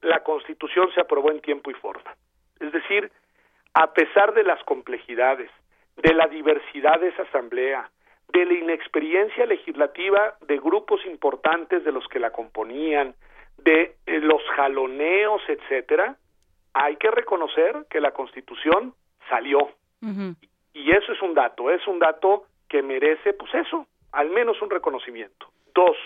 [0.00, 2.16] la Constitución se aprobó en tiempo y forma.
[2.58, 3.12] Es decir,
[3.74, 5.52] a pesar de las complejidades,
[5.98, 7.88] de la diversidad de esa asamblea,
[8.32, 13.14] de la inexperiencia legislativa de grupos importantes de los que la componían,
[13.58, 16.16] de eh, los jaloneos, etcétera,
[16.74, 18.94] hay que reconocer que la Constitución
[19.28, 19.70] salió.
[20.72, 24.70] Y eso es un dato, es un dato que merece, pues eso, al menos un
[24.70, 25.48] reconocimiento.
[25.74, 25.96] Dos,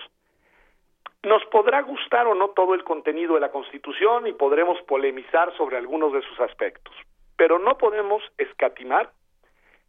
[1.23, 5.77] nos podrá gustar o no todo el contenido de la Constitución y podremos polemizar sobre
[5.77, 6.95] algunos de sus aspectos,
[7.37, 9.13] pero no podemos escatimar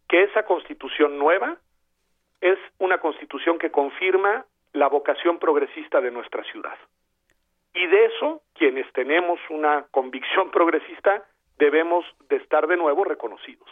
[0.08, 1.58] que esa Constitución nueva
[2.42, 6.78] es una Constitución que confirma la vocación progresista de nuestra ciudad.
[7.74, 11.26] Y de eso, quienes tenemos una convicción progresista,
[11.58, 13.70] debemos de estar de nuevo reconocidos,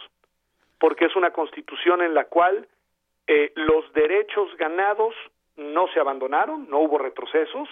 [0.78, 2.66] porque es una constitución en la cual
[3.26, 5.14] eh, los derechos ganados
[5.56, 7.68] no se abandonaron, no hubo retrocesos,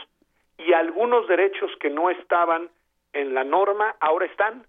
[0.58, 2.68] y algunos derechos que no estaban
[3.12, 4.66] en la norma ahora están,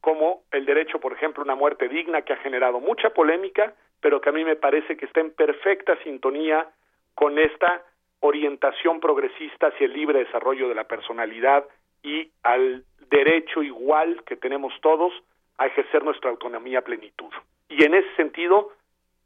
[0.00, 4.20] como el derecho, por ejemplo, a una muerte digna que ha generado mucha polémica, pero
[4.20, 6.68] que a mí me parece que está en perfecta sintonía
[7.14, 7.84] con esta
[8.22, 11.64] orientación progresista hacia el libre desarrollo de la personalidad
[12.02, 15.12] y al derecho igual que tenemos todos
[15.58, 17.30] a ejercer nuestra autonomía plenitud.
[17.68, 18.72] Y en ese sentido,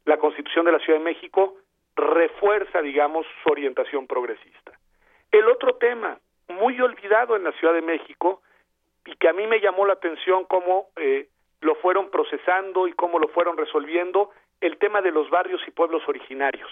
[0.05, 1.55] la Constitución de la Ciudad de México
[1.95, 4.71] refuerza, digamos, su orientación progresista.
[5.31, 8.41] El otro tema, muy olvidado en la Ciudad de México,
[9.05, 11.27] y que a mí me llamó la atención cómo eh,
[11.61, 16.01] lo fueron procesando y cómo lo fueron resolviendo, el tema de los barrios y pueblos
[16.07, 16.69] originarios.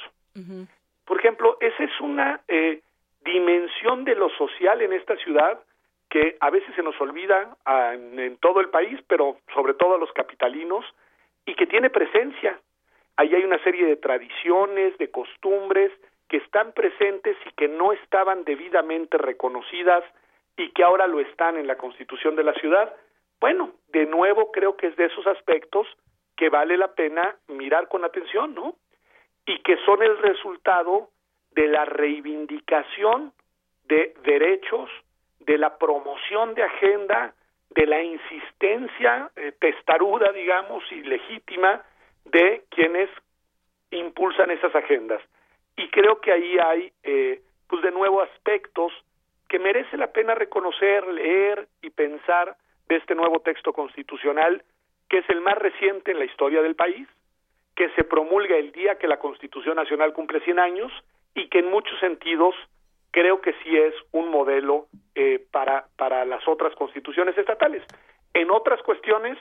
[1.06, 2.82] Por ejemplo, esa es una eh,
[3.24, 5.59] dimensión de lo social en esta ciudad
[6.09, 9.98] que a veces se nos olvida ah, en, todo el país, pero sobre todo a
[9.98, 10.85] los capitalinos,
[11.45, 12.59] y que tiene presencia.
[13.17, 15.92] Ahí hay una serie de tradiciones, de costumbres
[16.27, 20.03] que están presentes y que no estaban debidamente reconocidas
[20.58, 22.95] y que ahora lo están en la constitución de la ciudad.
[23.40, 25.88] Bueno, de nuevo creo que es de esos aspectos
[26.35, 28.75] que vale la pena mirar con atención, ¿no?
[29.45, 31.09] Y que son el resultado
[31.51, 33.32] de la reivindicación
[33.88, 34.90] de derechos,
[35.40, 37.33] de la promoción de agenda,
[37.69, 41.83] de la insistencia eh, testaruda, digamos, y legítima
[42.25, 43.09] de quienes
[43.91, 45.22] impulsan esas agendas.
[45.75, 48.91] Y creo que ahí hay, eh, pues de nuevo, aspectos
[49.48, 52.57] que merece la pena reconocer, leer y pensar
[52.88, 54.64] de este nuevo texto constitucional,
[55.09, 57.07] que es el más reciente en la historia del país,
[57.75, 60.91] que se promulga el día que la Constitución Nacional cumple 100 años
[61.33, 62.55] y que en muchos sentidos
[63.11, 67.83] creo que sí es un modelo eh, para, para las otras constituciones estatales.
[68.33, 69.37] En otras cuestiones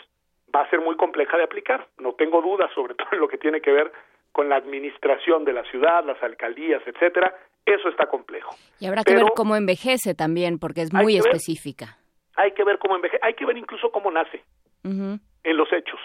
[0.54, 3.38] va a ser muy compleja de aplicar, no tengo dudas sobre todo en lo que
[3.38, 3.92] tiene que ver
[4.32, 7.32] con la administración de la ciudad, las alcaldías, etcétera,
[7.64, 8.54] eso está complejo.
[8.80, 11.98] Y habrá que ver cómo envejece también, porque es muy específica.
[12.36, 14.42] hay que ver cómo envejece, hay que ver incluso cómo nace
[14.82, 16.00] en los hechos.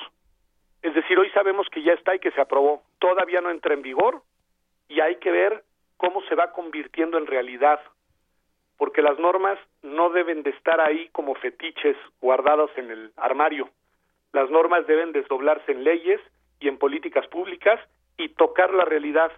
[0.81, 2.83] Es decir, hoy sabemos que ya está y que se aprobó.
[2.99, 4.21] Todavía no entra en vigor
[4.87, 5.63] y hay que ver
[5.97, 7.79] cómo se va convirtiendo en realidad,
[8.77, 13.69] porque las normas no deben de estar ahí como fetiches guardadas en el armario.
[14.31, 16.21] Las normas deben desdoblarse en leyes
[16.59, 17.79] y en políticas públicas
[18.17, 19.31] y tocar la realidad.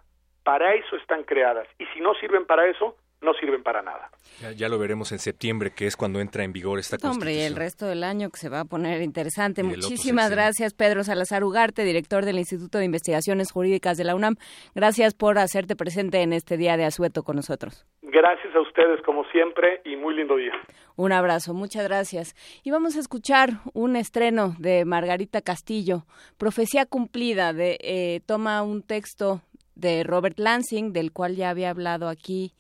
[0.44, 1.68] Para eso están creadas.
[1.80, 4.10] Y si no sirven para eso, no sirven para nada.
[4.56, 7.30] Ya, lo veremos en septiembre, que es cuando entra en vigor esta constitución.
[7.30, 9.62] Hombre, y el resto del año que se va a poner interesante.
[9.64, 14.36] Muchísimas gracias, Pedro Salazar Ugarte, director del Instituto de Investigaciones Jurídicas de la UNAM.
[14.74, 17.86] Gracias por hacerte presente en este día de asueto con nosotros.
[18.02, 20.54] Gracias a ustedes, como siempre, y muy lindo día.
[20.96, 22.36] Un abrazo, muchas gracias.
[22.64, 26.06] Y vamos a escuchar un estreno de Margarita Castillo,
[26.38, 29.42] Profecía Cumplida, de, eh, toma un texto
[29.76, 32.54] de Robert Lansing, del cual ya había hablado aquí.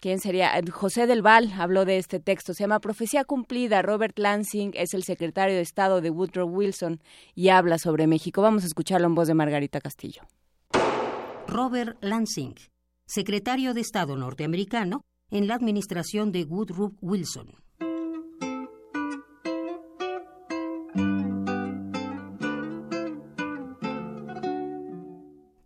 [0.00, 0.58] ¿Quién sería?
[0.58, 2.54] Eh, José del Val habló de este texto.
[2.54, 3.82] Se llama Profecía Cumplida.
[3.82, 7.02] Robert Lansing es el secretario de Estado de Woodrow Wilson
[7.34, 8.40] y habla sobre México.
[8.40, 10.22] Vamos a escucharlo en voz de Margarita Castillo.
[11.46, 12.54] Robert Lansing,
[13.06, 17.56] secretario de Estado norteamericano en la administración de Woodrow Wilson.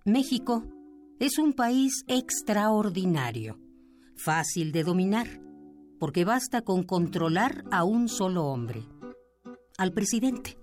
[0.04, 0.64] México
[1.20, 3.58] es un país extraordinario,
[4.16, 5.40] fácil de dominar,
[5.98, 8.82] porque basta con controlar a un solo hombre,
[9.78, 10.56] al presidente.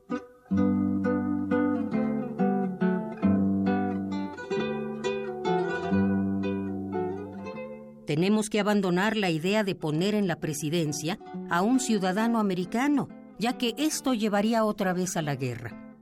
[8.06, 11.18] Tenemos que abandonar la idea de poner en la presidencia
[11.50, 13.08] a un ciudadano americano,
[13.40, 15.96] ya que esto llevaría otra vez a la guerra.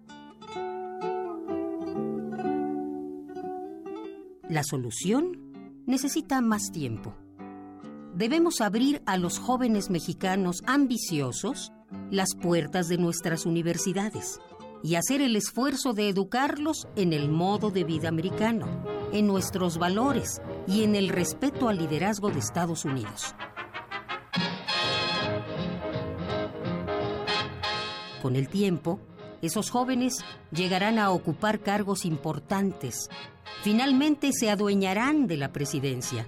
[4.50, 7.16] La solución necesita más tiempo.
[8.20, 11.72] Debemos abrir a los jóvenes mexicanos ambiciosos
[12.12, 14.42] las puertas de nuestras universidades
[14.84, 18.84] y hacer el esfuerzo de educarlos en el modo de vida americano,
[19.14, 23.36] en nuestros valores y en el respeto al liderazgo de Estados Unidos.
[28.22, 29.00] Con el tiempo,
[29.42, 33.10] esos jóvenes llegarán a ocupar cargos importantes
[33.62, 36.28] finalmente se adueñarán de la presidencia.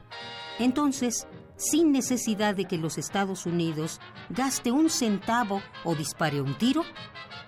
[0.60, 1.28] Entonces,
[1.62, 4.00] sin necesidad de que los Estados Unidos
[4.30, 6.84] gaste un centavo o dispare un tiro,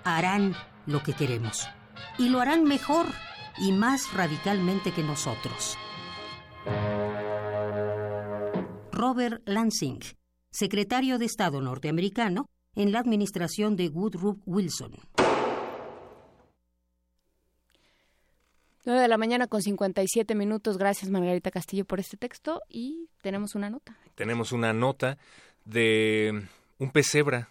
[0.03, 1.67] harán lo que queremos.
[2.19, 3.07] Y lo harán mejor
[3.57, 5.77] y más radicalmente que nosotros.
[8.91, 9.99] Robert Lansing,
[10.51, 14.91] secretario de Estado norteamericano en la administración de Woodrow Wilson.
[18.85, 20.77] 9 de la mañana con 57 minutos.
[20.77, 22.61] Gracias, Margarita Castillo, por este texto.
[22.69, 23.97] Y tenemos una nota.
[24.15, 25.17] Tenemos una nota
[25.65, 26.47] de
[26.79, 27.49] un pez cebra.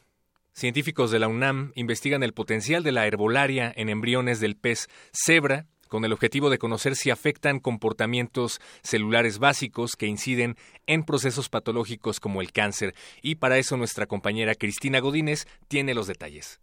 [0.53, 5.67] Científicos de la UNAM investigan el potencial de la herbolaria en embriones del pez cebra
[5.89, 12.19] con el objetivo de conocer si afectan comportamientos celulares básicos que inciden en procesos patológicos
[12.19, 12.95] como el cáncer.
[13.21, 16.61] Y para eso nuestra compañera Cristina Godínez tiene los detalles.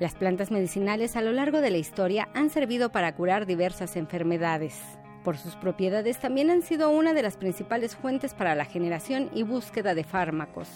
[0.00, 4.80] Las plantas medicinales a lo largo de la historia han servido para curar diversas enfermedades.
[5.22, 9.42] Por sus propiedades también han sido una de las principales fuentes para la generación y
[9.42, 10.68] búsqueda de fármacos.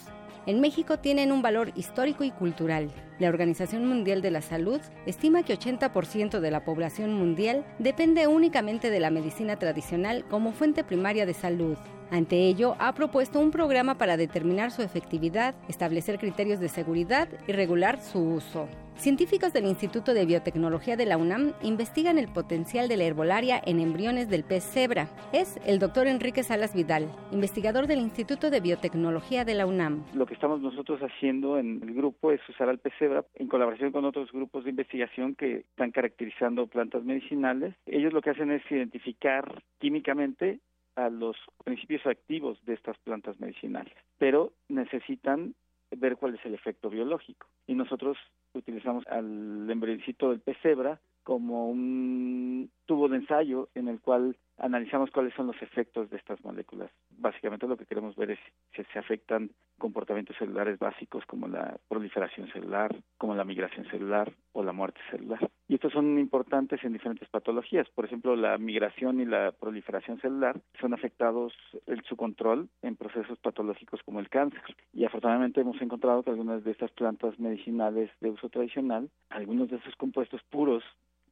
[0.45, 2.91] En México tienen un valor histórico y cultural.
[3.17, 8.91] La Organización Mundial de la Salud estima que 80% de la población mundial depende únicamente
[8.91, 11.79] de la medicina tradicional como fuente primaria de salud.
[12.11, 17.51] Ante ello, ha propuesto un programa para determinar su efectividad, establecer criterios de seguridad y
[17.51, 18.67] regular su uso.
[18.97, 23.81] Científicos del Instituto de Biotecnología de la UNAM investigan el potencial de la herbolaria en
[23.81, 25.09] embriones del pez cebra.
[25.33, 30.05] Es el doctor Enrique Salas Vidal, investigador del Instituto de Biotecnología de la UNAM.
[30.13, 33.91] Lo que estamos nosotros haciendo en el grupo es usar al pez cebra en colaboración
[33.91, 37.75] con otros grupos de investigación que están caracterizando plantas medicinales.
[37.87, 40.59] Ellos lo que hacen es identificar químicamente
[40.95, 45.55] a los principios activos de estas plantas medicinales, pero necesitan
[45.91, 47.47] ver cuál es el efecto biológico.
[47.67, 48.17] Y nosotros
[48.53, 55.33] utilizamos al embrioncito del pesebra como un tubo de ensayo en el cual analizamos cuáles
[55.33, 56.89] son los efectos de estas moléculas.
[57.17, 58.39] Básicamente lo que queremos ver es
[58.75, 64.63] si se afectan comportamientos celulares básicos como la proliferación celular, como la migración celular o
[64.63, 65.49] la muerte celular.
[65.67, 67.89] Y estos son importantes en diferentes patologías.
[67.89, 71.53] Por ejemplo, la migración y la proliferación celular son afectados
[71.87, 74.61] en su control en procesos patológicos como el cáncer.
[74.93, 79.77] Y afortunadamente hemos encontrado que algunas de estas plantas medicinales de uso tradicional, algunos de
[79.77, 80.83] esos compuestos puros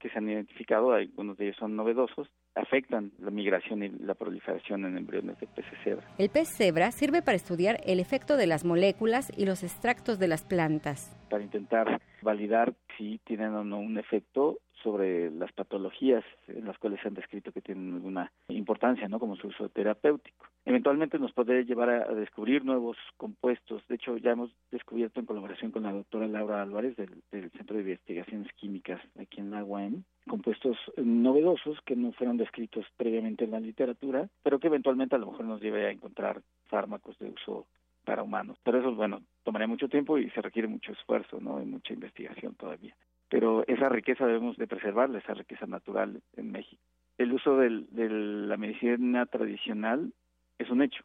[0.03, 4.83] que se han identificado, algunos de ellos son novedosos, afectan la migración y la proliferación
[4.83, 6.05] en embriones de peces cebra.
[6.17, 10.27] El pez cebra sirve para estudiar el efecto de las moléculas y los extractos de
[10.27, 11.15] las plantas.
[11.29, 16.99] Para intentar validar si tienen o no un efecto sobre las patologías en las cuales
[17.01, 19.19] se han descrito que tienen alguna importancia, ¿no?
[19.19, 20.45] Como su uso terapéutico.
[20.65, 23.81] Eventualmente nos puede llevar a, descubrir nuevos compuestos.
[23.87, 27.11] De hecho, ya hemos descubierto en colaboración con la doctora Laura Álvarez del,
[27.51, 33.43] Centro de Investigaciones Químicas aquí en la UAM compuestos novedosos que no fueron descritos previamente
[33.43, 37.29] en la literatura, pero que eventualmente a lo mejor nos lleve a encontrar fármacos de
[37.29, 37.67] uso
[38.05, 38.57] para humanos.
[38.63, 41.61] Pero eso, bueno, tomaría mucho tiempo y se requiere mucho esfuerzo, ¿no?
[41.61, 42.95] Y mucha investigación todavía.
[43.33, 46.83] Pero esa riqueza debemos de preservarla, esa riqueza natural en México.
[47.17, 50.13] El uso de la medicina tradicional
[50.59, 51.03] es un hecho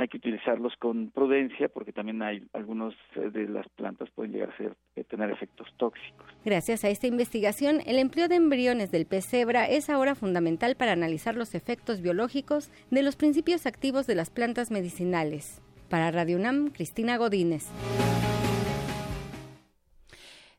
[0.00, 4.48] hay que utilizarlos con prudencia porque también hay algunos eh, de las plantas pueden llegar
[4.48, 6.26] a a tener efectos tóxicos.
[6.44, 10.92] Gracias a esta investigación, el empleo de embriones del pez cebra es ahora fundamental para
[10.92, 15.62] analizar los efectos biológicos de los principios activos de las plantas medicinales.
[15.90, 17.68] Para Radio UNAM, Cristina Godínez.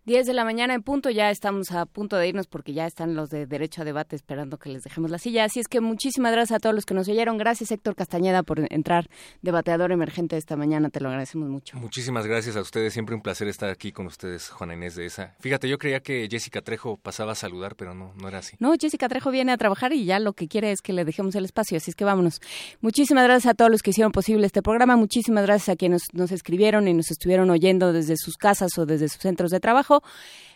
[0.06, 3.14] 10 de la mañana en punto, ya estamos a punto de irnos porque ya están
[3.14, 5.44] los de Derecho a Debate esperando que les dejemos la silla.
[5.44, 7.38] Así es que muchísimas gracias a todos los que nos oyeron.
[7.38, 9.08] Gracias Héctor Castañeda por entrar
[9.44, 11.78] debateador emergente esta mañana, te lo agradecemos mucho.
[11.78, 15.36] Muchísimas gracias a ustedes, siempre un placer estar aquí con ustedes, Juana Inés de esa.
[15.40, 18.56] Fíjate, yo creía que Jessica Trejo pasaba a saludar, pero no, no era así.
[18.58, 21.36] No, Jessica Trejo viene a trabajar y ya lo que quiere es que le dejemos
[21.36, 22.42] el espacio, así es que vámonos.
[22.80, 26.32] Muchísimas gracias a todos los que hicieron posible este programa, muchísimas gracias a quienes nos
[26.32, 29.60] escribieron y nos estuvieron oyendo desde sus casas o desde sus centros de
[29.92, 30.04] trabajo.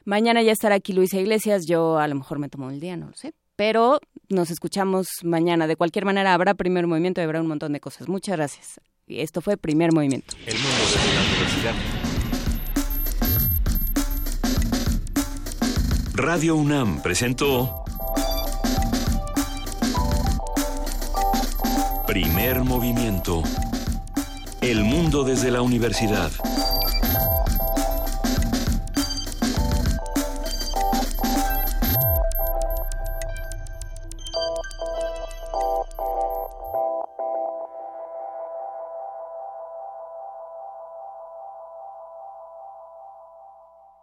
[0.06, 3.08] Mañana ya estará aquí Luisa Iglesias, yo a lo mejor me tomo el día, no
[3.08, 3.34] lo sé.
[3.56, 4.00] Pero
[4.30, 5.66] nos escuchamos mañana.
[5.66, 8.08] De cualquier manera, habrá primer movimiento y habrá un montón de cosas.
[8.08, 8.82] Muchas gracias.
[9.08, 10.36] Y esto fue Primer Movimiento.
[10.46, 11.74] El mundo desde la universidad.
[16.16, 17.84] Radio UNAM presentó
[22.08, 23.44] Primer Movimiento.
[24.62, 26.32] El mundo desde la universidad.